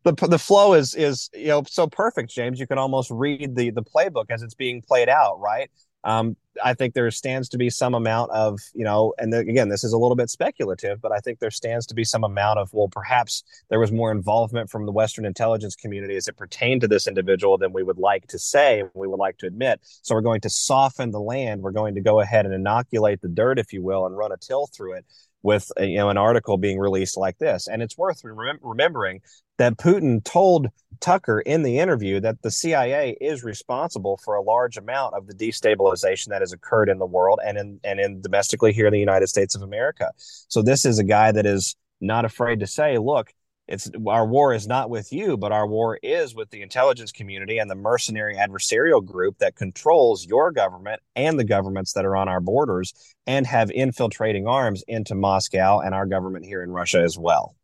the 0.03 0.13
the 0.27 0.39
flow 0.39 0.73
is 0.73 0.95
is 0.95 1.29
you 1.33 1.47
know 1.47 1.63
so 1.67 1.87
perfect, 1.87 2.29
James. 2.31 2.59
You 2.59 2.67
can 2.67 2.77
almost 2.77 3.11
read 3.11 3.55
the 3.55 3.69
the 3.71 3.83
playbook 3.83 4.25
as 4.29 4.41
it's 4.41 4.55
being 4.55 4.81
played 4.81 5.09
out, 5.09 5.39
right? 5.39 5.69
um, 6.03 6.35
I 6.63 6.73
think 6.73 6.93
there 6.93 7.09
stands 7.11 7.47
to 7.49 7.57
be 7.57 7.69
some 7.69 7.93
amount 7.93 8.31
of, 8.31 8.59
you 8.73 8.83
know, 8.83 9.13
and 9.17 9.31
the, 9.31 9.39
again, 9.39 9.69
this 9.69 9.83
is 9.83 9.93
a 9.93 9.97
little 9.97 10.15
bit 10.15 10.29
speculative, 10.29 11.01
but 11.01 11.11
I 11.11 11.19
think 11.19 11.39
there 11.39 11.51
stands 11.51 11.85
to 11.87 11.95
be 11.95 12.03
some 12.03 12.23
amount 12.23 12.59
of, 12.59 12.69
well, 12.73 12.89
perhaps 12.89 13.43
there 13.69 13.79
was 13.79 13.91
more 13.91 14.11
involvement 14.11 14.69
from 14.69 14.85
the 14.85 14.91
Western 14.91 15.25
intelligence 15.25 15.75
community 15.75 16.15
as 16.15 16.27
it 16.27 16.35
pertained 16.37 16.81
to 16.81 16.87
this 16.87 17.07
individual 17.07 17.57
than 17.57 17.71
we 17.71 17.83
would 17.83 17.97
like 17.97 18.27
to 18.27 18.39
say, 18.39 18.83
we 18.93 19.07
would 19.07 19.19
like 19.19 19.37
to 19.37 19.47
admit. 19.47 19.79
So 20.01 20.15
we're 20.15 20.21
going 20.21 20.41
to 20.41 20.49
soften 20.49 21.11
the 21.11 21.21
land. 21.21 21.61
We're 21.61 21.71
going 21.71 21.95
to 21.95 22.01
go 22.01 22.19
ahead 22.19 22.45
and 22.45 22.53
inoculate 22.53 23.21
the 23.21 23.29
dirt, 23.29 23.59
if 23.59 23.71
you 23.71 23.81
will, 23.81 24.05
and 24.05 24.17
run 24.17 24.31
a 24.31 24.37
till 24.37 24.67
through 24.67 24.93
it 24.93 25.05
with 25.41 25.71
you 25.79 25.97
know 25.97 26.09
an 26.09 26.17
article 26.17 26.57
being 26.57 26.79
released 26.79 27.17
like 27.17 27.37
this 27.37 27.67
and 27.67 27.81
it's 27.81 27.97
worth 27.97 28.21
rem- 28.23 28.59
remembering 28.61 29.21
that 29.57 29.77
Putin 29.77 30.23
told 30.23 30.67
Tucker 30.99 31.39
in 31.39 31.63
the 31.63 31.79
interview 31.79 32.19
that 32.19 32.41
the 32.41 32.51
CIA 32.51 33.15
is 33.21 33.43
responsible 33.43 34.19
for 34.23 34.35
a 34.35 34.41
large 34.41 34.77
amount 34.77 35.13
of 35.15 35.27
the 35.27 35.33
destabilization 35.33 36.27
that 36.27 36.41
has 36.41 36.51
occurred 36.51 36.89
in 36.89 36.97
the 36.97 37.05
world 37.05 37.39
and 37.45 37.57
in 37.57 37.79
and 37.83 37.99
in 37.99 38.21
domestically 38.21 38.73
here 38.73 38.87
in 38.87 38.93
the 38.93 38.99
United 38.99 39.27
States 39.27 39.55
of 39.55 39.61
America. 39.61 40.11
So 40.17 40.61
this 40.61 40.85
is 40.85 40.99
a 40.99 41.03
guy 41.03 41.31
that 41.31 41.45
is 41.45 41.75
not 42.01 42.25
afraid 42.25 42.61
to 42.61 42.67
say, 42.67 42.97
look, 42.97 43.33
it's 43.69 43.87
our 44.07 44.25
war 44.25 44.51
is 44.51 44.67
not 44.67 44.89
with 44.89 45.13
you, 45.13 45.37
but 45.37 45.51
our 45.51 45.67
war 45.67 45.99
is 46.01 46.33
with 46.33 46.49
the 46.49 46.63
intelligence 46.63 47.11
community 47.11 47.59
and 47.59 47.69
the 47.69 47.75
mercenary 47.75 48.35
adversarial 48.35 49.05
group 49.05 49.37
that 49.37 49.55
controls 49.55 50.25
your 50.25 50.51
government 50.51 51.01
and 51.15 51.37
the 51.37 51.43
governments 51.43 51.93
that 51.93 52.03
are 52.03 52.15
on 52.15 52.27
our 52.27 52.41
borders 52.41 52.95
and 53.27 53.45
have 53.45 53.69
infiltrating 53.69 54.47
arms 54.47 54.83
into 54.87 55.13
Moscow 55.13 55.81
and 55.81 55.93
our 55.93 56.07
government 56.07 56.45
here 56.45 56.63
in 56.63 56.71
Russia 56.71 56.99
as 56.99 57.15
well. 57.15 57.55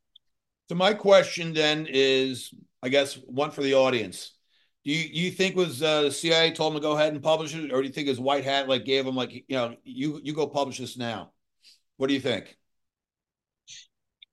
So 0.69 0.75
my 0.75 0.93
question 0.93 1.53
then 1.53 1.87
is, 1.89 2.53
I 2.83 2.89
guess, 2.89 3.15
one 3.15 3.49
for 3.49 3.63
the 3.63 3.73
audience. 3.73 4.33
Do 4.83 4.91
you, 4.91 5.09
you 5.25 5.31
think 5.31 5.55
was 5.55 5.81
uh, 5.81 6.03
the 6.03 6.11
CIA 6.11 6.51
told 6.51 6.73
him 6.73 6.79
to 6.79 6.87
go 6.87 6.91
ahead 6.91 7.13
and 7.13 7.23
publish 7.23 7.55
it, 7.55 7.73
or 7.73 7.81
do 7.81 7.87
you 7.87 7.93
think 7.93 8.07
his 8.07 8.19
white 8.19 8.43
hat 8.43 8.69
like 8.69 8.85
gave 8.85 9.07
him 9.07 9.15
like 9.15 9.33
you 9.33 9.43
know 9.49 9.75
you 9.83 10.21
you 10.23 10.33
go 10.33 10.45
publish 10.45 10.77
this 10.77 10.95
now? 10.95 11.31
What 11.97 12.07
do 12.07 12.13
you 12.13 12.19
think? 12.19 12.55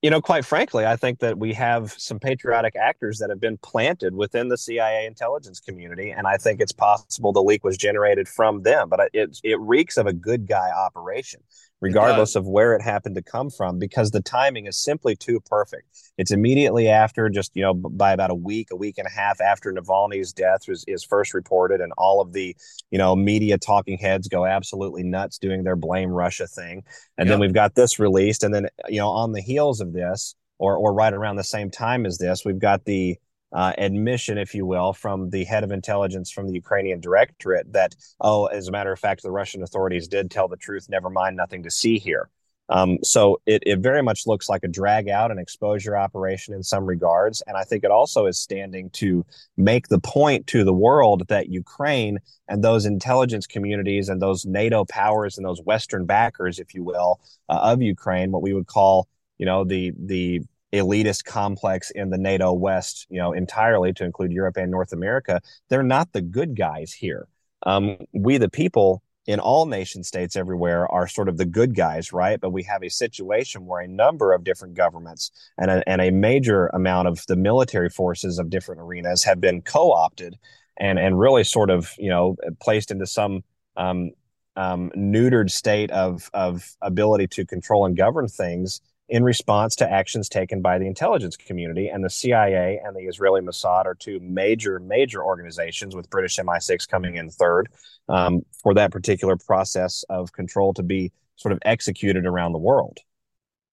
You 0.02 0.10
know, 0.10 0.20
quite 0.20 0.44
frankly, 0.44 0.84
I 0.84 0.96
think 0.96 1.20
that 1.20 1.38
we 1.38 1.52
have 1.54 1.92
some 1.92 2.18
patriotic 2.18 2.74
actors 2.74 3.18
that 3.18 3.30
have 3.30 3.40
been 3.40 3.56
planted 3.58 4.16
within 4.16 4.48
the 4.48 4.58
CIA 4.58 5.06
intelligence 5.06 5.60
community, 5.60 6.10
and 6.10 6.26
I 6.26 6.36
think 6.36 6.60
it's 6.60 6.72
possible 6.72 7.32
the 7.32 7.42
leak 7.42 7.62
was 7.62 7.76
generated 7.76 8.28
from 8.28 8.62
them. 8.62 8.88
But 8.88 9.10
it 9.12 9.38
it 9.44 9.60
reeks 9.60 9.96
of 9.96 10.06
a 10.06 10.12
good 10.12 10.48
guy 10.48 10.70
operation 10.70 11.40
regardless 11.82 12.36
of 12.36 12.46
where 12.46 12.74
it 12.74 12.80
happened 12.80 13.16
to 13.16 13.22
come 13.22 13.50
from, 13.50 13.78
because 13.78 14.12
the 14.12 14.22
timing 14.22 14.66
is 14.66 14.78
simply 14.78 15.16
too 15.16 15.40
perfect. 15.40 15.88
It's 16.16 16.30
immediately 16.30 16.88
after, 16.88 17.28
just 17.28 17.50
you 17.54 17.62
know, 17.62 17.74
by 17.74 18.12
about 18.12 18.30
a 18.30 18.34
week, 18.34 18.68
a 18.70 18.76
week 18.76 18.96
and 18.98 19.06
a 19.06 19.10
half 19.10 19.40
after 19.40 19.72
Navalny's 19.72 20.32
death 20.32 20.68
was 20.68 20.84
is 20.86 21.04
first 21.04 21.34
reported, 21.34 21.80
and 21.80 21.92
all 21.98 22.20
of 22.20 22.32
the 22.32 22.56
you 22.90 22.98
know 22.98 23.16
media 23.16 23.58
talking 23.58 23.98
heads 23.98 24.28
go 24.28 24.46
absolutely 24.46 25.02
nuts 25.02 25.38
doing 25.38 25.64
their 25.64 25.76
blame 25.76 26.10
Russia 26.10 26.46
thing, 26.46 26.84
and 27.18 27.26
yep. 27.26 27.32
then 27.34 27.40
we've 27.40 27.52
got 27.52 27.74
this 27.74 27.98
released, 27.98 28.44
and 28.44 28.54
then 28.54 28.68
you 28.88 29.00
know 29.00 29.08
on 29.08 29.32
the 29.32 29.42
heels 29.42 29.80
of 29.80 29.92
this, 29.92 30.36
or 30.58 30.76
or 30.76 30.94
right 30.94 31.12
around 31.12 31.36
the 31.36 31.44
same 31.44 31.70
time 31.70 32.06
as 32.06 32.16
this, 32.16 32.44
we've 32.44 32.60
got 32.60 32.84
the 32.84 33.18
uh, 33.52 33.72
admission, 33.78 34.38
if 34.38 34.54
you 34.54 34.64
will, 34.66 34.92
from 34.92 35.30
the 35.30 35.44
head 35.44 35.64
of 35.64 35.70
intelligence 35.70 36.30
from 36.30 36.46
the 36.46 36.54
Ukrainian 36.54 37.00
directorate 37.00 37.72
that, 37.72 37.94
oh, 38.20 38.46
as 38.46 38.68
a 38.68 38.72
matter 38.72 38.92
of 38.92 38.98
fact, 38.98 39.22
the 39.22 39.30
Russian 39.30 39.62
authorities 39.62 40.08
did 40.08 40.30
tell 40.30 40.48
the 40.48 40.56
truth. 40.56 40.88
Never 40.88 41.10
mind, 41.10 41.36
nothing 41.36 41.62
to 41.64 41.70
see 41.70 41.98
here. 41.98 42.30
Um, 42.68 42.98
so 43.02 43.40
it, 43.44 43.62
it 43.66 43.80
very 43.80 44.02
much 44.02 44.26
looks 44.26 44.48
like 44.48 44.64
a 44.64 44.68
drag 44.68 45.08
out 45.08 45.30
and 45.30 45.38
exposure 45.38 45.96
operation 45.96 46.54
in 46.54 46.62
some 46.62 46.86
regards. 46.86 47.42
And 47.46 47.56
I 47.56 47.64
think 47.64 47.84
it 47.84 47.90
also 47.90 48.24
is 48.26 48.38
standing 48.38 48.88
to 48.90 49.26
make 49.58 49.88
the 49.88 49.98
point 49.98 50.46
to 50.48 50.64
the 50.64 50.72
world 50.72 51.26
that 51.28 51.50
Ukraine 51.50 52.18
and 52.48 52.64
those 52.64 52.86
intelligence 52.86 53.46
communities 53.46 54.08
and 54.08 54.22
those 54.22 54.46
NATO 54.46 54.86
powers 54.86 55.36
and 55.36 55.46
those 55.46 55.60
Western 55.60 56.06
backers, 56.06 56.58
if 56.58 56.72
you 56.72 56.82
will, 56.82 57.20
uh, 57.50 57.58
of 57.62 57.82
Ukraine, 57.82 58.30
what 58.30 58.42
we 58.42 58.54
would 58.54 58.66
call, 58.66 59.06
you 59.36 59.44
know, 59.44 59.64
the 59.64 59.92
the 59.98 60.40
elitist 60.72 61.24
complex 61.24 61.90
in 61.90 62.11
the 62.11 62.18
NATO 62.18 62.52
West, 62.52 63.06
you 63.11 63.18
know, 63.18 63.32
entirely 63.32 63.92
to 63.94 64.04
include 64.04 64.32
Europe 64.32 64.56
and 64.56 64.70
North 64.70 64.92
America, 64.92 65.40
they're 65.68 65.82
not 65.82 66.12
the 66.12 66.22
good 66.22 66.56
guys 66.56 66.92
here. 66.92 67.28
Um, 67.64 67.98
we, 68.12 68.38
the 68.38 68.48
people 68.48 69.02
in 69.26 69.38
all 69.38 69.66
nation 69.66 70.02
states 70.02 70.35
everywhere, 70.35 70.90
are 70.90 71.06
sort 71.06 71.28
of 71.28 71.37
the 71.37 71.44
good 71.44 71.76
guys, 71.76 72.12
right? 72.12 72.40
But 72.40 72.50
we 72.50 72.64
have 72.64 72.82
a 72.82 72.88
situation 72.88 73.66
where 73.66 73.80
a 73.80 73.87
number 73.87 74.32
of 74.32 74.42
different 74.42 74.74
governments 74.74 75.30
and 75.58 75.70
a, 75.70 75.88
and 75.88 76.00
a 76.00 76.11
major 76.11 76.66
amount 76.68 77.08
of 77.08 77.24
the 77.28 77.37
military 77.37 77.88
forces 77.88 78.38
of 78.38 78.50
different 78.50 78.80
arenas 78.80 79.22
have 79.24 79.40
been 79.40 79.62
co 79.62 79.92
opted 79.92 80.37
and, 80.76 80.98
and 80.98 81.18
really 81.18 81.44
sort 81.44 81.70
of, 81.70 81.92
you 81.98 82.11
know, 82.11 82.37
placed 82.61 82.90
into 82.90 83.06
some 83.06 83.44
um, 83.76 84.11
um, 84.56 84.90
neutered 84.96 85.50
state 85.50 85.90
of, 85.92 86.28
of 86.35 86.74
ability 86.82 87.28
to 87.28 87.46
control 87.46 87.87
and 87.87 87.96
govern 87.96 88.26
things 88.26 88.80
in 89.12 89.22
response 89.22 89.77
to 89.77 89.88
actions 89.88 90.27
taken 90.27 90.62
by 90.62 90.79
the 90.79 90.87
intelligence 90.87 91.37
community. 91.37 91.88
And 91.88 92.03
the 92.03 92.09
CIA 92.09 92.81
and 92.83 92.96
the 92.96 93.03
Israeli 93.03 93.42
Mossad 93.42 93.85
are 93.85 93.94
two 93.94 94.18
major, 94.20 94.81
major 94.81 95.22
organizations, 95.22 95.94
with 95.94 96.09
British 96.09 96.38
MI6 96.38 96.88
coming 96.88 97.16
in 97.16 97.29
third, 97.29 97.68
um, 98.09 98.40
for 98.62 98.72
that 98.72 98.90
particular 98.90 99.37
process 99.37 100.03
of 100.09 100.33
control 100.33 100.72
to 100.72 100.83
be 100.83 101.12
sort 101.37 101.53
of 101.53 101.59
executed 101.66 102.25
around 102.25 102.53
the 102.53 102.59
world. 102.59 103.01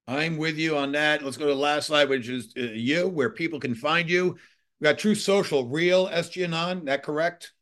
I'm 0.09 0.35
with 0.35 0.57
you 0.57 0.75
on 0.75 0.91
that. 0.91 1.23
Let's 1.23 1.37
go 1.37 1.45
to 1.45 1.53
the 1.53 1.57
last 1.57 1.87
slide, 1.87 2.09
which 2.09 2.27
is 2.27 2.51
uh, 2.57 2.61
you, 2.61 3.07
where 3.07 3.29
people 3.29 3.61
can 3.61 3.75
find 3.75 4.09
you. 4.09 4.35
We 4.81 4.83
got 4.83 4.97
Truth 4.97 5.21
Social, 5.21 5.69
real 5.69 6.09
SG 6.09 6.43
Anon. 6.43 6.83
That 6.85 7.01
correct? 7.01 7.53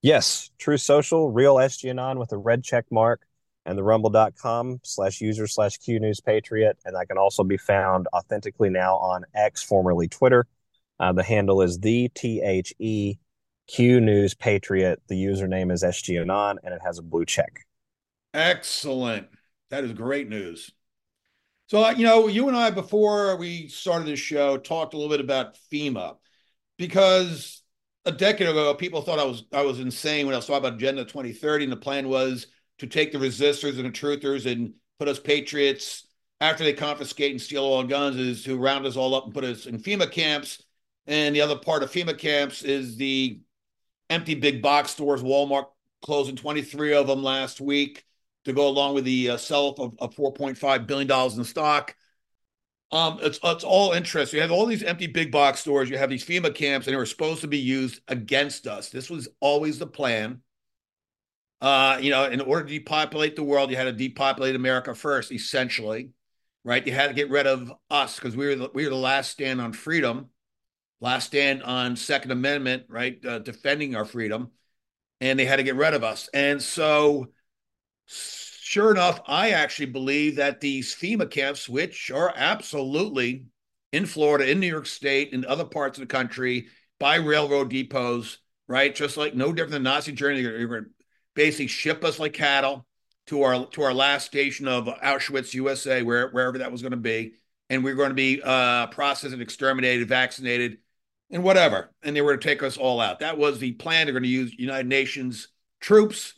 Yes, 0.00 0.50
Truth 0.56 0.80
Social, 0.80 1.30
real 1.30 1.56
SG 1.56 1.90
Anon 1.90 2.18
with 2.18 2.32
a 2.32 2.38
red 2.38 2.64
check 2.64 2.86
mark 2.90 3.26
and 3.70 3.78
the 3.78 3.84
rumble.com 3.84 4.80
slash 4.82 5.20
user 5.20 5.46
slash 5.46 5.78
Q 5.78 6.00
News 6.00 6.20
Patriot. 6.20 6.76
And 6.84 6.96
that 6.96 7.06
can 7.06 7.18
also 7.18 7.44
be 7.44 7.56
found 7.56 8.08
authentically 8.12 8.68
now 8.68 8.96
on 8.96 9.24
X, 9.32 9.62
formerly 9.62 10.08
Twitter. 10.08 10.48
Uh, 10.98 11.12
the 11.12 11.22
handle 11.22 11.62
is 11.62 11.78
the 11.78 12.08
T 12.08 12.42
H 12.42 12.74
E 12.80 13.14
Q 13.68 14.00
News 14.00 14.34
Patriot. 14.34 15.00
The 15.06 15.14
username 15.14 15.72
is 15.72 15.84
SG 15.84 16.20
Anon 16.20 16.58
and 16.64 16.74
it 16.74 16.80
has 16.84 16.98
a 16.98 17.02
blue 17.02 17.24
check. 17.24 17.64
Excellent. 18.34 19.28
That 19.70 19.84
is 19.84 19.92
great 19.92 20.28
news. 20.28 20.72
So, 21.68 21.88
you 21.90 22.04
know, 22.04 22.26
you 22.26 22.48
and 22.48 22.56
I, 22.56 22.70
before 22.70 23.36
we 23.36 23.68
started 23.68 24.08
this 24.08 24.18
show, 24.18 24.56
talked 24.56 24.94
a 24.94 24.96
little 24.96 25.10
bit 25.10 25.20
about 25.20 25.56
FEMA 25.72 26.16
because 26.76 27.62
a 28.04 28.10
decade 28.10 28.48
ago, 28.48 28.74
people 28.74 29.02
thought 29.02 29.20
I 29.20 29.24
was 29.24 29.44
I 29.52 29.62
was 29.62 29.78
insane 29.78 30.26
when 30.26 30.34
I 30.34 30.38
was 30.38 30.46
talking 30.46 30.58
about 30.58 30.74
Agenda 30.74 31.04
2030, 31.04 31.64
and 31.64 31.72
the 31.72 31.76
plan 31.76 32.08
was 32.08 32.48
to 32.80 32.86
take 32.86 33.12
the 33.12 33.18
resistors 33.18 33.76
and 33.76 33.84
the 33.84 33.90
truthers 33.90 34.50
and 34.50 34.72
put 34.98 35.06
us 35.06 35.18
patriots 35.18 36.06
after 36.40 36.64
they 36.64 36.72
confiscate 36.72 37.30
and 37.30 37.40
steal 37.40 37.62
all 37.62 37.78
our 37.78 37.84
guns 37.84 38.16
is 38.16 38.42
to 38.44 38.56
round 38.56 38.86
us 38.86 38.96
all 38.96 39.14
up 39.14 39.26
and 39.26 39.34
put 39.34 39.44
us 39.44 39.66
in 39.66 39.78
FEMA 39.78 40.10
camps. 40.10 40.62
And 41.06 41.36
the 41.36 41.42
other 41.42 41.56
part 41.56 41.82
of 41.82 41.90
FEMA 41.90 42.16
camps 42.18 42.62
is 42.62 42.96
the 42.96 43.40
empty 44.08 44.34
big 44.34 44.62
box 44.62 44.92
stores. 44.92 45.22
Walmart 45.22 45.66
closing 46.02 46.36
23 46.36 46.94
of 46.94 47.06
them 47.06 47.22
last 47.22 47.60
week 47.60 48.04
to 48.46 48.54
go 48.54 48.68
along 48.68 48.94
with 48.94 49.04
the 49.04 49.30
uh, 49.30 49.36
sell 49.36 49.74
of, 49.78 49.94
of 49.98 50.16
$4.5 50.16 50.86
billion 50.86 51.38
in 51.38 51.44
stock. 51.44 51.94
Um, 52.92 53.18
it's 53.22 53.38
it's 53.44 53.62
all 53.62 53.92
interesting. 53.92 54.38
You 54.38 54.42
have 54.42 54.50
all 54.50 54.66
these 54.66 54.82
empty 54.82 55.06
big 55.06 55.30
box 55.30 55.60
stores. 55.60 55.90
You 55.90 55.98
have 55.98 56.10
these 56.10 56.24
FEMA 56.24 56.52
camps, 56.52 56.86
and 56.86 56.94
they 56.94 56.98
were 56.98 57.06
supposed 57.06 57.42
to 57.42 57.46
be 57.46 57.58
used 57.58 58.00
against 58.08 58.66
us. 58.66 58.88
This 58.88 59.08
was 59.08 59.28
always 59.38 59.78
the 59.78 59.86
plan. 59.86 60.40
Uh, 61.60 61.98
you 62.00 62.10
know, 62.10 62.24
in 62.24 62.40
order 62.40 62.64
to 62.64 62.72
depopulate 62.72 63.36
the 63.36 63.42
world, 63.42 63.70
you 63.70 63.76
had 63.76 63.84
to 63.84 63.92
depopulate 63.92 64.56
America 64.56 64.94
first, 64.94 65.30
essentially, 65.30 66.10
right? 66.64 66.86
You 66.86 66.92
had 66.92 67.08
to 67.08 67.14
get 67.14 67.28
rid 67.28 67.46
of 67.46 67.72
us 67.90 68.16
because 68.16 68.34
we 68.34 68.46
were 68.46 68.56
the, 68.56 68.70
we 68.72 68.84
were 68.84 68.90
the 68.90 68.96
last 68.96 69.30
stand 69.30 69.60
on 69.60 69.72
freedom, 69.72 70.30
last 71.00 71.26
stand 71.26 71.62
on 71.62 71.96
Second 71.96 72.30
Amendment, 72.30 72.84
right? 72.88 73.22
Uh, 73.24 73.40
defending 73.40 73.94
our 73.94 74.06
freedom, 74.06 74.52
and 75.20 75.38
they 75.38 75.44
had 75.44 75.56
to 75.56 75.62
get 75.62 75.76
rid 75.76 75.92
of 75.92 76.02
us. 76.02 76.30
And 76.32 76.62
so, 76.62 77.26
sure 78.06 78.90
enough, 78.90 79.20
I 79.26 79.50
actually 79.50 79.86
believe 79.86 80.36
that 80.36 80.60
these 80.62 80.94
FEMA 80.94 81.30
camps, 81.30 81.68
which 81.68 82.10
are 82.10 82.32
absolutely 82.34 83.44
in 83.92 84.06
Florida, 84.06 84.50
in 84.50 84.60
New 84.60 84.66
York 84.66 84.86
State, 84.86 85.34
in 85.34 85.44
other 85.44 85.64
parts 85.64 85.98
of 85.98 86.02
the 86.08 86.12
country, 86.12 86.68
by 86.98 87.16
railroad 87.16 87.70
depots, 87.70 88.38
right? 88.66 88.94
Just 88.94 89.18
like 89.18 89.34
no 89.34 89.52
different 89.52 89.72
than 89.72 89.82
Nazi 89.82 90.12
Germany, 90.12 90.46
basically 91.34 91.66
ship 91.66 92.04
us 92.04 92.18
like 92.18 92.32
cattle 92.32 92.86
to 93.26 93.42
our 93.42 93.66
to 93.66 93.82
our 93.82 93.94
last 93.94 94.26
station 94.26 94.66
of 94.66 94.86
Auschwitz, 94.86 95.54
USA, 95.54 96.02
where, 96.02 96.28
wherever 96.30 96.58
that 96.58 96.72
was 96.72 96.82
going 96.82 96.90
to 96.92 96.96
be, 96.96 97.34
and 97.68 97.84
we 97.84 97.92
are 97.92 97.96
going 97.96 98.10
to 98.10 98.14
be 98.14 98.42
uh, 98.42 98.88
processed 98.88 99.32
and 99.32 99.42
exterminated, 99.42 100.08
vaccinated, 100.08 100.78
and 101.30 101.42
whatever, 101.42 101.92
and 102.02 102.14
they 102.14 102.22
were 102.22 102.36
to 102.36 102.42
take 102.42 102.62
us 102.62 102.76
all 102.76 103.00
out. 103.00 103.20
That 103.20 103.38
was 103.38 103.58
the 103.58 103.72
plan. 103.72 104.06
They're 104.06 104.12
going 104.12 104.24
to 104.24 104.28
use 104.28 104.52
United 104.58 104.88
Nations 104.88 105.48
troops, 105.80 106.34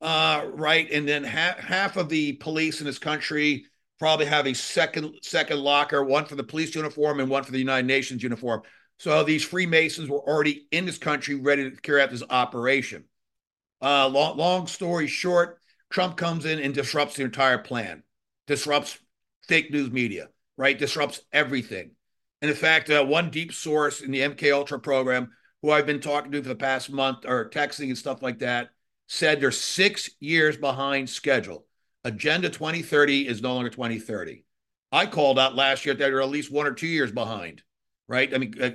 uh, 0.00 0.46
right, 0.54 0.90
and 0.90 1.06
then 1.06 1.24
half 1.24 1.58
half 1.58 1.96
of 1.96 2.08
the 2.08 2.32
police 2.34 2.80
in 2.80 2.86
this 2.86 2.98
country 2.98 3.66
probably 3.98 4.26
have 4.26 4.46
a 4.46 4.54
second 4.54 5.14
second 5.22 5.60
locker, 5.60 6.02
one 6.02 6.24
for 6.24 6.34
the 6.34 6.44
police 6.44 6.74
uniform 6.74 7.20
and 7.20 7.28
one 7.28 7.44
for 7.44 7.52
the 7.52 7.58
United 7.58 7.86
Nations 7.86 8.22
uniform. 8.22 8.62
So 8.98 9.22
these 9.24 9.44
Freemasons 9.44 10.08
were 10.08 10.20
already 10.20 10.66
in 10.70 10.86
this 10.86 10.98
country, 10.98 11.34
ready 11.34 11.70
to 11.70 11.76
carry 11.76 12.00
out 12.00 12.10
this 12.10 12.22
operation. 12.30 13.04
Uh, 13.82 14.08
long, 14.08 14.36
long 14.36 14.66
story 14.66 15.06
short, 15.06 15.58
Trump 15.90 16.16
comes 16.16 16.44
in 16.44 16.58
and 16.58 16.74
disrupts 16.74 17.16
the 17.16 17.24
entire 17.24 17.58
plan, 17.58 18.02
disrupts 18.46 18.98
fake 19.46 19.70
news 19.70 19.90
media, 19.90 20.28
right? 20.56 20.78
Disrupts 20.78 21.20
everything. 21.32 21.92
And 22.42 22.50
in 22.50 22.56
fact, 22.56 22.90
uh, 22.90 23.04
one 23.04 23.30
deep 23.30 23.52
source 23.52 24.00
in 24.00 24.10
the 24.10 24.20
MK 24.20 24.52
Ultra 24.52 24.78
program, 24.78 25.30
who 25.62 25.70
I've 25.70 25.86
been 25.86 26.00
talking 26.00 26.32
to 26.32 26.42
for 26.42 26.48
the 26.48 26.54
past 26.54 26.90
month 26.90 27.24
or 27.26 27.48
texting 27.50 27.88
and 27.88 27.98
stuff 27.98 28.22
like 28.22 28.40
that, 28.40 28.70
said 29.08 29.40
they're 29.40 29.50
six 29.50 30.10
years 30.20 30.56
behind 30.56 31.08
schedule. 31.08 31.66
Agenda 32.04 32.48
2030 32.48 33.26
is 33.26 33.42
no 33.42 33.54
longer 33.54 33.70
2030. 33.70 34.44
I 34.92 35.06
called 35.06 35.38
out 35.38 35.56
last 35.56 35.84
year 35.84 35.94
that 35.94 35.98
they're 35.98 36.22
at 36.22 36.28
least 36.28 36.52
one 36.52 36.66
or 36.66 36.72
two 36.72 36.86
years 36.86 37.10
behind, 37.10 37.62
right? 38.08 38.32
I 38.32 38.38
mean, 38.38 38.54
uh, 38.60 38.70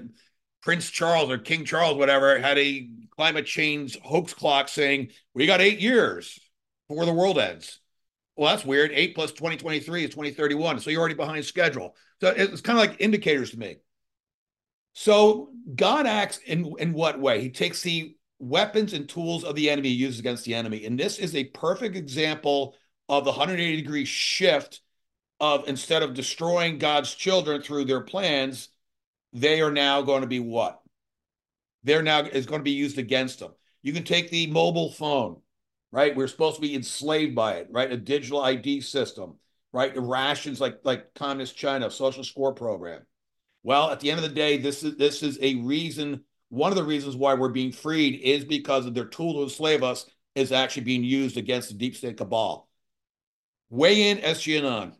Prince 0.61 0.89
Charles 0.89 1.29
or 1.31 1.37
King 1.37 1.65
Charles, 1.65 1.97
whatever, 1.97 2.39
had 2.39 2.57
a 2.57 2.89
climate 3.15 3.45
change 3.45 3.99
hoax 3.99 4.33
clock 4.33 4.69
saying 4.69 5.09
we 5.33 5.45
got 5.45 5.61
eight 5.61 5.79
years 5.79 6.39
before 6.87 7.05
the 7.05 7.13
world 7.13 7.39
ends. 7.39 7.79
Well, 8.35 8.51
that's 8.51 8.65
weird. 8.65 8.91
Eight 8.93 9.15
plus 9.15 9.31
2023 9.31 10.05
is 10.05 10.09
2031. 10.11 10.79
So 10.79 10.89
you're 10.89 10.99
already 10.99 11.15
behind 11.15 11.45
schedule. 11.45 11.95
So 12.21 12.29
it's 12.29 12.61
kind 12.61 12.79
of 12.79 12.85
like 12.85 13.01
indicators 13.01 13.51
to 13.51 13.59
me. 13.59 13.77
So 14.93 15.49
God 15.75 16.05
acts 16.05 16.37
in, 16.39 16.73
in 16.79 16.93
what 16.93 17.19
way? 17.19 17.41
He 17.41 17.49
takes 17.49 17.81
the 17.81 18.15
weapons 18.39 18.93
and 18.93 19.07
tools 19.07 19.43
of 19.43 19.55
the 19.55 19.69
enemy 19.69 19.89
used 19.89 20.19
against 20.19 20.45
the 20.45 20.55
enemy. 20.55 20.85
And 20.85 20.99
this 20.99 21.17
is 21.17 21.35
a 21.35 21.45
perfect 21.45 21.95
example 21.95 22.75
of 23.07 23.23
the 23.23 23.31
180 23.31 23.81
degree 23.81 24.05
shift 24.05 24.81
of 25.39 25.67
instead 25.67 26.03
of 26.03 26.13
destroying 26.13 26.77
God's 26.77 27.13
children 27.13 27.61
through 27.61 27.85
their 27.85 28.01
plans, 28.01 28.69
they 29.33 29.61
are 29.61 29.71
now 29.71 30.01
going 30.01 30.21
to 30.21 30.27
be 30.27 30.39
what? 30.39 30.81
They're 31.83 32.03
now 32.03 32.21
is 32.21 32.45
going 32.45 32.59
to 32.59 32.63
be 32.63 32.71
used 32.71 32.97
against 32.97 33.39
them. 33.39 33.51
You 33.81 33.93
can 33.93 34.03
take 34.03 34.29
the 34.29 34.47
mobile 34.47 34.91
phone, 34.91 35.41
right? 35.91 36.15
We're 36.15 36.27
supposed 36.27 36.57
to 36.57 36.61
be 36.61 36.75
enslaved 36.75 37.35
by 37.35 37.55
it, 37.55 37.67
right? 37.71 37.91
A 37.91 37.97
digital 37.97 38.41
ID 38.41 38.81
system, 38.81 39.37
right? 39.73 39.93
The 39.93 40.01
rations 40.01 40.61
like 40.61 40.79
like 40.83 41.13
communist 41.15 41.57
China, 41.57 41.89
social 41.89 42.23
score 42.23 42.53
program. 42.53 43.01
Well, 43.63 43.89
at 43.91 43.99
the 43.99 44.11
end 44.11 44.19
of 44.19 44.23
the 44.23 44.35
day, 44.35 44.57
this 44.57 44.83
is 44.83 44.95
this 44.97 45.23
is 45.23 45.39
a 45.41 45.55
reason. 45.55 46.23
One 46.49 46.71
of 46.71 46.77
the 46.77 46.83
reasons 46.83 47.15
why 47.15 47.33
we're 47.33 47.49
being 47.49 47.71
freed 47.71 48.21
is 48.21 48.43
because 48.43 48.85
of 48.85 48.93
their 48.93 49.05
tool 49.05 49.33
to 49.35 49.43
enslave 49.43 49.83
us 49.83 50.05
is 50.35 50.51
actually 50.51 50.83
being 50.83 51.03
used 51.03 51.37
against 51.37 51.69
the 51.69 51.75
deep 51.75 51.95
state 51.95 52.17
cabal. 52.17 52.67
Weigh 53.69 54.09
in, 54.09 54.17
SGAnon. 54.17 54.93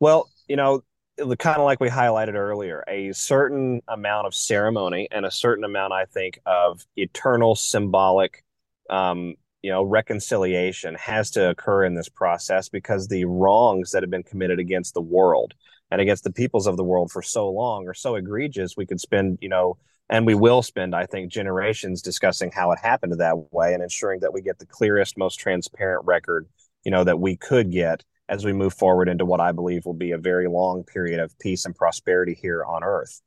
Well, 0.00 0.28
you 0.48 0.56
know, 0.56 0.82
kind 1.16 1.58
of 1.58 1.64
like 1.64 1.80
we 1.80 1.88
highlighted 1.88 2.34
earlier, 2.34 2.84
a 2.88 3.12
certain 3.12 3.82
amount 3.88 4.26
of 4.26 4.34
ceremony 4.34 5.08
and 5.10 5.24
a 5.24 5.30
certain 5.30 5.64
amount, 5.64 5.92
I 5.92 6.04
think, 6.04 6.38
of 6.46 6.86
eternal 6.96 7.54
symbolic, 7.54 8.44
um, 8.90 9.34
you 9.62 9.70
know, 9.70 9.82
reconciliation 9.82 10.94
has 10.96 11.30
to 11.32 11.50
occur 11.50 11.84
in 11.84 11.94
this 11.94 12.08
process 12.08 12.68
because 12.68 13.08
the 13.08 13.24
wrongs 13.24 13.92
that 13.92 14.02
have 14.02 14.10
been 14.10 14.22
committed 14.22 14.58
against 14.58 14.94
the 14.94 15.00
world 15.00 15.54
and 15.90 16.00
against 16.00 16.24
the 16.24 16.32
peoples 16.32 16.66
of 16.66 16.76
the 16.76 16.84
world 16.84 17.10
for 17.10 17.22
so 17.22 17.48
long 17.48 17.88
are 17.88 17.94
so 17.94 18.16
egregious. 18.16 18.76
We 18.76 18.86
could 18.86 19.00
spend, 19.00 19.38
you 19.40 19.48
know, 19.48 19.78
and 20.08 20.26
we 20.26 20.34
will 20.34 20.62
spend, 20.62 20.94
I 20.94 21.06
think, 21.06 21.32
generations 21.32 22.02
discussing 22.02 22.52
how 22.52 22.72
it 22.72 22.78
happened 22.78 23.12
that 23.18 23.52
way 23.52 23.74
and 23.74 23.82
ensuring 23.82 24.20
that 24.20 24.32
we 24.32 24.40
get 24.40 24.58
the 24.58 24.66
clearest, 24.66 25.18
most 25.18 25.36
transparent 25.36 26.04
record, 26.04 26.46
you 26.84 26.90
know, 26.90 27.04
that 27.04 27.18
we 27.18 27.36
could 27.36 27.72
get 27.72 28.04
as 28.28 28.44
we 28.44 28.52
move 28.52 28.74
forward 28.74 29.08
into 29.08 29.24
what 29.24 29.40
I 29.40 29.52
believe 29.52 29.86
will 29.86 29.94
be 29.94 30.12
a 30.12 30.18
very 30.18 30.48
long 30.48 30.84
period 30.84 31.20
of 31.20 31.38
peace 31.38 31.64
and 31.64 31.74
prosperity 31.74 32.34
here 32.34 32.64
on 32.64 32.82
Earth. 32.82 33.20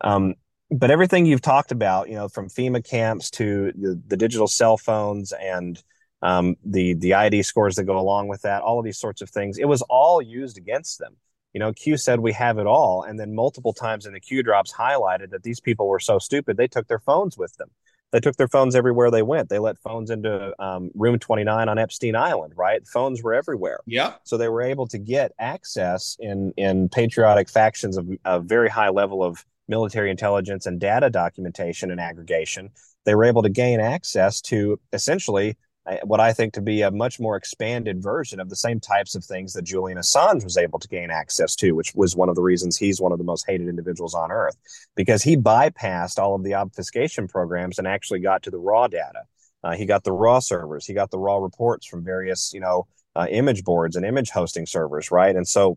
Um, 0.00 0.34
but 0.70 0.90
everything 0.90 1.26
you've 1.26 1.42
talked 1.42 1.72
about, 1.72 2.08
you 2.08 2.14
know, 2.14 2.28
from 2.28 2.48
FEMA 2.48 2.84
camps 2.84 3.30
to 3.30 3.72
the, 3.72 4.00
the 4.06 4.16
digital 4.16 4.46
cell 4.46 4.76
phones 4.76 5.32
and 5.32 5.82
um, 6.22 6.56
the 6.64 6.94
the 6.94 7.14
ID 7.14 7.42
scores 7.42 7.76
that 7.76 7.84
go 7.84 7.98
along 7.98 8.28
with 8.28 8.42
that, 8.42 8.62
all 8.62 8.78
of 8.78 8.84
these 8.84 8.98
sorts 8.98 9.22
of 9.22 9.30
things, 9.30 9.58
it 9.58 9.64
was 9.64 9.82
all 9.82 10.20
used 10.20 10.58
against 10.58 10.98
them. 10.98 11.16
You 11.52 11.60
know, 11.60 11.72
Q 11.72 11.96
said 11.96 12.20
we 12.20 12.32
have 12.32 12.58
it 12.58 12.66
all, 12.66 13.02
and 13.02 13.18
then 13.18 13.34
multiple 13.34 13.72
times 13.72 14.06
in 14.06 14.12
the 14.12 14.20
Q 14.20 14.42
drops 14.42 14.72
highlighted 14.72 15.30
that 15.30 15.42
these 15.42 15.60
people 15.60 15.88
were 15.88 15.98
so 15.98 16.18
stupid 16.18 16.56
they 16.56 16.68
took 16.68 16.86
their 16.86 17.00
phones 17.00 17.36
with 17.38 17.56
them 17.56 17.70
they 18.12 18.20
took 18.20 18.36
their 18.36 18.48
phones 18.48 18.74
everywhere 18.74 19.10
they 19.10 19.22
went. 19.22 19.48
They 19.48 19.58
let 19.58 19.78
phones 19.78 20.10
into 20.10 20.54
um, 20.62 20.90
room 20.94 21.18
29 21.18 21.68
on 21.68 21.78
Epstein 21.78 22.16
Island, 22.16 22.54
right? 22.56 22.86
Phones 22.86 23.22
were 23.22 23.34
everywhere. 23.34 23.80
Yeah. 23.86 24.14
So 24.24 24.36
they 24.36 24.48
were 24.48 24.62
able 24.62 24.86
to 24.88 24.98
get 24.98 25.32
access 25.38 26.16
in 26.20 26.52
in 26.56 26.88
patriotic 26.88 27.48
factions 27.48 27.96
of 27.96 28.08
a 28.24 28.40
very 28.40 28.68
high 28.68 28.90
level 28.90 29.22
of 29.22 29.44
military 29.68 30.10
intelligence 30.10 30.66
and 30.66 30.80
data 30.80 31.08
documentation 31.10 31.90
and 31.90 32.00
aggregation. 32.00 32.70
They 33.04 33.14
were 33.14 33.24
able 33.24 33.42
to 33.42 33.48
gain 33.48 33.80
access 33.80 34.40
to 34.42 34.78
essentially 34.92 35.56
what 36.04 36.20
I 36.20 36.32
think 36.32 36.52
to 36.54 36.60
be 36.60 36.82
a 36.82 36.90
much 36.90 37.18
more 37.18 37.36
expanded 37.36 38.02
version 38.02 38.38
of 38.38 38.48
the 38.48 38.56
same 38.56 38.80
types 38.80 39.14
of 39.14 39.24
things 39.24 39.52
that 39.54 39.62
Julian 39.62 39.98
Assange 39.98 40.44
was 40.44 40.56
able 40.56 40.78
to 40.78 40.88
gain 40.88 41.10
access 41.10 41.56
to, 41.56 41.72
which 41.72 41.94
was 41.94 42.14
one 42.14 42.28
of 42.28 42.34
the 42.34 42.42
reasons 42.42 42.76
he's 42.76 43.00
one 43.00 43.12
of 43.12 43.18
the 43.18 43.24
most 43.24 43.46
hated 43.46 43.68
individuals 43.68 44.14
on 44.14 44.30
earth, 44.30 44.56
because 44.94 45.22
he 45.22 45.36
bypassed 45.36 46.18
all 46.18 46.34
of 46.34 46.44
the 46.44 46.54
obfuscation 46.54 47.26
programs 47.26 47.78
and 47.78 47.88
actually 47.88 48.20
got 48.20 48.42
to 48.42 48.50
the 48.50 48.58
raw 48.58 48.86
data. 48.86 49.22
Uh, 49.64 49.74
he 49.74 49.84
got 49.86 50.04
the 50.04 50.12
raw 50.12 50.38
servers, 50.38 50.86
he 50.86 50.94
got 50.94 51.10
the 51.10 51.18
raw 51.18 51.36
reports 51.36 51.86
from 51.86 52.04
various, 52.04 52.52
you 52.52 52.60
know, 52.60 52.86
uh, 53.16 53.26
image 53.30 53.64
boards 53.64 53.96
and 53.96 54.06
image 54.06 54.30
hosting 54.30 54.66
servers, 54.66 55.10
right? 55.10 55.34
And 55.34 55.46
so 55.46 55.76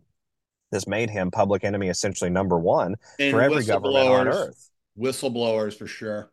this 0.70 0.86
made 0.86 1.10
him 1.10 1.30
public 1.30 1.64
enemy 1.64 1.88
essentially 1.88 2.30
number 2.30 2.58
one 2.58 2.96
and 3.18 3.30
for 3.30 3.42
every 3.42 3.64
government 3.64 4.08
on 4.08 4.28
earth. 4.28 4.70
Whistleblowers 4.98 5.76
for 5.76 5.86
sure. 5.86 6.30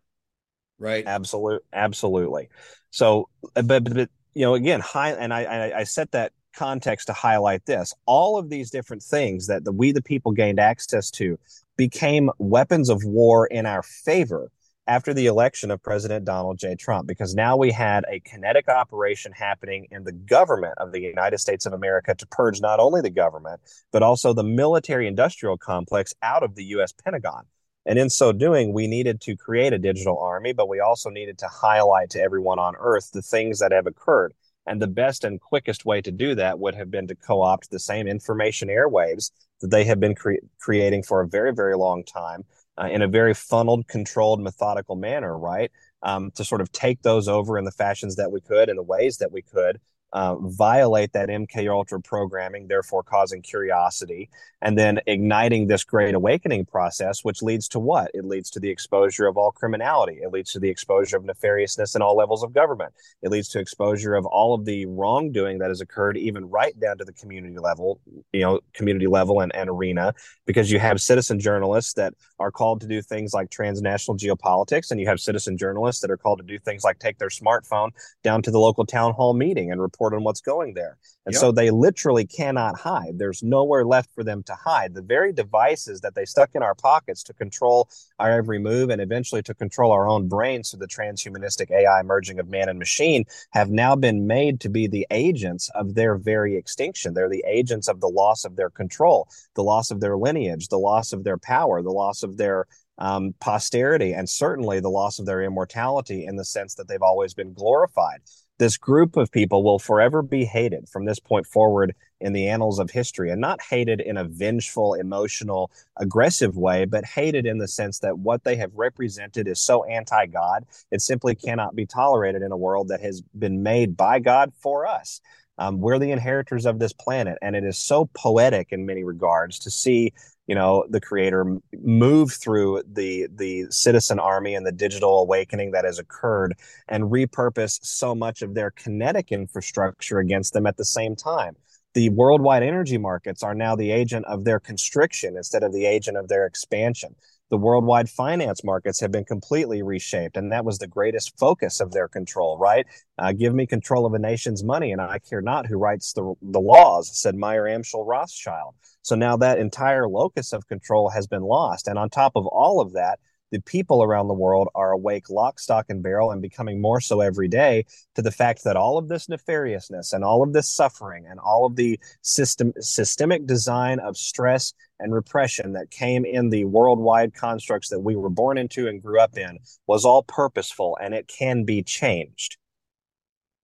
Right. 0.82 1.06
Absolute. 1.06 1.64
Absolutely. 1.72 2.50
So, 2.90 3.30
uh, 3.56 3.62
but, 3.62 3.84
but, 3.84 3.94
but 3.94 4.10
you 4.34 4.42
know, 4.42 4.56
again, 4.56 4.80
high, 4.80 5.12
and 5.12 5.32
I, 5.32 5.44
I, 5.44 5.80
I 5.80 5.84
set 5.84 6.12
that 6.12 6.34
context 6.56 7.08
to 7.08 7.14
highlight 7.14 7.66
this. 7.66 7.94
All 8.08 8.38
of 8.38 8.50
these 8.50 8.72
different 8.72 9.04
things 9.04 9.46
that 9.48 9.64
the, 9.64 9.72
we, 9.72 9.92
the 9.92 10.02
people, 10.02 10.32
gained 10.32 10.60
access 10.60 11.12
to 11.12 11.38
became 11.78 12.32
weapons 12.40 12.90
of 12.90 13.04
war 13.04 13.46
in 13.46 13.68
our 13.68 13.84
favor 13.84 14.52
after 14.88 15.14
the 15.14 15.28
election 15.28 15.70
of 15.70 15.84
President 15.84 16.26
Donald 16.26 16.58
J. 16.58 16.76
Trump, 16.76 17.08
because 17.08 17.36
now 17.36 17.56
we 17.56 17.72
had 17.72 18.04
a 18.10 18.20
kinetic 18.20 18.68
operation 18.68 19.32
happening 19.32 19.88
in 19.92 20.04
the 20.04 20.12
government 20.12 20.74
of 20.80 20.92
the 20.92 21.00
United 21.00 21.38
States 21.38 21.68
of 21.68 21.74
America 21.74 22.16
to 22.16 22.26
purge 22.26 22.60
not 22.60 22.80
only 22.80 23.02
the 23.02 23.12
government, 23.12 23.62
but 23.92 24.02
also 24.02 24.34
the 24.34 24.44
military 24.44 25.08
industrial 25.08 25.58
complex 25.58 26.16
out 26.24 26.42
of 26.42 26.56
the 26.56 26.64
U.S. 26.66 26.92
Pentagon. 26.92 27.46
And 27.86 27.98
in 27.98 28.10
so 28.10 28.32
doing, 28.32 28.74
we 28.74 28.88
needed 28.88 29.22
to 29.22 29.36
create 29.36 29.74
a 29.74 29.80
digital 29.80 30.20
army, 30.20 30.54
but 30.54 30.70
we 30.70 30.80
also 30.80 31.10
needed 31.10 31.38
to 31.40 31.48
highlight 31.48 32.10
to 32.12 32.22
everyone 32.22 32.60
on 32.60 32.76
earth 32.80 33.12
the 33.12 33.22
things 33.22 33.60
that 33.60 33.72
have 33.72 33.88
occurred. 33.88 34.34
And 34.68 34.82
the 34.82 34.88
best 34.88 35.24
and 35.24 35.42
quickest 35.42 35.86
way 35.86 36.02
to 36.02 36.12
do 36.12 36.36
that 36.36 36.60
would 36.60 36.76
have 36.76 36.92
been 36.92 37.08
to 37.08 37.16
co 37.16 37.42
opt 37.42 37.72
the 37.72 37.80
same 37.80 38.08
information 38.08 38.68
airwaves 38.68 39.32
that 39.62 39.72
they 39.72 39.84
have 39.86 40.00
been 40.00 40.14
cre- 40.14 40.36
creating 40.60 41.04
for 41.04 41.22
a 41.22 41.28
very, 41.28 41.54
very 41.54 41.76
long 41.76 42.04
time 42.04 42.44
uh, 42.80 42.86
in 42.86 43.02
a 43.02 43.08
very 43.08 43.34
funneled, 43.34 43.88
controlled, 43.88 44.40
methodical 44.42 44.96
manner, 44.96 45.38
right? 45.38 45.72
Um, 46.04 46.32
to 46.36 46.44
sort 46.44 46.62
of 46.62 46.72
take 46.72 47.02
those 47.02 47.28
over 47.28 47.58
in 47.58 47.66
the 47.66 47.72
fashions 47.72 48.16
that 48.16 48.32
we 48.32 48.42
could, 48.42 48.70
in 48.70 48.76
the 48.76 48.84
ways 48.84 49.18
that 49.18 49.32
we 49.32 49.42
could, 49.42 49.80
uh, 50.14 50.36
violate 50.36 51.14
that 51.14 51.30
MK 51.30 51.70
Ultra 51.72 52.02
programming, 52.02 52.68
therefore 52.68 53.04
causing 53.04 53.42
curiosity, 53.42 54.30
and 54.62 54.78
then 54.78 55.00
igniting 55.08 55.68
this 55.68 55.84
great 55.84 56.14
awakening 56.14 56.66
process, 56.66 57.24
which 57.24 57.42
leads 57.42 57.68
to 57.70 57.80
what? 57.80 58.12
It 58.14 58.26
leads 58.26 58.50
to 58.52 58.60
the 58.60 58.70
exposure 58.70 59.26
of 59.26 59.38
all 59.38 59.52
criminality. 59.52 60.20
It 60.22 60.32
leads 60.32 60.52
to 60.54 60.60
the 60.60 60.70
exposure 60.70 61.18
of 61.18 61.24
nefariousness 61.24 61.96
in 61.96 62.02
all 62.02 62.16
levels 62.16 62.44
of 62.44 62.54
government. 62.54 62.94
It 63.22 63.32
leads 63.32 63.48
to 63.50 63.60
exposure 63.60 64.16
of 64.16 64.26
all 64.26 64.54
of 64.54 64.66
the 64.66 64.86
wrongdoing 64.86 65.60
that 65.60 65.70
has 65.70 65.82
occurred, 65.82 66.18
even 66.18 66.50
right 66.50 66.78
down 66.80 66.98
to 66.98 67.06
the 67.06 67.14
community 67.14 67.58
level, 67.58 68.00
you 68.34 68.42
know, 68.42 68.60
community 68.74 69.08
level 69.08 69.40
and, 69.40 69.56
and 69.56 69.70
arena, 69.70 70.14
because 70.46 70.72
you 70.72 70.80
have 70.80 71.02
citizen 71.02 71.40
journalists 71.40 71.94
that 71.94 72.14
are 72.38 72.52
called 72.52 72.82
to 72.82 72.88
do 72.88 73.02
things 73.02 73.34
like 73.34 73.50
transnational 73.50 74.18
geopolitics, 74.18 74.92
and 74.92 75.00
you 75.00 75.08
have 75.08 75.20
citizen 75.20 75.58
journalists 75.58 76.02
that 76.02 76.12
are 76.12 76.18
called 76.18 76.40
to 76.40 76.46
do 76.46 76.60
things 76.60 76.84
like 76.84 77.00
take 77.00 77.18
their 77.18 77.30
smartphone 77.30 77.92
down 78.24 78.42
to 78.42 78.52
the 78.52 78.60
local 78.60 78.86
town 78.86 79.14
hall 79.14 79.34
meeting 79.34 79.72
and 79.72 79.82
report 79.82 80.01
report 80.02 80.18
on 80.18 80.24
what's 80.24 80.42
going 80.42 80.74
there. 80.74 80.98
And 81.26 81.34
yep. 81.34 81.40
so 81.40 81.52
they 81.52 81.70
literally 81.70 82.26
cannot 82.26 82.80
hide. 82.80 83.20
There's 83.20 83.44
nowhere 83.44 83.86
left 83.86 84.10
for 84.16 84.24
them 84.24 84.42
to 84.44 84.56
hide. 84.56 84.96
The 84.96 85.04
very 85.04 85.32
devices 85.32 86.02
that 86.02 86.16
they 86.16 86.26
stuck 86.26 86.50
in 86.56 86.64
our 86.64 86.74
pockets 86.74 87.22
to 87.24 87.34
control 87.34 87.88
our 88.18 88.32
every 88.32 88.58
move 88.58 88.90
and 88.90 89.00
eventually 89.00 89.44
to 89.44 89.54
control 89.54 89.92
our 89.92 90.08
own 90.08 90.28
brains 90.28 90.72
through 90.72 90.80
the 90.80 90.88
transhumanistic 90.88 91.70
AI 91.70 92.02
merging 92.02 92.40
of 92.40 92.50
man 92.50 92.70
and 92.70 92.80
machine 92.80 93.26
have 93.52 93.70
now 93.70 93.96
been 93.96 94.26
made 94.26 94.60
to 94.62 94.70
be 94.70 94.88
the 94.88 95.06
agents 95.12 95.70
of 95.76 95.94
their 95.94 96.16
very 96.16 96.56
extinction. 96.58 97.14
They're 97.14 97.30
the 97.30 97.46
agents 97.48 97.88
of 97.88 98.00
the 98.00 98.10
loss 98.10 98.44
of 98.44 98.56
their 98.56 98.72
control, 98.72 99.28
the 99.54 99.64
loss 99.64 99.92
of 99.92 100.00
their 100.00 100.18
lineage, 100.18 100.70
the 100.70 100.80
loss 100.80 101.14
of 101.14 101.24
their 101.24 101.38
power, 101.38 101.84
the 101.84 101.92
loss 101.92 102.24
of 102.24 102.38
their 102.38 102.66
um, 102.98 103.34
posterity, 103.40 104.14
and 104.14 104.30
certainly 104.30 104.80
the 104.80 104.90
loss 104.90 105.20
of 105.20 105.26
their 105.26 105.42
immortality 105.42 106.26
in 106.26 106.36
the 106.36 106.46
sense 106.46 106.76
that 106.76 106.88
they've 106.88 107.02
always 107.02 107.34
been 107.34 107.54
glorified 107.54 108.22
this 108.62 108.78
group 108.78 109.18
of 109.18 109.32
people 109.32 109.64
will 109.64 109.80
forever 109.80 110.22
be 110.22 110.46
hated 110.46 110.88
from 110.88 111.04
this 111.04 111.18
point 111.18 111.48
forward 111.48 111.96
in 112.20 112.32
the 112.32 112.48
annals 112.48 112.78
of 112.78 112.92
history 112.92 113.32
and 113.32 113.42
not 113.42 113.60
hated 113.60 114.00
in 114.00 114.18
a 114.18 114.24
vengeful 114.24 114.94
emotional 114.94 115.72
aggressive 115.98 116.56
way 116.56 116.86
but 116.86 117.04
hated 117.04 117.48
in 117.48 117.58
the 117.58 117.68
sense 117.68 117.98
that 117.98 118.20
what 118.20 118.44
they 118.44 118.56
have 118.56 118.70
represented 118.76 119.48
is 119.48 119.60
so 119.60 119.84
anti-god 119.86 120.64
it 120.92 121.02
simply 121.02 121.34
cannot 121.34 121.76
be 121.76 121.88
tolerated 121.88 122.44
in 122.44 122.52
a 122.52 122.58
world 122.58 122.90
that 122.90 123.02
has 123.02 123.24
been 123.40 123.64
made 123.64 123.98
by 123.98 124.20
god 124.20 124.54
for 124.62 124.86
us. 124.86 125.22
Um, 125.58 125.80
we're 125.80 125.98
the 125.98 126.12
inheritors 126.12 126.68
of 126.68 126.78
this 126.78 126.94
planet 126.94 127.40
and 127.42 127.56
it 127.56 127.64
is 127.64 127.80
so 127.80 128.12
poetic 128.14 128.68
in 128.72 128.86
many 128.86 129.04
regards 129.04 129.58
to 129.58 129.72
see 129.72 130.14
you 130.52 130.56
know 130.56 130.84
the 130.90 131.00
creator 131.00 131.46
move 131.82 132.34
through 132.34 132.84
the 132.92 133.30
the 133.36 133.68
citizen 133.70 134.20
army 134.20 134.54
and 134.54 134.66
the 134.66 134.72
digital 134.74 135.22
awakening 135.22 135.72
that 135.72 135.86
has 135.86 135.98
occurred 135.98 136.56
and 136.90 137.06
repurpose 137.06 137.80
so 137.86 138.14
much 138.14 138.42
of 138.42 138.54
their 138.54 138.70
kinetic 138.70 139.32
infrastructure 139.32 140.20
against 140.20 140.52
them 140.52 140.68
at 140.68 140.76
the 140.76 140.84
same 140.84 141.16
time. 141.16 141.56
The 141.94 142.10
worldwide 142.10 142.64
energy 142.64 142.98
markets 142.98 143.44
are 143.44 143.56
now 143.56 143.78
the 143.78 143.92
agent 143.92 144.26
of 144.26 144.44
their 144.44 144.60
constriction 144.60 145.38
instead 145.38 145.64
of 145.64 145.72
the 145.72 145.86
agent 145.86 146.18
of 146.18 146.28
their 146.28 146.46
expansion 146.46 147.16
the 147.52 147.58
worldwide 147.58 148.10
finance 148.10 148.64
markets 148.64 149.00
have 149.00 149.12
been 149.12 149.26
completely 149.26 149.84
reshaped 149.84 150.38
and 150.38 150.52
that 150.52 150.66
was 150.66 150.80
the 150.80 150.88
greatest 150.88 151.38
focus 151.38 151.80
of 151.80 151.92
their 151.92 152.08
control 152.08 152.58
right? 152.58 152.88
Uh, 153.20 153.32
give 153.34 153.54
me 153.54 153.68
control 153.68 154.08
of 154.08 154.14
a 154.16 154.20
nation's 154.20 154.64
money 154.64 154.92
and 154.92 155.02
i 155.02 155.20
care 155.20 155.42
not 155.42 155.68
who 155.68 155.78
writes 155.78 156.14
the, 156.14 156.34
the 156.42 156.60
laws 156.60 157.12
said 157.16 157.36
Mayer 157.36 157.66
Amschel 157.66 158.08
Rothschild. 158.08 158.74
So 159.04 159.16
now 159.16 159.38
that 159.38 159.60
entire 159.60 160.08
locus 160.08 160.54
of 160.54 160.68
control 160.68 161.10
has 161.10 161.28
been 161.28 161.44
lost 161.44 161.88
and 161.88 162.00
on 162.00 162.10
top 162.10 162.32
of 162.36 162.48
all 162.48 162.80
of 162.80 162.94
that 162.94 163.20
the 163.52 163.62
people 163.62 164.02
around 164.02 164.28
the 164.28 164.34
world 164.34 164.70
are 164.76 164.92
awake 164.92 165.30
lock, 165.30 165.60
stock, 165.60 165.86
and 165.90 166.02
barrel 166.02 166.32
and 166.32 166.42
becoming 166.42 166.82
more 166.82 167.02
so 167.02 167.22
every 167.22 167.48
day 167.48 167.86
to 168.16 168.22
the 168.22 168.32
fact 168.32 168.64
that 168.64 168.76
all 168.76 168.98
of 168.98 169.08
this 169.08 169.28
nefariousness 169.28 170.14
and 170.14 170.24
all 170.24 170.42
of 170.42 170.54
this 170.54 170.74
suffering 170.74 171.26
and 171.30 171.40
all 171.40 171.66
of 171.66 171.76
the 171.76 172.00
system 172.22 172.74
systemic 172.80 173.46
design 173.46 174.00
of 174.00 174.18
stress 174.18 174.74
and 175.00 175.14
repression 175.14 175.74
that 175.74 175.92
came 175.92 176.26
in 176.26 176.50
the 176.50 176.66
worldwide 176.66 177.34
constructs 177.34 177.90
that 177.90 178.00
we 178.00 178.16
were 178.16 178.30
born 178.30 178.58
into 178.58 178.88
and 178.88 179.02
grew 179.02 179.20
up 179.20 179.38
in 179.38 179.60
was 179.88 180.06
all 180.06 180.24
purposeful 180.24 180.98
and 181.02 181.14
it 181.14 181.28
can 181.28 181.64
be 181.64 181.84
changed. 181.84 182.58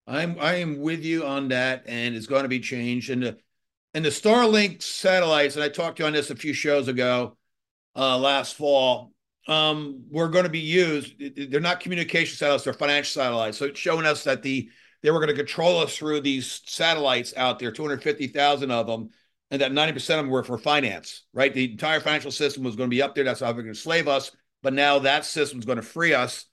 I'm 0.06 0.38
I 0.40 0.54
am 0.56 0.80
with 0.80 1.04
you 1.04 1.26
on 1.26 1.48
that, 1.48 1.84
and 1.86 2.16
it's 2.16 2.26
going 2.26 2.44
to 2.44 2.48
be 2.48 2.60
changed. 2.60 3.10
And 3.10 3.22
the 3.22 3.36
and 3.92 4.04
the 4.04 4.08
Starlink 4.08 4.82
satellites, 4.82 5.54
and 5.54 5.62
I 5.62 5.68
talked 5.68 5.98
to 5.98 6.02
you 6.02 6.06
on 6.06 6.14
this 6.14 6.30
a 6.30 6.36
few 6.36 6.54
shows 6.54 6.88
ago, 6.88 7.36
uh, 7.94 8.16
last 8.16 8.54
fall 8.56 9.12
um, 9.48 10.04
were 10.10 10.28
going 10.28 10.44
to 10.44 10.50
be 10.50 10.60
used. 10.60 11.14
They're 11.50 11.60
not 11.60 11.80
communication 11.80 12.36
satellites; 12.36 12.64
they're 12.64 12.74
financial 12.74 13.20
satellites. 13.20 13.58
So 13.58 13.64
it's 13.66 13.80
showing 13.80 14.06
us 14.06 14.24
that 14.24 14.42
the 14.42 14.70
they 15.02 15.10
were 15.10 15.20
going 15.20 15.34
to 15.34 15.34
control 15.34 15.80
us 15.80 15.96
through 15.96 16.20
these 16.20 16.60
satellites 16.66 17.32
out 17.36 17.58
there, 17.58 17.72
two 17.72 17.82
hundred 17.82 18.02
fifty 18.02 18.26
thousand 18.26 18.70
of 18.70 18.86
them, 18.86 19.10
and 19.50 19.60
that 19.60 19.72
ninety 19.72 19.94
percent 19.94 20.20
of 20.20 20.26
them 20.26 20.32
were 20.32 20.44
for 20.44 20.58
finance. 20.58 21.24
Right, 21.32 21.52
the 21.52 21.72
entire 21.72 22.00
financial 22.00 22.30
system 22.30 22.62
was 22.62 22.76
going 22.76 22.90
to 22.90 22.94
be 22.94 23.02
up 23.02 23.14
there. 23.14 23.24
That's 23.24 23.40
how 23.40 23.52
they're 23.52 23.62
going 23.62 23.74
to 23.74 23.80
slave 23.80 24.06
us. 24.06 24.30
But 24.62 24.74
now 24.74 25.00
that 25.00 25.24
system 25.24 25.58
is 25.58 25.64
going 25.64 25.76
to 25.76 25.82
free 25.82 26.14
us 26.14 26.44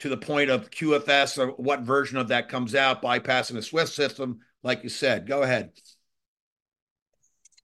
to 0.00 0.08
the 0.08 0.16
point 0.16 0.48
of 0.48 0.70
QFS 0.70 1.38
or 1.38 1.48
what 1.52 1.80
version 1.80 2.16
of 2.18 2.28
that 2.28 2.48
comes 2.48 2.74
out, 2.74 3.02
bypassing 3.02 3.54
the 3.54 3.62
SWIFT 3.62 3.92
system, 3.92 4.40
like 4.62 4.84
you 4.84 4.88
said. 4.88 5.26
Go 5.26 5.42
ahead. 5.42 5.72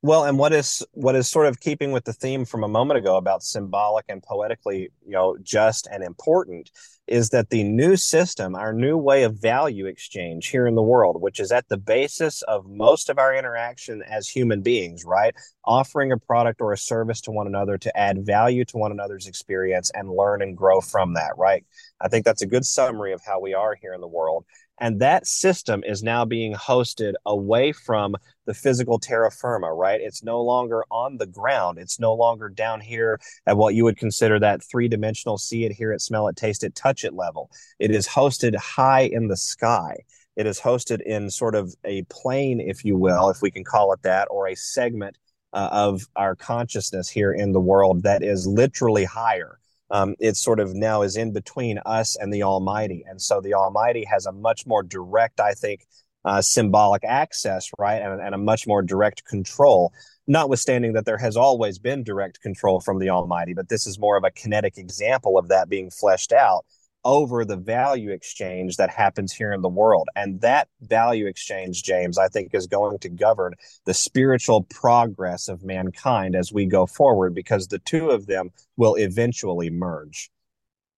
Well, 0.05 0.25
and 0.25 0.39
what 0.39 0.53
is 0.53 0.85
what 0.93 1.15
is 1.15 1.29
sort 1.29 1.47
of 1.47 1.61
keeping 1.61 1.91
with 1.91 2.05
the 2.05 2.13
theme 2.13 2.45
from 2.45 2.63
a 2.63 2.69
moment 2.69 2.99
ago 2.99 3.17
about 3.17 3.43
symbolic 3.43 4.05
and 4.11 4.23
poetically, 4.23 4.91
you 5.03 5.13
know, 5.13 5.39
just 5.43 5.89
and 5.91 6.05
important 6.05 6.71
is 7.07 7.31
that 7.31 7.49
the 7.49 7.65
new 7.65 7.97
system, 7.97 8.55
our 8.55 8.75
new 8.75 8.99
way 8.99 9.23
of 9.23 9.41
value 9.41 9.87
exchange 9.87 10.49
here 10.49 10.67
in 10.67 10.75
the 10.75 10.83
world, 10.83 11.23
which 11.23 11.41
is 11.41 11.51
at 11.51 11.69
the 11.69 11.79
basis 11.79 12.43
of 12.43 12.67
most 12.69 13.09
of 13.09 13.19
our 13.19 13.35
interaction 13.35 14.03
as 14.03 14.29
human 14.29 14.61
beings, 14.61 15.07
right? 15.07 15.35
Offering 15.65 16.13
a 16.13 16.19
product 16.19 16.61
or 16.61 16.75
a 16.75 16.79
service 16.79 17.23
to 17.23 17.31
one 17.31 17.47
another 17.47 17.79
to 17.79 17.99
add 17.99 18.27
value 18.27 18.67
to 18.67 18.77
one 18.77 18.93
another's 18.93 19.27
experience 19.27 19.91
and 19.95 20.11
learn 20.11 20.43
and 20.43 20.55
grow 20.55 20.83
from 20.83 21.15
that, 21.15 21.33
right? 21.39 21.65
I 21.99 22.09
think 22.09 22.27
that's 22.27 22.43
a 22.43 22.47
good 22.47 22.67
summary 22.67 23.15
of 23.15 23.23
how 23.25 23.41
we 23.41 23.55
are 23.55 23.75
here 23.75 23.95
in 23.95 24.03
the 24.03 24.07
world. 24.07 24.45
And 24.79 25.01
that 25.01 25.27
system 25.27 25.83
is 25.85 26.03
now 26.03 26.25
being 26.25 26.53
hosted 26.55 27.15
away 27.25 27.73
from 27.73 28.17
the 28.47 28.55
physical 28.55 28.99
terra 28.99 29.31
firma, 29.31 29.73
right? 29.73 30.01
It's 30.01 30.23
no 30.23 30.43
longer 30.43 30.85
on 30.91 31.17
the 31.17 31.27
ground. 31.27 31.79
It's 31.79 32.01
no 32.01 32.15
longer 32.15 32.49
down 32.49 32.81
here 32.81 33.21
at 33.47 33.57
what 33.57 33.75
you 33.75 33.85
would 33.85 33.97
consider 33.97 34.39
that 34.41 34.63
three 34.63 34.89
dimensional 34.89 35.39
see 35.39 35.65
it, 35.65 35.73
hear 35.73 35.93
it, 35.93 36.01
smell 36.01 36.29
it, 36.29 36.37
taste 36.37 36.65
it, 36.65 36.75
touch 36.75 37.05
it 37.05 37.15
level. 37.15 37.51
It 37.79 37.91
is 37.91 38.09
hosted 38.09 38.57
high 38.57 39.03
in 39.03 39.29
the 39.29 39.37
sky. 39.37 39.99
It 40.37 40.47
is 40.47 40.61
hosted 40.61 41.01
in 41.03 41.31
sort 41.31 41.55
of 41.55 41.75
a 41.85 42.03
plane, 42.05 42.61
if 42.61 42.85
you 42.85 42.97
will, 42.97 43.31
if 43.31 43.41
we 43.41 43.53
can 43.53 43.63
call 43.65 43.93
it 43.93 44.03
that, 44.03 44.27
or 44.31 44.49
a 44.49 44.57
segment 44.57 45.17
uh, 45.53 45.69
of 45.71 46.03
our 46.17 46.35
consciousness 46.35 47.09
here 47.09 47.33
in 47.33 47.53
the 47.53 47.61
world 47.61 48.03
that 48.03 48.25
is 48.25 48.45
literally 48.47 49.05
higher 49.05 49.61
um, 49.91 50.15
it 50.19 50.37
sort 50.37 50.61
of 50.61 50.75
now 50.75 51.03
is 51.03 51.17
in 51.17 51.33
between 51.33 51.79
us 51.85 52.17
and 52.17 52.33
the 52.33 52.43
Almighty. 52.43 53.05
And 53.09 53.21
so 53.21 53.41
the 53.41 53.55
Almighty 53.55 54.05
has 54.05 54.27
a 54.27 54.33
much 54.33 54.67
more 54.67 54.83
direct, 54.83 55.41
I 55.41 55.53
think, 55.53 55.87
uh, 56.25 56.41
symbolic 56.41 57.05
access, 57.05 57.69
right? 57.79 58.01
And, 58.01 58.21
and 58.21 58.35
a 58.35 58.39
much 58.39 58.67
more 58.67 58.83
direct 58.83 59.25
control, 59.27 59.93
notwithstanding 60.27 60.95
that 60.95 61.05
there 61.05 61.19
has 61.19 61.37
always 61.37 61.79
been 61.79 62.03
direct 62.03 62.41
control 62.41 62.81
from 62.81 62.99
the 62.99 63.11
Almighty. 63.11 63.53
But 63.53 63.69
this 63.69 63.87
is 63.87 63.99
more 63.99 64.17
of 64.17 64.25
a 64.25 64.31
kinetic 64.31 64.79
example 64.79 65.37
of 65.37 65.49
that 65.49 65.69
being 65.69 65.91
fleshed 65.91 66.33
out 66.33 66.65
over 67.05 67.45
the 67.45 67.57
value 67.57 68.11
exchange 68.11 68.77
that 68.77 68.91
happens 68.91 69.33
here 69.33 69.53
in 69.53 69.63
the 69.63 69.69
world. 69.69 70.09
And 70.17 70.41
that 70.41 70.69
value 70.81 71.27
exchange, 71.27 71.83
James, 71.83 72.19
I 72.19 72.29
think 72.29 72.55
is 72.55 72.67
going 72.67 72.99
to 73.01 73.09
govern 73.09 73.55
the 73.85 73.95
spiritual 73.95 74.63
progress 74.65 75.49
of 75.49 75.63
mankind 75.63 76.35
as 76.35 76.53
we 76.53 76.67
go 76.67 76.87
forward 76.87 77.35
because 77.35 77.69
the 77.69 77.79
two 77.81 78.11
of 78.11 78.27
them 78.27 78.51
will 78.77 78.95
eventually 78.95 79.71
merge. 79.71 80.31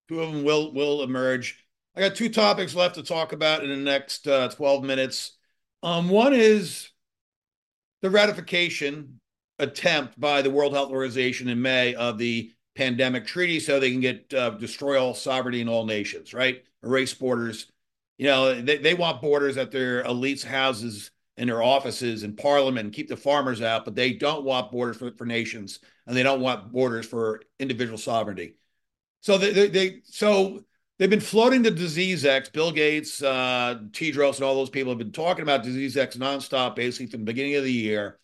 Two 0.09 0.21
of 0.23 0.33
them 0.33 0.45
will 0.45 0.73
will 0.73 1.03
emerge. 1.03 1.65
I 1.97 2.01
got 2.01 2.15
two 2.15 2.29
topics 2.29 2.75
left 2.75 2.97
to 2.97 3.03
talk 3.03 3.33
about 3.33 3.65
in 3.65 3.71
the 3.71 3.77
next 3.77 4.29
uh, 4.29 4.49
12 4.49 4.85
minutes. 4.85 5.37
Um, 5.83 6.09
one 6.09 6.35
is 6.35 6.91
the 8.03 8.11
ratification 8.11 9.21
attempt 9.59 10.19
by 10.21 10.43
the 10.43 10.51
World 10.51 10.75
Health 10.75 10.91
Organization 10.91 11.49
in 11.49 11.63
May 11.63 11.95
of 11.95 12.19
the 12.19 12.53
pandemic 12.77 13.27
treaty 13.27 13.59
so 13.59 13.81
they 13.81 13.91
can 13.91 14.01
get 14.01 14.33
uh, 14.35 14.51
destroy 14.51 15.01
all 15.01 15.15
sovereignty 15.15 15.61
in 15.61 15.69
all 15.69 15.87
nations, 15.87 16.35
right? 16.35 16.63
Erase 16.85 17.15
borders. 17.15 17.67
You 18.19 18.27
know, 18.27 18.61
they, 18.61 18.79
they 18.79 18.95
want 18.95 19.21
borders 19.21 19.57
at 19.57 19.71
their 19.71 20.05
elites' 20.05 20.45
houses 20.45 21.11
and 21.37 21.49
their 21.49 21.63
offices 21.63 22.23
and 22.23 22.37
parliament 22.37 22.87
and 22.87 22.95
keep 22.95 23.09
the 23.09 23.17
farmers 23.17 23.61
out, 23.61 23.85
but 23.85 23.95
they 23.95 24.13
don't 24.13 24.45
want 24.45 24.73
borders 24.73 24.97
for, 24.97 25.11
for 25.13 25.27
nations 25.27 25.81
and 26.07 26.17
they 26.17 26.23
don't 26.23 26.41
want 26.41 26.73
borders 26.73 27.07
for 27.07 27.43
individual 27.59 27.99
sovereignty. 27.99 28.55
So 29.21 29.39
they, 29.39 29.53
they, 29.53 29.69
they 29.69 30.01
so 30.05 30.65
they've 30.99 31.11
been 31.11 31.21
floating 31.21 31.63
the 31.63 31.71
disease 31.71 32.25
X. 32.25 32.49
Bill 32.49 32.73
Gates, 32.73 33.23
uh, 33.23 33.81
Tedros, 33.91 34.37
and 34.37 34.45
all 34.45 34.55
those 34.55 34.71
people 34.71 34.93
have 34.93 34.99
been 34.99 35.13
talking 35.13 35.43
about 35.43 35.63
disease 35.63 35.97
X 35.97 36.17
nonstop, 36.17 36.77
basically 36.77 37.07
from 37.07 37.21
the 37.21 37.27
beginning 37.27 37.57
of 37.57 37.65
the 37.65 37.73
year. 37.73 38.19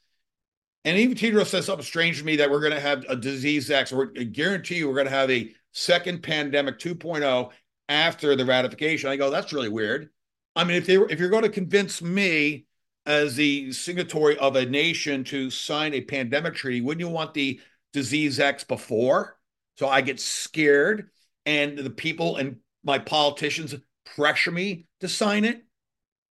And 0.84 0.98
even 0.98 1.16
Tedros 1.16 1.46
says 1.46 1.66
something 1.66 1.84
strange 1.84 2.18
to 2.18 2.24
me 2.24 2.36
that 2.36 2.50
we're 2.50 2.60
going 2.60 2.72
to 2.72 2.80
have 2.80 3.04
a 3.08 3.14
disease 3.14 3.70
X, 3.70 3.92
or 3.92 4.12
I 4.18 4.24
guarantee 4.24 4.76
you 4.76 4.88
we're 4.88 4.94
going 4.94 5.06
to 5.06 5.12
have 5.12 5.30
a 5.30 5.52
second 5.72 6.22
pandemic 6.22 6.78
2.0 6.78 7.50
after 7.88 8.34
the 8.34 8.44
ratification. 8.44 9.08
I 9.08 9.16
go, 9.16 9.30
that's 9.30 9.52
really 9.52 9.68
weird. 9.68 10.10
I 10.56 10.64
mean, 10.64 10.76
if 10.76 10.86
they 10.86 10.96
if 10.96 11.20
you're 11.20 11.30
going 11.30 11.44
to 11.44 11.48
convince 11.48 12.02
me 12.02 12.66
as 13.06 13.36
the 13.36 13.72
signatory 13.72 14.36
of 14.38 14.56
a 14.56 14.66
nation 14.66 15.24
to 15.24 15.50
sign 15.50 15.94
a 15.94 16.00
pandemic 16.00 16.54
treaty, 16.54 16.80
wouldn't 16.80 17.00
you 17.00 17.08
want 17.08 17.34
the 17.34 17.60
disease 17.92 18.38
X 18.40 18.64
before? 18.64 19.38
So 19.76 19.88
I 19.88 20.00
get 20.00 20.20
scared, 20.20 21.10
and 21.46 21.78
the 21.78 21.90
people 21.90 22.36
and 22.36 22.56
my 22.84 22.98
politicians 22.98 23.74
pressure 24.16 24.50
me 24.50 24.86
to 25.00 25.08
sign 25.08 25.44
it 25.44 25.64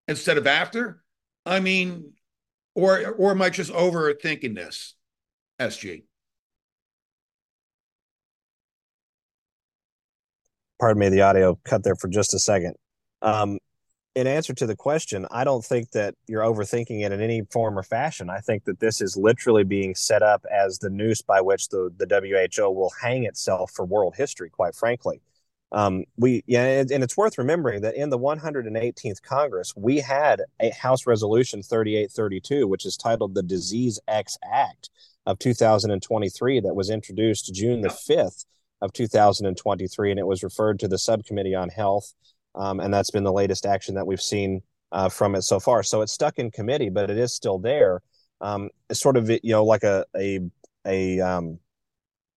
instead 0.07 0.37
of 0.37 0.45
after. 0.45 1.03
I 1.45 1.59
mean, 1.59 2.13
or 2.75 3.11
or 3.11 3.31
am 3.31 3.41
I 3.41 3.49
just 3.49 3.71
overthinking 3.71 4.55
this, 4.55 4.95
SG? 5.59 6.03
Pardon 10.79 10.99
me, 10.99 11.09
the 11.09 11.21
audio 11.21 11.59
cut 11.63 11.83
there 11.83 11.95
for 11.95 12.07
just 12.07 12.33
a 12.33 12.39
second. 12.39 12.73
Um, 13.21 13.59
in 14.15 14.27
answer 14.27 14.53
to 14.53 14.65
the 14.65 14.75
question, 14.75 15.25
I 15.31 15.43
don't 15.43 15.63
think 15.63 15.91
that 15.91 16.15
you're 16.27 16.41
overthinking 16.41 17.05
it 17.05 17.11
in 17.11 17.21
any 17.21 17.43
form 17.51 17.77
or 17.77 17.83
fashion. 17.83 18.29
I 18.29 18.39
think 18.39 18.65
that 18.65 18.79
this 18.79 18.99
is 18.99 19.15
literally 19.15 19.63
being 19.63 19.95
set 19.95 20.21
up 20.21 20.45
as 20.51 20.79
the 20.79 20.89
noose 20.89 21.21
by 21.21 21.39
which 21.39 21.69
the, 21.69 21.91
the 21.97 22.07
WHO 22.57 22.69
will 22.71 22.91
hang 23.01 23.23
itself 23.23 23.71
for 23.71 23.85
world 23.85 24.15
history, 24.17 24.49
quite 24.49 24.75
frankly. 24.75 25.21
Um, 25.73 26.03
we 26.17 26.43
yeah, 26.47 26.65
and, 26.65 26.91
and, 26.91 27.03
it's 27.03 27.15
worth 27.15 27.37
remembering 27.37 27.81
that 27.83 27.95
in 27.95 28.09
the 28.09 28.19
118th 28.19 29.21
Congress, 29.21 29.73
we 29.75 29.99
had 29.99 30.41
a 30.59 30.69
House 30.71 31.07
Resolution 31.07 31.63
3832, 31.63 32.67
which 32.67 32.85
is 32.85 32.97
titled 32.97 33.35
the 33.35 33.43
Disease 33.43 33.97
X 34.05 34.37
Act 34.51 34.89
of 35.25 35.39
2023, 35.39 36.59
that 36.61 36.75
was 36.75 36.89
introduced 36.89 37.53
June 37.53 37.81
the 37.81 37.87
5th 37.87 38.45
of 38.81 38.91
2023, 38.91 40.11
and 40.11 40.19
it 40.19 40.27
was 40.27 40.43
referred 40.43 40.79
to 40.79 40.87
the 40.87 40.97
Subcommittee 40.97 41.55
on 41.55 41.69
Health, 41.69 42.13
um, 42.55 42.79
and 42.79 42.93
that's 42.93 43.11
been 43.11 43.23
the 43.23 43.31
latest 43.31 43.65
action 43.65 43.95
that 43.95 44.07
we've 44.07 44.21
seen 44.21 44.61
uh, 44.91 45.07
from 45.07 45.35
it 45.35 45.43
so 45.43 45.59
far. 45.59 45.83
So 45.83 46.01
it's 46.01 46.11
stuck 46.11 46.37
in 46.37 46.51
committee, 46.51 46.89
but 46.89 47.09
it 47.09 47.17
is 47.17 47.33
still 47.33 47.59
there. 47.59 48.01
Um, 48.41 48.69
it's 48.89 48.99
sort 48.99 49.17
of 49.17 49.29
you 49.29 49.39
know 49.43 49.63
like 49.63 49.83
a 49.83 50.05
a 50.17 50.39
a 50.85 51.19
um, 51.21 51.59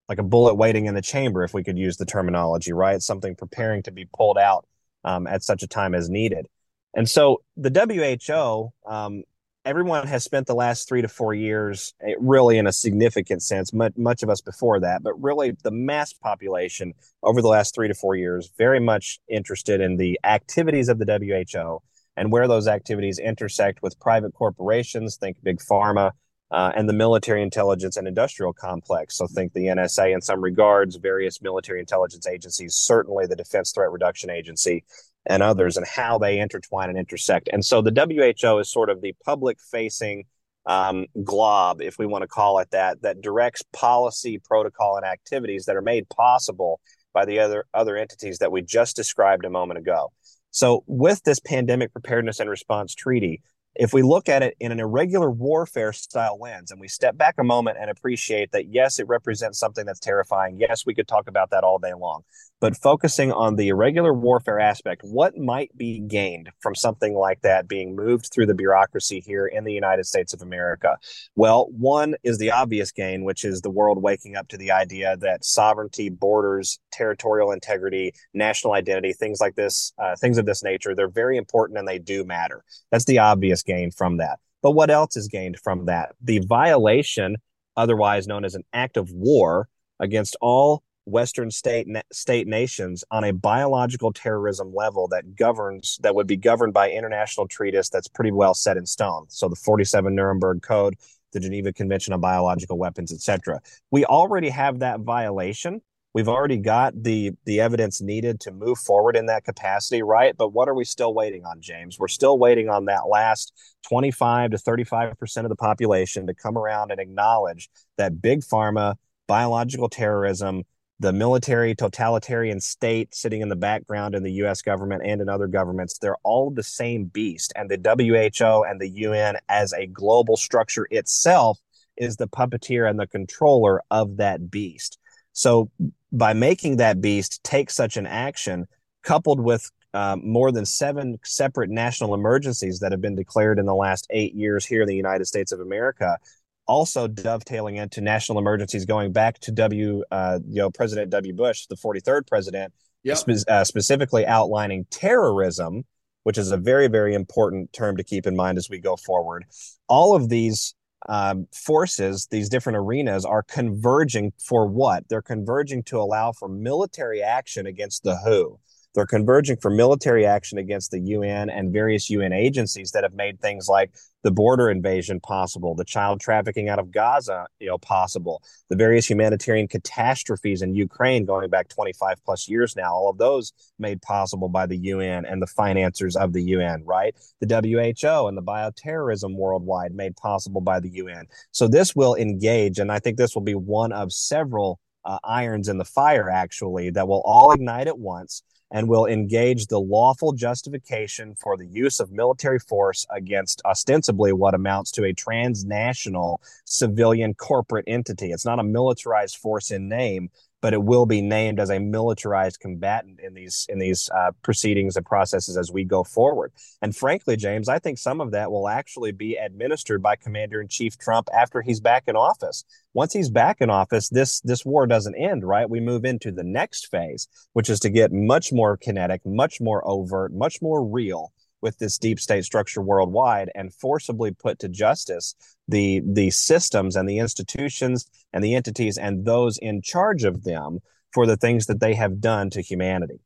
like 0.09 0.19
a 0.19 0.23
bullet 0.23 0.55
waiting 0.55 0.87
in 0.87 0.95
the 0.95 1.03
chamber, 1.03 1.45
if 1.45 1.55
we 1.55 1.65
could 1.65 1.79
use 1.79 1.97
the 1.97 2.07
terminology, 2.07 2.73
right? 2.73 3.01
Something 3.01 3.35
preparing 3.35 3.83
to 3.85 3.91
be 3.91 4.07
pulled 4.15 4.39
out 4.39 4.67
um, 5.05 5.27
at 5.27 5.43
such 5.43 5.63
a 5.63 5.67
time 5.67 5.95
as 5.95 6.11
needed. 6.11 6.47
And 6.95 7.09
so 7.09 7.43
the 7.57 7.71
WHO, 7.71 8.91
um, 8.91 9.25
everyone 9.65 10.07
has 10.07 10.23
spent 10.23 10.47
the 10.47 10.55
last 10.55 10.89
three 10.89 11.03
to 11.03 11.09
four 11.09 11.35
years, 11.35 11.95
eh, 12.03 12.15
really 12.21 12.59
in 12.59 12.67
a 12.67 12.73
significant 12.73 13.43
sense, 13.43 13.73
much, 13.73 13.95
much 13.97 14.23
of 14.23 14.29
us 14.29 14.41
before 14.41 14.81
that, 14.81 15.03
but 15.03 15.21
really 15.23 15.57
the 15.63 15.71
mass 15.71 16.13
population 16.13 16.93
over 17.23 17.41
the 17.41 17.49
last 17.49 17.75
three 17.75 17.89
to 17.89 17.95
four 17.95 18.15
years, 18.15 18.51
very 18.59 18.81
much 18.81 19.19
interested 19.29 19.81
in 19.81 19.97
the 19.97 20.21
activities 20.25 20.89
of 20.89 20.99
the 20.99 21.07
WHO 21.07 21.83
and 22.17 22.31
where 22.31 22.47
those 22.47 22.69
activities 22.69 23.19
intersect 23.19 23.83
with 23.83 23.99
private 23.99 24.35
corporations, 24.35 25.17
think 25.17 25.37
big 25.43 25.59
pharma, 25.59 26.13
uh, 26.51 26.73
and 26.75 26.89
the 26.89 26.93
military 26.93 27.43
intelligence 27.43 27.97
and 27.97 28.07
industrial 28.07 28.53
complex. 28.53 29.17
So 29.17 29.27
think 29.27 29.53
the 29.53 29.67
NSA 29.67 30.15
in 30.15 30.21
some 30.21 30.41
regards, 30.41 30.97
various 30.97 31.43
military 31.43 31.81
intelligence 31.81 32.27
agencies, 32.27 32.75
certainly 32.75 33.27
the 33.27 33.37
Defense 33.37 33.73
Threat 33.73 33.91
Reduction 33.91 34.31
Agency 34.31 34.85
and 35.27 35.43
others, 35.43 35.77
and 35.77 35.87
how 35.87 36.19
they 36.19 36.39
intertwine 36.39 36.91
and 36.91 36.99
intersect. 36.99 37.49
And 37.53 37.65
so 37.65 37.83
the 37.83 37.91
WHO 37.91 38.59
is 38.59 38.71
sort 38.71 38.91
of 38.91 39.01
the 39.01 39.15
public 39.25 39.59
facing 39.61 40.25
um, 40.67 41.07
glob, 41.23 41.83
if 41.83 41.99
we 41.99 42.07
want 42.07 42.23
to 42.23 42.29
call 42.29 42.59
it 42.59 42.71
that, 42.71 43.03
that 43.03 43.21
directs 43.21 43.63
policy, 43.73 44.39
protocol, 44.39 44.97
and 44.97 45.05
activities 45.05 45.67
that 45.67 45.77
are 45.77 45.83
made 45.83 46.09
possible 46.09 46.81
by 47.13 47.25
the 47.25 47.39
other 47.39 47.67
other 47.75 47.97
entities 47.97 48.39
that 48.39 48.51
we 48.51 48.63
just 48.63 48.97
described 48.97 49.45
a 49.45 49.51
moment 49.51 49.79
ago. 49.79 50.11
So, 50.51 50.85
with 50.87 51.23
this 51.25 51.41
pandemic 51.41 51.93
preparedness 51.93 52.41
and 52.41 52.49
response 52.49 52.95
treaty, 52.95 53.43
if 53.75 53.93
we 53.93 54.03
look 54.03 54.29
at 54.29 54.43
it 54.43 54.55
in 54.61 54.73
an 54.73 54.81
irregular 54.81 55.31
warfare 55.31 55.93
style 55.93 56.39
lens 56.41 56.71
and 56.71 56.81
we 56.81 56.89
step 56.89 57.17
back 57.17 57.35
a 57.39 57.45
moment 57.45 57.77
and 57.81 57.91
appreciate 57.91 58.53
that, 58.53 58.67
yes, 58.67 58.99
it 58.99 59.09
represents 59.09 59.59
something 59.59 59.85
that's 59.85 60.01
terrifying. 60.01 60.59
Yes, 60.59 60.87
we 60.87 60.95
could 60.95 61.09
talk 61.09 61.29
about 61.29 61.51
that 61.51 61.65
all 61.65 61.79
day 61.79 61.93
long 61.95 62.23
but 62.65 62.77
focusing 62.79 63.31
on 63.31 63.57
the 63.57 63.69
irregular 63.69 64.15
warfare 64.15 64.59
aspect, 64.59 65.03
what 65.05 65.37
might 65.37 65.77
be 65.77 66.01
gained 66.01 66.49
from 66.61 66.75
something 66.75 67.15
like 67.15 67.43
that 67.43 67.69
being 67.69 67.95
moved 67.95 68.31
through 68.33 68.47
the 68.47 68.55
bureaucracy 68.55 69.21
here 69.21 69.47
in 69.47 69.65
the 69.65 69.73
United 69.73 70.07
States 70.07 70.33
of 70.33 70.41
America? 70.41 70.97
Well, 71.37 71.69
one 71.71 72.15
is 72.23 72.39
the 72.39 72.53
obvious 72.53 72.91
gain, 72.91 73.23
which 73.23 73.45
is 73.45 73.61
the 73.61 73.71
world 73.71 74.03
waking 74.03 74.37
up 74.37 74.49
to 74.49 74.57
the 74.57 74.71
idea 74.71 75.17
that 75.19 75.45
sovereignty, 75.45 76.09
borders, 76.09 76.79
territorial 76.91 77.53
integrity, 77.53 78.15
national 78.33 78.73
identity, 78.73 79.13
things 79.13 79.41
like 79.41 79.57
this, 79.57 79.93
uh, 79.99 80.17
things 80.17 80.39
of 80.39 80.47
this 80.47 80.63
nature, 80.63 80.95
they're 80.95 81.09
very 81.09 81.37
important 81.37 81.79
and 81.79 81.87
they 81.87 81.99
do 81.99 82.25
matter. 82.25 82.65
That's 82.91 83.05
the 83.05 83.19
obvious 83.19 83.63
gain 83.65 83.91
from 83.91 84.19
that. 84.19 84.39
But 84.63 84.73
what 84.73 84.91
else 84.91 85.17
is 85.17 85.29
gained 85.29 85.59
from 85.59 85.87
that? 85.87 86.15
The 86.23 86.39
violation, 86.41 87.37
otherwise 87.77 88.27
known 88.27 88.45
as 88.45 88.55
an 88.55 88.65
act 88.73 88.97
of 88.97 89.11
war, 89.13 89.69
against 90.01 90.37
all 90.41 90.83
Western 91.07 91.51
state 91.51 91.87
state 92.13 92.47
nations 92.47 93.05
on 93.11 93.25
a 93.25 93.33
biological 93.33 94.13
terrorism 94.13 94.75
level 94.75 95.07
that 95.09 95.37
governs 95.37 95.99
that 96.03 96.15
would 96.15 96.27
be 96.27 96.37
governed 96.37 96.73
by 96.73 96.91
international 96.91 97.47
treatise 97.47 97.91
that's 97.91 98.09
pretty 98.09 98.33
well 98.33 98.55
set 98.55 98.77
in 98.77 98.87
stone. 98.87 99.27
So 99.29 99.49
the 99.49 99.57
47 99.57 100.15
Nuremberg 100.15 100.63
Code, 100.63 100.95
the 101.33 101.41
Geneva 101.41 101.73
Convention 101.73 102.15
on 102.15 102.21
Biological 102.21 102.79
Weapons, 102.79 103.13
etc. 103.13 103.61
We 103.91 104.05
already 104.07 104.49
have 104.49 104.79
that 104.79 105.01
violation. 105.01 105.83
We've 106.15 106.29
already 106.29 106.59
got 106.59 107.03
the 107.03 107.33
the 107.45 107.61
evidence 107.61 108.01
needed 108.01 108.39
to 108.41 108.53
move 108.53 108.79
forward 108.79 109.17
in 109.17 109.27
that 109.27 109.45
capacity, 109.45 110.03
right? 110.03 110.37
But 110.37 110.51
what 110.51 110.69
are 110.69 110.75
we 110.75 110.85
still 110.85 111.13
waiting 111.13 111.45
on, 111.45 111.61
James? 111.61 111.99
We're 111.99 112.07
still 112.07 112.39
waiting 112.39 112.69
on 112.69 112.85
that 112.85 113.09
last 113.09 113.53
25 113.89 114.53
to 114.53 114.59
35 114.59 115.19
percent 115.19 115.45
of 115.45 115.49
the 115.49 115.57
population 115.57 116.29
to 116.29 116.35
come 116.35 116.57
around 116.57 116.93
and 116.93 117.01
acknowledge 117.01 117.69
that 117.99 118.23
big 118.23 118.43
pharma, 118.43 118.95
biological 119.27 119.89
terrorism, 119.89 120.63
the 121.01 121.13
military 121.13 121.75
totalitarian 121.75 122.61
state 122.61 123.13
sitting 123.13 123.41
in 123.41 123.49
the 123.49 123.57
background 123.57 124.15
in 124.15 124.23
the 124.23 124.33
US 124.45 124.63
government 124.63 125.03
and 125.05 125.21
in 125.21 125.29
other 125.29 125.49
governments, 125.49 125.99
they're 125.99 126.17
all 126.23 126.51
the 126.51 126.63
same 126.63 127.07
beast. 127.07 127.53
And 127.57 127.69
the 127.69 127.77
WHO 127.77 128.63
and 128.63 128.81
the 128.81 128.89
UN, 128.89 129.37
as 129.49 129.73
a 129.73 129.87
global 129.87 130.37
structure 130.37 130.87
itself, 130.93 131.59
is 131.97 132.17
the 132.17 132.29
puppeteer 132.29 132.89
and 132.89 132.99
the 132.99 133.07
controller 133.07 133.83
of 133.91 134.19
that 134.19 134.51
beast. 134.51 134.99
So, 135.33 135.71
by 136.15 136.33
making 136.33 136.77
that 136.77 137.01
beast 137.01 137.43
take 137.43 137.71
such 137.71 137.97
an 137.97 138.07
action, 138.07 138.67
coupled 139.03 139.41
with 139.41 139.71
um, 139.93 140.23
more 140.25 140.51
than 140.53 140.65
seven 140.65 141.19
separate 141.25 141.71
national 141.71 142.15
emergencies 142.15 142.79
that 142.81 142.93
have 142.93 143.01
been 143.01 143.17
declared 143.17 143.59
in 143.59 143.67
the 143.67 143.75
last 143.75 144.07
eight 144.11 144.35
years 144.35 144.65
here 144.65 144.83
in 144.83 144.89
the 144.89 144.97
United 144.97 145.27
States 145.27 145.53
of 145.53 145.61
America, 145.61 146.19
also 146.67 147.07
dovetailing 147.07 147.77
into 147.77 148.01
national 148.01 148.39
emergencies 148.39 148.85
going 148.85 149.13
back 149.13 149.39
to 149.41 149.53
W, 149.53 150.03
uh, 150.11 150.39
you 150.49 150.57
know, 150.57 150.71
President 150.71 151.11
W. 151.11 151.35
Bush, 151.35 151.67
the 151.67 151.77
43rd 151.77 152.27
president, 152.27 152.73
yep. 153.03 153.19
spe- 153.19 153.49
uh, 153.49 153.65
specifically 153.65 154.25
outlining 154.25 154.87
terrorism, 154.91 155.85
which 156.23 156.39
is 156.39 156.51
a 156.51 156.57
very, 156.57 156.89
very 156.89 157.15
important 157.15 157.73
term 157.73 157.97
to 157.97 158.05
keep 158.05 158.27
in 158.27 158.35
mind 158.35 158.57
as 158.57 158.71
we 158.71 158.79
go 158.79 158.97
forward. 158.97 159.45
All 159.89 160.17
of 160.17 160.29
these 160.29 160.75
um, 161.09 161.47
forces, 161.53 162.27
these 162.31 162.49
different 162.49 162.79
arenas, 162.79 163.25
are 163.25 163.43
converging 163.43 164.33
for 164.39 164.67
what? 164.67 165.09
They're 165.09 165.23
converging 165.23 165.83
to 165.85 165.99
allow 165.99 166.33
for 166.33 166.49
military 166.49 167.23
action 167.23 167.67
against 167.67 168.03
the 168.03 168.17
WHO. 168.17 168.59
They're 168.95 169.07
converging 169.07 169.57
for 169.57 169.71
military 169.71 170.25
action 170.25 170.59
against 170.59 170.93
the 170.93 171.01
UN 171.01 171.51
and 171.51 171.73
various 171.73 172.09
UN 172.11 172.33
agencies 172.33 172.93
that 172.93 173.03
have 173.03 173.15
made 173.15 173.41
things 173.41 173.69
like 173.69 173.93
the 174.23 174.31
border 174.31 174.71
invasion 174.71 175.21
possible, 175.21 175.75
the 175.75 175.85
child 175.85 176.21
trafficking 176.21 176.69
out 176.69 176.79
of 176.79 176.91
Gaza, 176.91 177.47
you 177.59 177.67
know, 177.67 177.77
possible, 177.77 178.43
the 178.71 178.77
various 178.77 179.09
humanitarian 179.09 179.69
catastrophes 179.69 180.63
in 180.63 180.75
Ukraine 180.75 181.25
going 181.25 181.51
back 181.51 181.69
25 181.69 182.25
plus 182.25 182.49
years 182.49 182.77
now, 182.77 182.95
all 182.95 183.11
of 183.11 183.19
those 183.19 183.53
made 183.79 184.01
possible 184.01 184.49
by 184.49 184.65
the 184.65 184.79
UN 184.79 185.27
and 185.27 185.43
the 185.43 185.47
financiers 185.47 186.17
of 186.17 186.33
the 186.33 186.43
UN, 186.43 186.85
right? 186.85 187.15
The 187.41 187.47
WHO 187.47 188.29
and 188.29 188.37
the 188.37 188.43
bioterrorism 188.43 189.35
worldwide 189.35 189.95
made 189.95 190.17
possible 190.17 190.61
by 190.61 190.81
the 190.81 190.91
UN. 190.91 191.27
So 191.51 191.69
this 191.69 191.95
will 191.95 192.15
engage, 192.15 192.79
and 192.79 192.91
I 192.91 193.01
think 193.01 193.19
this 193.19 193.35
will 193.35 193.43
be 193.43 193.55
one 193.55 193.93
of 193.93 194.13
several 194.13 194.79
uh, 195.05 195.19
irons 195.23 195.69
in 195.69 195.77
the 195.77 195.85
fire, 195.85 196.31
actually, 196.31 196.91
that 196.91 197.07
will 197.07 197.23
all 197.27 197.53
ignite 197.53 197.89
at 197.89 197.99
once 197.99 198.43
and 198.75 198.89
will 198.89 199.07
engage 199.07 199.69
the 199.69 199.79
lawful 199.79 200.33
justification 200.33 201.37
for 201.37 201.57
the 201.57 201.65
use 201.65 202.01
of 202.01 202.11
military 202.11 202.59
force 202.59 203.07
against 203.09 203.63
ostensibly 203.65 204.33
what 204.33 204.53
amounts 204.53 204.91
to 204.91 205.05
a 205.05 205.13
transnational 205.13 206.43
civilian 206.65 207.35
corporate 207.35 207.85
entity. 207.87 208.33
It's 208.33 208.45
not 208.45 208.59
a 208.59 208.65
militarized 208.65 209.37
force 209.37 209.71
in 209.71 209.89
name, 209.89 210.29
but 210.65 210.73
it 210.73 210.83
will 210.83 211.05
be 211.05 211.21
named 211.21 211.61
as 211.61 211.69
a 211.69 211.79
militarized 211.79 212.59
combatant 212.59 213.21
in 213.21 213.35
these 213.35 213.67
in 213.69 213.79
these 213.79 214.09
uh, 214.17 214.31
proceedings 214.41 214.97
and 214.97 215.05
processes 215.05 215.59
as 215.59 215.71
we 215.71 215.85
go 215.85 216.03
forward. 216.03 216.53
And 216.81 216.97
frankly, 216.97 217.37
James, 217.37 217.69
I 217.69 217.79
think 217.79 217.99
some 217.99 218.19
of 218.19 218.31
that 218.31 218.51
will 218.51 218.67
actually 218.67 219.13
be 219.13 219.35
administered 219.35 220.03
by 220.03 220.17
Commander 220.17 220.63
in 220.63 220.69
Chief 220.69 220.97
Trump 220.97 221.29
after 221.39 221.61
he's 221.61 221.81
back 221.81 222.05
in 222.07 222.17
office. 222.17 222.65
Once 222.95 223.13
he's 223.13 223.29
back 223.29 223.61
in 223.61 223.69
office, 223.69 224.09
this 224.09 224.41
this 224.41 224.65
war 224.65 224.87
doesn't 224.87 225.15
end, 225.17 225.45
right? 225.45 225.69
We 225.69 225.81
move 225.81 226.07
into 226.07 226.33
the 226.33 226.45
next 226.45 226.91
phase, 226.91 227.29
which 227.53 227.69
is 227.69 227.79
to 227.81 227.91
get 227.91 228.11
much 228.11 228.51
more 228.51 228.79
kinetic, 228.79 229.21
much 229.27 229.61
more 229.61 229.87
overt, 229.87 230.33
much 230.33 230.63
more 230.63 230.83
real 230.83 231.31
with 231.65 231.79
this 231.79 231.99
deep 231.99 232.21
state 232.21 232.45
structure 232.45 232.83
worldwide 232.83 233.51
and 233.55 233.75
forcibly 233.75 234.31
put 234.31 234.61
to 234.61 234.69
justice 234.69 235.35
the 235.67 236.03
the 236.07 236.31
systems 236.31 236.95
and 236.95 237.09
the 237.09 237.19
institutions 237.19 238.07
and 238.33 238.45
the 238.45 238.55
entities 238.55 238.99
and 238.99 239.25
those 239.25 239.57
in 239.59 239.81
charge 239.81 240.25
of 240.25 240.45
them 240.45 240.79
for 241.13 241.27
the 241.27 241.39
things 241.39 241.65
that 241.67 241.81
they 241.81 241.95
have 241.95 242.21
done 242.21 242.51
to 242.51 242.61
humanity. 242.61 243.19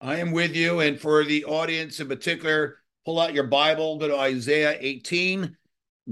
I 0.00 0.16
am 0.16 0.32
with 0.32 0.56
you. 0.56 0.80
And 0.80 1.00
for 1.00 1.22
the 1.22 1.44
audience 1.44 2.00
in 2.00 2.08
particular, 2.08 2.78
pull 3.04 3.20
out 3.20 3.34
your 3.34 3.46
Bible, 3.46 3.98
go 3.98 4.08
to 4.08 4.18
Isaiah 4.18 4.76
18. 4.80 5.56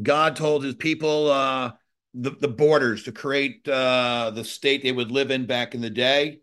God 0.00 0.36
told 0.36 0.62
his 0.62 0.76
people 0.76 1.32
uh, 1.32 1.72
the, 2.14 2.30
the 2.30 2.48
borders 2.48 3.02
to 3.04 3.12
create 3.12 3.66
uh, 3.68 4.30
the 4.32 4.44
state 4.44 4.84
they 4.84 4.92
would 4.92 5.10
live 5.10 5.32
in 5.32 5.46
back 5.46 5.74
in 5.74 5.80
the 5.80 5.90
day. 5.90 6.40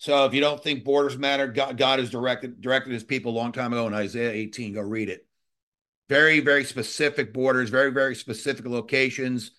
So 0.00 0.24
if 0.24 0.32
you 0.32 0.40
don't 0.40 0.62
think 0.62 0.82
borders 0.82 1.18
matter, 1.18 1.46
God, 1.46 1.76
God 1.76 1.98
has 1.98 2.08
directed 2.08 2.62
directed 2.62 2.94
his 2.94 3.04
people 3.04 3.32
a 3.32 3.36
long 3.36 3.52
time 3.52 3.74
ago 3.74 3.86
in 3.86 3.92
Isaiah 3.92 4.30
18. 4.30 4.72
Go 4.72 4.80
read 4.80 5.10
it. 5.10 5.26
Very, 6.08 6.40
very 6.40 6.64
specific 6.64 7.34
borders, 7.34 7.68
very, 7.68 7.92
very 7.92 8.14
specific 8.14 8.66
locations, 8.66 9.50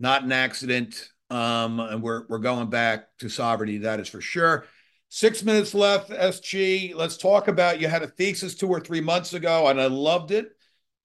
not 0.00 0.24
an 0.24 0.32
accident. 0.32 1.10
Um, 1.30 1.78
and 1.78 2.02
we're 2.02 2.26
we're 2.28 2.38
going 2.38 2.70
back 2.70 3.16
to 3.18 3.28
sovereignty, 3.28 3.78
that 3.78 4.00
is 4.00 4.08
for 4.08 4.20
sure. 4.20 4.66
Six 5.10 5.44
minutes 5.44 5.74
left, 5.74 6.10
SG. 6.10 6.92
Let's 6.96 7.16
talk 7.16 7.46
about 7.46 7.80
you 7.80 7.86
had 7.86 8.02
a 8.02 8.08
thesis 8.08 8.56
two 8.56 8.68
or 8.68 8.80
three 8.80 9.00
months 9.00 9.32
ago, 9.32 9.68
and 9.68 9.80
I 9.80 9.86
loved 9.86 10.32
it. 10.32 10.56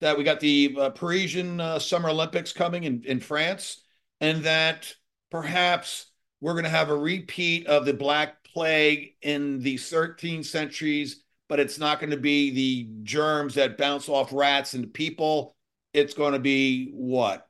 That 0.01 0.17
we 0.17 0.23
got 0.23 0.39
the 0.39 0.75
uh, 0.79 0.89
Parisian 0.89 1.61
uh, 1.61 1.77
Summer 1.77 2.09
Olympics 2.09 2.53
coming 2.53 2.85
in, 2.85 3.03
in 3.05 3.19
France, 3.19 3.83
and 4.19 4.45
that 4.45 4.95
perhaps 5.29 6.07
we're 6.41 6.53
going 6.53 6.63
to 6.63 6.71
have 6.71 6.89
a 6.89 6.97
repeat 6.97 7.67
of 7.67 7.85
the 7.85 7.93
Black 7.93 8.38
plague 8.53 9.13
in 9.21 9.59
the 9.61 9.75
13th 9.75 10.45
centuries 10.45 11.23
but 11.49 11.59
it's 11.59 11.79
not 11.79 11.99
going 11.99 12.11
to 12.11 12.17
be 12.17 12.51
the 12.51 12.87
germs 13.03 13.55
that 13.55 13.77
bounce 13.77 14.07
off 14.07 14.31
rats 14.31 14.75
and 14.75 14.93
people. 14.93 15.55
It's 15.93 16.13
going 16.13 16.33
to 16.33 16.39
be 16.39 16.91
what? 16.93 17.45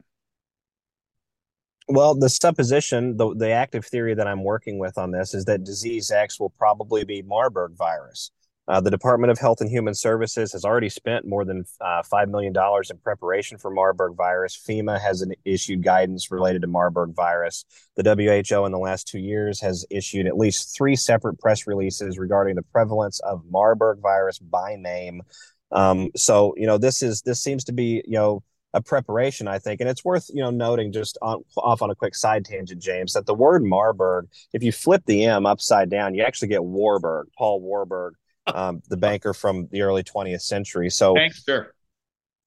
Well, 1.90 2.16
the 2.16 2.30
supposition, 2.30 3.18
the, 3.18 3.36
the 3.36 3.50
active 3.50 3.86
theory 3.86 4.14
that 4.14 4.28
I'm 4.28 4.44
working 4.44 4.80
with 4.80 4.98
on 4.98 5.12
this 5.12 5.34
is 5.34 5.46
that 5.46 5.66
disease 5.66 6.12
X 6.12 6.40
will 6.40 6.52
probably 6.52 7.04
be 7.04 7.22
Marburg 7.22 7.74
virus. 7.76 8.32
Uh, 8.70 8.80
the 8.80 8.92
Department 8.92 9.32
of 9.32 9.40
Health 9.40 9.62
and 9.62 9.70
Human 9.70 9.96
Services 9.96 10.52
has 10.52 10.64
already 10.64 10.90
spent 10.90 11.26
more 11.26 11.44
than 11.44 11.66
uh, 11.82 12.04
$5 12.04 12.30
million 12.30 12.54
in 12.56 12.98
preparation 13.00 13.58
for 13.58 13.72
Marburg 13.72 14.16
virus. 14.16 14.56
FEMA 14.56 15.02
has 15.02 15.24
an, 15.24 15.34
issued 15.44 15.84
guidance 15.84 16.30
related 16.30 16.62
to 16.62 16.68
Marburg 16.68 17.16
virus. 17.16 17.66
The 17.96 18.04
WHO 18.04 18.66
in 18.66 18.72
the 18.72 18.78
last 18.78 19.08
two 19.08 19.18
years 19.18 19.60
has 19.62 19.88
issued 19.90 20.28
at 20.28 20.38
least 20.38 20.78
three 20.78 20.96
separate 20.96 21.40
press 21.40 21.66
releases 21.66 22.20
regarding 22.20 22.56
the 22.56 22.62
prevalence 22.62 23.20
of 23.22 23.44
Marburg 23.50 24.02
virus 24.02 24.38
by 24.38 24.76
name. 24.76 25.24
Um, 25.72 26.12
so, 26.16 26.54
you 26.56 26.68
know, 26.68 26.78
this 26.78 27.02
is 27.02 27.24
this 27.24 27.42
seems 27.42 27.64
to 27.66 27.74
be, 27.74 28.04
you 28.06 28.18
know, 28.18 28.44
a 28.76 28.82
preparation, 28.84 29.48
I 29.48 29.58
think. 29.58 29.82
And 29.82 29.90
it's 29.90 30.06
worth, 30.06 30.30
you 30.32 30.44
know, 30.44 30.52
noting 30.52 30.92
just 30.92 31.18
on, 31.24 31.44
off 31.58 31.82
on 31.82 31.90
a 31.90 31.96
quick 31.96 32.14
side 32.14 32.46
tangent, 32.46 32.82
James, 32.84 33.14
that 33.14 33.26
the 33.26 33.34
word 33.34 33.64
Marburg, 33.64 34.28
if 34.54 34.62
you 34.62 34.72
flip 34.72 35.02
the 35.08 35.26
M 35.26 35.48
upside 35.48 35.90
down, 35.90 36.14
you 36.14 36.24
actually 36.24 36.50
get 36.50 36.64
Warburg, 36.64 37.30
Paul 37.36 37.62
Warburg, 37.62 38.14
um, 38.56 38.82
the 38.90 38.98
banker 38.98 39.34
from 39.34 39.68
the 39.72 39.82
early 39.82 40.04
20th 40.04 40.42
century. 40.42 40.90
So 40.90 41.16
Thanks, 41.16 41.44
sir. 41.46 41.72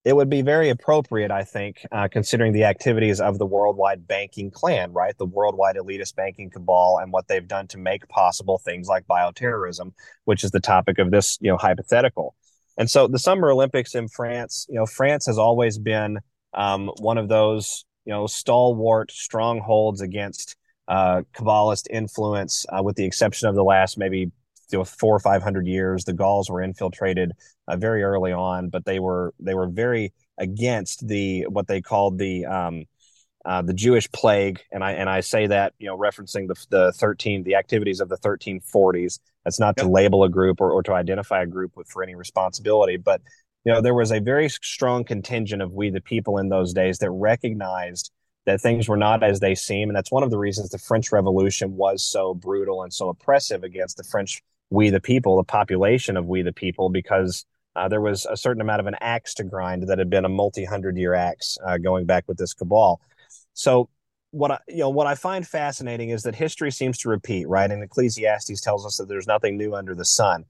it 0.05 0.15
would 0.15 0.31
be 0.31 0.43
very 0.43 0.71
appropriate, 0.71 1.31
I 1.31 1.45
think, 1.45 1.85
uh, 1.93 2.09
considering 2.09 2.53
the 2.53 2.65
activities 2.65 3.21
of 3.21 3.39
the 3.39 3.47
worldwide 3.47 4.07
banking 4.07 4.51
clan, 4.51 4.93
right? 4.93 5.17
The 5.17 5.27
worldwide 5.27 5.77
elitist 5.77 6.15
banking 6.17 6.51
cabal 6.51 6.99
and 7.03 7.13
what 7.13 7.29
they've 7.29 7.47
done 7.47 7.67
to 7.69 7.79
make 7.79 8.09
possible 8.09 8.59
things 8.59 8.89
like 8.89 9.07
bioterrorism, 9.07 9.93
which 10.25 10.45
is 10.45 10.51
the 10.51 10.61
topic 10.61 10.99
of 10.99 11.11
this, 11.11 11.39
you 11.41 11.51
know, 11.51 11.57
hypothetical. 11.57 12.35
And 12.79 12.91
so 12.91 13.07
the 13.07 13.19
Summer 13.19 13.51
Olympics 13.51 13.95
in 13.95 14.09
France, 14.09 14.67
you 14.69 14.77
know, 14.77 14.87
France 14.87 15.27
has 15.27 15.39
always 15.39 15.79
been 15.79 16.19
um, 16.55 16.91
one 16.99 17.19
of 17.19 17.29
those, 17.29 17.85
you 18.05 18.13
know, 18.13 18.27
stalwart 18.27 19.11
strongholds 19.11 20.01
against 20.01 20.57
uh, 20.89 21.23
Kabbalist 21.35 21.87
influence, 21.91 22.67
uh, 22.69 22.83
with 22.83 22.97
the 22.97 23.05
exception 23.05 23.49
of 23.49 23.55
the 23.55 23.65
last 23.65 23.99
maybe 23.99 24.31
you 24.73 24.79
know, 24.79 24.85
four 24.85 25.15
or 25.15 25.21
five 25.21 25.43
hundred 25.43 25.67
years. 25.67 26.05
The 26.05 26.13
Gauls 26.13 26.51
were 26.51 26.63
infiltrated 26.63 27.33
uh, 27.69 27.77
very 27.77 28.03
early 28.03 28.33
on, 28.33 28.69
but 28.69 28.85
they 28.85 28.99
were 28.99 29.35
they 29.39 29.55
were 29.55 29.69
very 29.69 30.13
against 30.39 31.07
the 31.07 31.43
what 31.49 31.69
they 31.69 31.81
called 31.81 32.19
the 32.19 32.47
um, 32.47 32.85
uh, 33.45 33.63
the 33.63 33.75
Jewish 33.75 34.11
plague, 34.13 34.61
and 34.71 34.85
I 34.85 34.93
and 34.93 35.11
I 35.11 35.21
say 35.21 35.47
that 35.49 35.75
you 35.79 35.89
know 35.89 35.97
referencing 35.97 36.49
the 36.49 36.67
the 36.71 36.93
thirteen 36.93 37.43
the 37.43 37.57
activities 37.57 38.01
of 38.01 38.09
the 38.09 38.17
thirteen 38.17 38.61
forties. 38.61 39.19
That's 39.45 39.59
not 39.59 39.77
to 39.79 39.89
label 39.89 40.23
a 40.23 40.29
group 40.29 40.61
or, 40.61 40.71
or 40.71 40.83
to 40.85 40.93
identify 40.93 41.43
a 41.43 41.47
group 41.47 41.77
with 41.77 41.89
for 41.89 42.03
any 42.03 42.15
responsibility, 42.15 42.97
but 42.97 43.21
you 43.65 43.73
know 43.73 43.81
there 43.81 43.95
was 43.95 44.13
a 44.13 44.21
very 44.21 44.49
strong 44.49 45.05
contingent 45.05 45.61
of 45.61 45.73
we 45.73 45.91
the 45.91 46.01
people 46.01 46.39
in 46.39 46.49
those 46.49 46.73
days 46.73 46.99
that 46.99 47.11
recognized 47.11 48.13
that 48.45 48.61
things 48.61 48.89
were 48.89 48.97
not 48.97 49.23
as 49.23 49.41
they 49.41 49.55
seem, 49.55 49.89
and 49.89 49.97
that's 49.97 50.13
one 50.13 50.23
of 50.23 50.31
the 50.31 50.39
reasons 50.39 50.71
the 50.71 50.79
French 50.79 51.13
Revolution 51.13 51.77
was 51.77 52.03
so 52.03 52.35
brutal 52.35 52.83
and 52.83 52.93
so 52.93 53.09
oppressive 53.09 53.63
against 53.63 53.97
the 53.97 54.05
French 54.05 54.43
we 54.73 54.89
the 54.89 55.01
people, 55.01 55.37
the 55.37 55.45
population 55.45 56.17
of 56.17 56.27
we 56.27 56.41
the 56.41 56.53
people, 56.53 56.89
because 56.89 57.45
uh, 57.77 57.89
there 57.89 58.01
was 58.01 58.27
a 58.27 58.37
certain 58.37 58.63
amount 58.63 58.81
of 58.81 58.87
an 58.87 58.97
axe 59.01 59.35
to 59.35 59.45
grind 59.45 59.87
that 59.87 59.99
had 59.99 60.09
been 60.09 60.25
a 60.25 60.31
multi 60.31 60.65
hundred 60.65 60.97
year 60.97 61.15
axe 61.15 61.59
uh, 61.67 61.77
going 61.77 62.07
back 62.07 62.25
with 62.27 62.39
this 62.39 62.55
cabal. 62.55 63.01
So 63.53 63.91
what 64.31 64.51
I 64.51 64.59
you 64.69 64.79
know 64.79 64.89
what 64.89 65.07
I 65.07 65.15
find 65.15 65.47
fascinating 65.47 66.09
is 66.09 66.23
that 66.23 66.35
history 66.35 66.71
seems 66.71 66.97
to 66.99 67.11
repeat, 67.11 67.47
right? 67.49 67.71
And 67.71 67.83
Ecclesiastes 67.83 68.63
tells 68.63 68.87
us 68.87 68.97
that 68.97 69.09
there's 69.09 69.27
nothing 69.27 69.59
new 69.59 69.75
under 69.75 69.95
the 69.95 70.07
sun. 70.07 70.45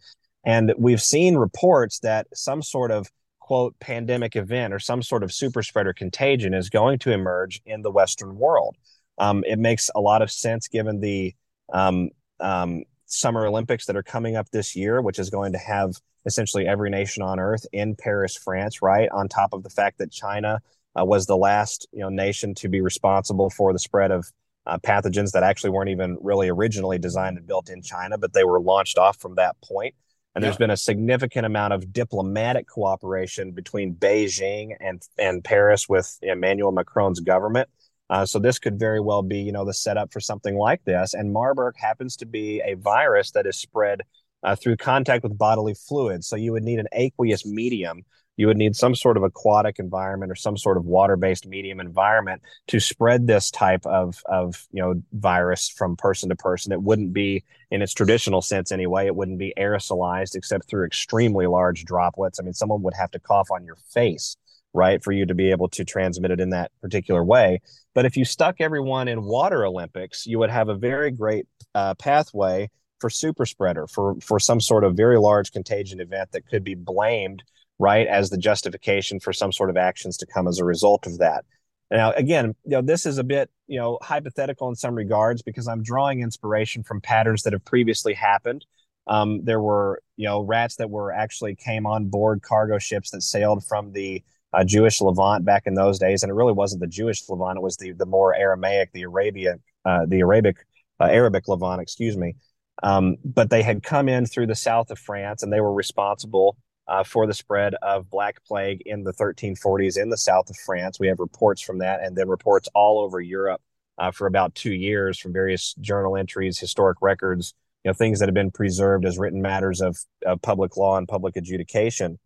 And 0.44 0.72
we've 0.78 1.02
seen 1.02 1.36
reports 1.36 1.98
that 2.00 2.26
some 2.32 2.62
sort 2.62 2.92
of 2.92 3.10
quote 3.40 3.78
pandemic 3.80 4.36
event 4.36 4.72
or 4.72 4.78
some 4.78 5.02
sort 5.02 5.24
of 5.24 5.32
super 5.32 5.64
spreader 5.64 5.92
contagion 5.92 6.54
is 6.54 6.70
going 6.70 7.00
to 7.00 7.10
emerge 7.10 7.60
in 7.66 7.82
the 7.82 7.90
Western 7.90 8.36
world. 8.36 8.76
Um, 9.18 9.42
it 9.46 9.58
makes 9.58 9.90
a 9.96 10.00
lot 10.00 10.22
of 10.22 10.30
sense 10.30 10.68
given 10.68 11.00
the 11.00 11.34
um, 11.72 12.10
um, 12.38 12.84
Summer 13.12 13.46
Olympics 13.46 13.86
that 13.86 13.96
are 13.96 14.02
coming 14.02 14.36
up 14.36 14.50
this 14.50 14.74
year, 14.74 15.00
which 15.00 15.18
is 15.18 15.30
going 15.30 15.52
to 15.52 15.58
have 15.58 15.92
essentially 16.24 16.66
every 16.66 16.90
nation 16.90 17.22
on 17.22 17.38
earth 17.38 17.66
in 17.72 17.94
Paris, 17.94 18.36
France, 18.36 18.80
right? 18.80 19.08
On 19.10 19.28
top 19.28 19.52
of 19.52 19.62
the 19.62 19.70
fact 19.70 19.98
that 19.98 20.10
China 20.10 20.60
uh, 20.98 21.04
was 21.04 21.26
the 21.26 21.36
last 21.36 21.86
you 21.92 22.00
know 22.00 22.08
nation 22.08 22.54
to 22.56 22.68
be 22.68 22.80
responsible 22.80 23.50
for 23.50 23.72
the 23.72 23.78
spread 23.78 24.10
of 24.10 24.30
uh, 24.66 24.78
pathogens 24.78 25.32
that 25.32 25.42
actually 25.42 25.70
weren't 25.70 25.90
even 25.90 26.16
really 26.20 26.48
originally 26.48 26.98
designed 26.98 27.36
and 27.36 27.46
built 27.46 27.68
in 27.68 27.82
China, 27.82 28.16
but 28.16 28.32
they 28.32 28.44
were 28.44 28.60
launched 28.60 28.98
off 28.98 29.18
from 29.20 29.34
that 29.34 29.56
point. 29.62 29.94
And 30.34 30.42
yeah. 30.42 30.48
there's 30.48 30.58
been 30.58 30.70
a 30.70 30.76
significant 30.76 31.44
amount 31.44 31.74
of 31.74 31.92
diplomatic 31.92 32.66
cooperation 32.66 33.52
between 33.52 33.94
Beijing 33.94 34.74
and 34.80 35.02
and 35.18 35.44
Paris 35.44 35.88
with 35.88 36.18
Emmanuel 36.22 36.72
Macron's 36.72 37.20
government. 37.20 37.68
Uh, 38.12 38.26
so 38.26 38.38
this 38.38 38.58
could 38.58 38.78
very 38.78 39.00
well 39.00 39.22
be, 39.22 39.38
you 39.38 39.52
know, 39.52 39.64
the 39.64 39.72
setup 39.72 40.12
for 40.12 40.20
something 40.20 40.54
like 40.54 40.84
this. 40.84 41.14
And 41.14 41.32
Marburg 41.32 41.76
happens 41.78 42.14
to 42.18 42.26
be 42.26 42.60
a 42.60 42.74
virus 42.74 43.30
that 43.30 43.46
is 43.46 43.56
spread 43.56 44.02
uh, 44.42 44.54
through 44.54 44.76
contact 44.76 45.22
with 45.22 45.38
bodily 45.38 45.72
fluids. 45.72 46.26
So 46.26 46.36
you 46.36 46.52
would 46.52 46.62
need 46.62 46.78
an 46.78 46.88
aqueous 46.92 47.46
medium 47.46 48.04
you 48.36 48.46
would 48.46 48.56
need 48.56 48.74
some 48.74 48.94
sort 48.94 49.16
of 49.16 49.22
aquatic 49.22 49.78
environment 49.78 50.32
or 50.32 50.34
some 50.34 50.56
sort 50.56 50.76
of 50.76 50.84
water-based 50.84 51.46
medium 51.46 51.80
environment 51.80 52.42
to 52.68 52.80
spread 52.80 53.26
this 53.26 53.50
type 53.50 53.84
of 53.84 54.22
of 54.26 54.66
you 54.72 54.82
know 54.82 55.02
virus 55.12 55.68
from 55.68 55.96
person 55.96 56.28
to 56.30 56.36
person. 56.36 56.72
It 56.72 56.82
wouldn't 56.82 57.12
be 57.12 57.44
in 57.70 57.82
its 57.82 57.92
traditional 57.92 58.40
sense 58.40 58.72
anyway. 58.72 59.06
It 59.06 59.14
wouldn't 59.14 59.38
be 59.38 59.52
aerosolized 59.58 60.34
except 60.34 60.68
through 60.68 60.86
extremely 60.86 61.46
large 61.46 61.84
droplets. 61.84 62.40
I 62.40 62.42
mean, 62.42 62.54
someone 62.54 62.82
would 62.82 62.94
have 62.94 63.10
to 63.12 63.20
cough 63.20 63.50
on 63.50 63.64
your 63.64 63.76
face, 63.92 64.36
right, 64.74 65.02
for 65.02 65.12
you 65.12 65.26
to 65.26 65.34
be 65.34 65.50
able 65.50 65.68
to 65.68 65.84
transmit 65.84 66.30
it 66.30 66.40
in 66.40 66.50
that 66.50 66.70
particular 66.80 67.24
way. 67.24 67.60
But 67.94 68.04
if 68.04 68.16
you 68.16 68.24
stuck 68.24 68.56
everyone 68.60 69.08
in 69.08 69.22
water 69.22 69.66
Olympics, 69.66 70.26
you 70.26 70.38
would 70.38 70.50
have 70.50 70.68
a 70.68 70.74
very 70.74 71.10
great 71.10 71.46
uh, 71.74 71.94
pathway 71.94 72.70
for 73.00 73.10
super 73.10 73.44
spreader 73.44 73.86
for 73.86 74.14
for 74.20 74.38
some 74.38 74.60
sort 74.60 74.84
of 74.84 74.96
very 74.96 75.18
large 75.18 75.50
contagion 75.50 76.00
event 76.00 76.30
that 76.32 76.46
could 76.46 76.62
be 76.62 76.74
blamed 76.74 77.42
right, 77.82 78.06
as 78.06 78.30
the 78.30 78.38
justification 78.38 79.18
for 79.18 79.32
some 79.32 79.50
sort 79.50 79.68
of 79.68 79.76
actions 79.76 80.16
to 80.18 80.26
come 80.26 80.46
as 80.46 80.58
a 80.60 80.64
result 80.64 81.06
of 81.06 81.18
that. 81.18 81.44
Now, 81.90 82.12
again, 82.12 82.54
you 82.64 82.70
know, 82.70 82.80
this 82.80 83.04
is 83.04 83.18
a 83.18 83.24
bit, 83.24 83.50
you 83.66 83.78
know, 83.78 83.98
hypothetical 84.00 84.68
in 84.68 84.76
some 84.76 84.94
regards 84.94 85.42
because 85.42 85.68
I'm 85.68 85.82
drawing 85.82 86.22
inspiration 86.22 86.84
from 86.84 87.00
patterns 87.00 87.42
that 87.42 87.52
have 87.52 87.64
previously 87.64 88.14
happened. 88.14 88.64
Um, 89.08 89.44
there 89.44 89.60
were, 89.60 90.00
you 90.16 90.26
know, 90.26 90.40
rats 90.40 90.76
that 90.76 90.90
were 90.90 91.12
actually 91.12 91.56
came 91.56 91.84
on 91.84 92.06
board 92.06 92.40
cargo 92.40 92.78
ships 92.78 93.10
that 93.10 93.22
sailed 93.22 93.64
from 93.66 93.92
the 93.92 94.22
uh, 94.53 94.64
Jewish 94.64 95.00
Levant 95.00 95.44
back 95.44 95.66
in 95.66 95.74
those 95.74 95.98
days, 95.98 96.22
and 96.22 96.30
it 96.30 96.34
really 96.34 96.53
wasn't 96.53 96.80
the 96.80 96.86
Jewish 96.86 97.28
Levant; 97.28 97.59
it 97.59 97.62
was 97.62 97.76
the 97.76 97.92
the 97.92 98.07
more 98.07 98.34
Aramaic, 98.34 98.92
the 98.92 99.03
Arabia, 99.03 99.57
uh, 99.84 100.07
the 100.07 100.20
Arabic, 100.20 100.66
uh, 101.00 101.05
Arabic 101.05 101.48
Levant, 101.48 101.80
excuse 101.80 102.16
me. 102.16 102.36
Um, 102.82 103.16
but 103.24 103.50
they 103.50 103.62
had 103.62 103.82
come 103.82 104.09
in 104.09 104.26
through 104.26 104.46
the 104.46 104.55
south 104.55 104.90
of 104.90 104.98
France, 104.98 105.42
and 105.42 105.53
they 105.53 105.61
were 105.61 105.72
responsible 105.72 106.57
uh, 106.88 107.05
for 107.05 107.26
the 107.26 107.34
spread 107.34 107.74
of 107.82 108.11
Black 108.11 108.44
Plague 108.44 108.82
in 108.86 109.05
the 109.05 109.12
1340s 109.12 110.00
in 110.00 110.11
the 110.11 110.16
south 110.16 110.50
of 110.50 110.57
France. 110.57 110.98
We 110.98 111.09
have 111.09 111.20
reports 111.20 111.61
from 111.62 111.78
that, 111.78 112.03
and 112.03 112.16
then 112.16 112.28
reports 112.28 112.68
all 112.74 113.00
over 113.00 113.20
Europe 113.20 113.61
uh, 113.98 114.11
for 114.11 114.26
about 114.26 114.55
two 114.55 114.72
years 114.72 115.18
from 115.18 115.32
various 115.32 115.74
journal 115.80 116.16
entries, 116.16 116.59
historic 116.59 116.98
records, 117.00 117.55
you 117.84 117.90
know, 117.90 117.94
things 117.94 118.18
that 118.18 118.26
have 118.26 118.34
been 118.34 118.50
preserved 118.50 119.05
as 119.05 119.18
written 119.18 119.42
matters 119.42 119.80
of, 119.80 119.96
of 120.24 120.40
public 120.42 120.76
law 120.76 120.96
and 120.96 121.09
public 121.09 121.36
adjudication. 121.36 122.18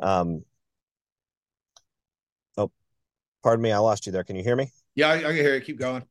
Um, 0.00 0.44
pardon 3.42 3.62
me, 3.62 3.72
I 3.72 3.78
lost 3.78 4.06
you 4.06 4.12
there. 4.12 4.24
Can 4.24 4.36
you 4.36 4.42
hear 4.42 4.56
me? 4.56 4.70
Yeah, 4.94 5.08
I, 5.08 5.14
I 5.16 5.22
can 5.22 5.36
hear 5.36 5.54
you. 5.54 5.60
Keep 5.60 5.78
going. 5.78 6.02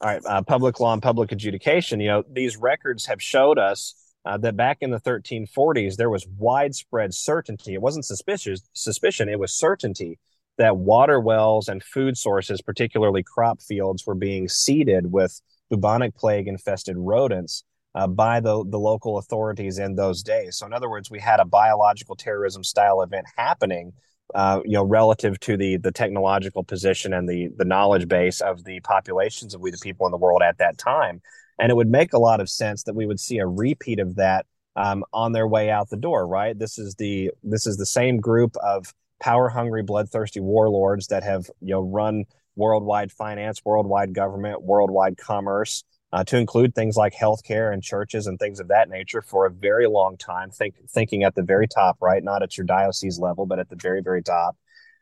All 0.00 0.08
right, 0.08 0.22
uh, 0.24 0.42
public 0.42 0.80
law 0.80 0.92
and 0.92 1.02
public 1.02 1.30
adjudication. 1.30 2.00
You 2.00 2.08
know, 2.08 2.24
these 2.30 2.56
records 2.56 3.06
have 3.06 3.22
showed 3.22 3.58
us 3.58 3.94
uh, 4.24 4.36
that 4.38 4.56
back 4.56 4.78
in 4.80 4.90
the 4.90 5.00
1340s 5.00 5.96
there 5.96 6.10
was 6.10 6.26
widespread 6.38 7.14
certainty 7.14 7.74
it 7.74 7.82
wasn't 7.82 8.04
suspicious 8.04 8.60
suspicion 8.72 9.28
it 9.28 9.38
was 9.38 9.52
certainty 9.56 10.18
that 10.58 10.76
water 10.76 11.18
wells 11.18 11.68
and 11.68 11.82
food 11.82 12.16
sources 12.16 12.60
particularly 12.60 13.22
crop 13.22 13.62
fields 13.62 14.06
were 14.06 14.14
being 14.14 14.48
seeded 14.48 15.10
with 15.10 15.40
bubonic 15.70 16.14
plague 16.14 16.48
infested 16.48 16.96
rodents 16.98 17.64
uh, 17.94 18.06
by 18.06 18.38
the, 18.40 18.64
the 18.68 18.78
local 18.78 19.18
authorities 19.18 19.78
in 19.78 19.94
those 19.94 20.22
days 20.22 20.56
so 20.56 20.66
in 20.66 20.72
other 20.72 20.90
words 20.90 21.10
we 21.10 21.18
had 21.18 21.40
a 21.40 21.44
biological 21.44 22.14
terrorism 22.14 22.62
style 22.62 23.02
event 23.02 23.26
happening 23.36 23.92
uh, 24.34 24.60
you 24.64 24.72
know, 24.72 24.84
relative 24.84 25.38
to 25.40 25.56
the 25.56 25.76
the 25.76 25.92
technological 25.92 26.64
position 26.64 27.12
and 27.12 27.28
the 27.28 27.48
the 27.56 27.64
knowledge 27.64 28.08
base 28.08 28.40
of 28.40 28.64
the 28.64 28.80
populations 28.80 29.54
of 29.54 29.60
we 29.60 29.70
the 29.70 29.78
people 29.78 30.06
in 30.06 30.10
the 30.12 30.18
world 30.18 30.42
at 30.42 30.58
that 30.58 30.78
time. 30.78 31.20
And 31.58 31.70
it 31.70 31.74
would 31.74 31.90
make 31.90 32.12
a 32.12 32.18
lot 32.18 32.40
of 32.40 32.48
sense 32.48 32.84
that 32.84 32.94
we 32.94 33.06
would 33.06 33.20
see 33.20 33.38
a 33.38 33.46
repeat 33.46 33.98
of 33.98 34.16
that 34.16 34.46
um, 34.76 35.04
on 35.12 35.32
their 35.32 35.46
way 35.46 35.70
out 35.70 35.90
the 35.90 35.96
door, 35.96 36.26
right? 36.26 36.58
This 36.58 36.78
is 36.78 36.94
the 36.94 37.30
this 37.42 37.66
is 37.66 37.76
the 37.76 37.86
same 37.86 38.18
group 38.18 38.56
of 38.62 38.92
power 39.20 39.48
hungry, 39.48 39.82
bloodthirsty 39.82 40.40
warlords 40.40 41.08
that 41.08 41.22
have 41.22 41.50
you 41.60 41.74
know 41.74 41.80
run 41.80 42.24
worldwide 42.56 43.12
finance, 43.12 43.60
worldwide 43.64 44.14
government, 44.14 44.62
worldwide 44.62 45.16
commerce, 45.16 45.84
uh, 46.12 46.24
to 46.24 46.36
include 46.36 46.74
things 46.74 46.96
like 46.96 47.14
healthcare 47.14 47.72
and 47.72 47.82
churches 47.82 48.26
and 48.26 48.38
things 48.38 48.58
of 48.60 48.68
that 48.68 48.88
nature 48.88 49.22
for 49.22 49.46
a 49.46 49.50
very 49.50 49.86
long 49.86 50.16
time, 50.16 50.50
think, 50.50 50.74
thinking 50.88 51.22
at 51.22 51.34
the 51.34 51.42
very 51.42 51.68
top, 51.68 51.96
right? 52.00 52.22
Not 52.22 52.42
at 52.42 52.56
your 52.56 52.66
diocese 52.66 53.18
level, 53.18 53.46
but 53.46 53.58
at 53.58 53.68
the 53.68 53.76
very, 53.76 54.02
very 54.02 54.22
top. 54.22 54.56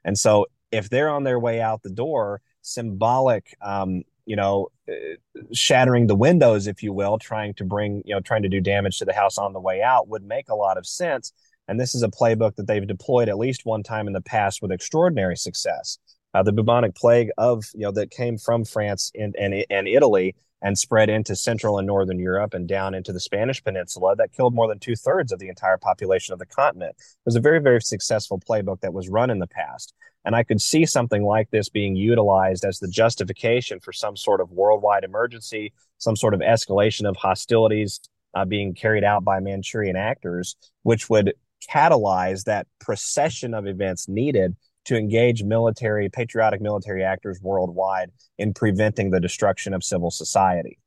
And 0.05 0.19
so 0.19 0.47
if 0.71 0.91
they're 0.91 1.09
on 1.09 1.25
their 1.25 1.39
way 1.39 1.61
out 1.61 1.83
the 1.83 1.91
door, 1.91 2.43
symbolic, 2.61 3.57
um, 3.63 4.03
you 4.27 4.37
know, 4.37 4.69
uh, 4.89 5.17
shattering 5.55 6.07
the 6.07 6.15
windows, 6.15 6.67
if 6.67 6.83
you 6.83 6.93
will, 6.93 7.19
trying 7.19 7.55
to 7.55 7.65
bring, 7.65 8.03
you 8.05 8.15
know, 8.15 8.21
trying 8.21 8.43
to 8.43 8.49
do 8.49 8.61
damage 8.61 8.99
to 8.99 9.07
the 9.07 9.15
house 9.15 9.39
on 9.39 9.55
the 9.55 9.61
way 9.61 9.81
out 9.81 10.09
would 10.09 10.23
make 10.23 10.51
a 10.51 10.55
lot 10.55 10.77
of 10.77 10.87
sense. 10.87 11.33
And 11.69 11.81
this 11.81 11.95
is 11.95 12.03
a 12.03 12.09
playbook 12.09 12.57
that 12.57 12.67
they've 12.67 12.87
deployed 12.87 13.31
at 13.31 13.39
least 13.39 13.65
one 13.65 13.83
time 13.83 14.07
in 14.07 14.13
the 14.13 14.21
past 14.21 14.61
with 14.61 14.73
extraordinary 14.73 15.37
success. 15.37 15.99
Uh, 16.35 16.43
the 16.43 16.53
bubonic 16.53 16.95
plague 16.95 17.31
of, 17.39 17.65
you 17.75 17.81
know, 17.81 17.93
that 17.93 18.11
came 18.11 18.37
from 18.37 18.67
France 18.67 19.11
and, 19.19 19.35
and, 19.37 19.65
and 19.71 19.89
Italy 19.89 20.35
and 20.63 20.77
spread 20.77 21.09
into 21.09 21.37
Central 21.37 21.79
and 21.79 21.87
Northern 21.87 22.19
Europe 22.19 22.55
and 22.55 22.67
down 22.67 22.95
into 22.95 23.13
the 23.13 23.21
Spanish 23.21 23.63
Peninsula 23.63 24.17
that 24.17 24.33
killed 24.33 24.55
more 24.55 24.69
than 24.69 24.79
two 24.79 24.97
thirds 24.97 25.33
of 25.33 25.39
the 25.39 25.49
entire 25.49 25.79
population 25.79 26.33
of 26.33 26.39
the 26.39 26.47
continent. 26.47 26.97
It 26.99 27.05
was 27.25 27.37
a 27.37 27.41
very, 27.41 27.61
very 27.61 27.81
successful 27.81 28.41
playbook 28.41 28.81
that 28.81 28.93
was 28.93 29.09
run 29.09 29.31
in 29.31 29.39
the 29.39 29.47
past. 29.47 29.95
And 30.25 30.35
I 30.35 30.43
could 30.43 30.61
see 30.61 30.85
something 30.85 31.23
like 31.23 31.51
this 31.51 31.69
being 31.69 31.97
utilized 31.97 32.65
as 32.65 32.79
the 32.79 32.89
justification 32.89 33.81
for 33.81 33.93
some 33.93 34.17
sort 34.17 34.41
of 34.41 34.51
worldwide 34.51 35.05
emergency, 35.05 35.73
some 35.99 36.17
sort 36.17 36.35
of 36.35 36.41
escalation 36.41 37.09
of 37.09 37.17
hostilities 37.17 38.01
uh, 38.35 38.45
being 38.45 38.75
carried 38.75 39.05
out 39.05 39.25
by 39.25 39.41
Manchurian 39.41 39.97
actors, 39.97 40.57
which 40.83 41.09
would 41.09 41.35
catalyze 41.67 42.45
that 42.45 42.67
procession 42.79 43.55
of 43.55 43.67
events 43.67 44.09
needed 44.09 44.57
to 44.89 44.97
engage 44.97 45.43
military, 45.43 46.09
patriotic 46.09 46.61
military 46.61 47.05
actors 47.05 47.41
worldwide 47.43 48.11
in 48.39 48.55
preventing 48.55 49.11
the 49.11 49.21
destruction 49.21 49.75
of 49.75 49.85
civil 49.85 50.11
society. 50.11 50.79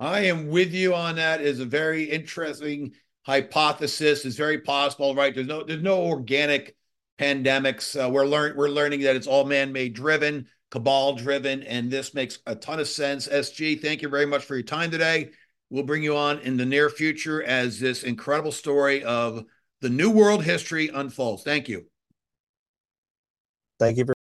I 0.00 0.26
am 0.26 0.48
with 0.48 0.72
you 0.72 0.94
on 0.94 1.16
that. 1.16 1.40
Is 1.40 1.60
a 1.60 1.64
very 1.64 2.04
interesting 2.04 2.92
hypothesis. 3.22 4.24
It's 4.24 4.36
very 4.36 4.58
possible, 4.58 5.14
right? 5.14 5.34
There's 5.34 5.46
no 5.46 5.62
there's 5.62 5.82
no 5.82 6.02
organic 6.02 6.76
pandemics. 7.20 7.94
Uh, 7.94 8.10
we're 8.10 8.26
learn 8.26 8.56
we're 8.56 8.68
learning 8.68 9.00
that 9.02 9.16
it's 9.16 9.26
all 9.26 9.44
man-made 9.44 9.94
driven, 9.94 10.46
cabal 10.70 11.14
driven, 11.14 11.62
and 11.62 11.90
this 11.90 12.14
makes 12.14 12.40
a 12.46 12.54
ton 12.56 12.80
of 12.80 12.88
sense. 12.88 13.28
SG, 13.28 13.80
thank 13.80 14.02
you 14.02 14.08
very 14.08 14.26
much 14.26 14.44
for 14.44 14.54
your 14.54 14.64
time 14.64 14.90
today. 14.90 15.30
We'll 15.70 15.84
bring 15.84 16.02
you 16.02 16.16
on 16.16 16.40
in 16.40 16.56
the 16.56 16.66
near 16.66 16.90
future 16.90 17.42
as 17.44 17.78
this 17.78 18.02
incredible 18.02 18.52
story 18.52 19.04
of 19.04 19.44
the 19.82 19.90
new 19.90 20.10
world 20.10 20.42
history 20.42 20.88
unfolds. 20.88 21.44
Thank 21.44 21.68
you. 21.68 21.86
Thank 23.78 23.98
you 23.98 24.04
for 24.04 24.17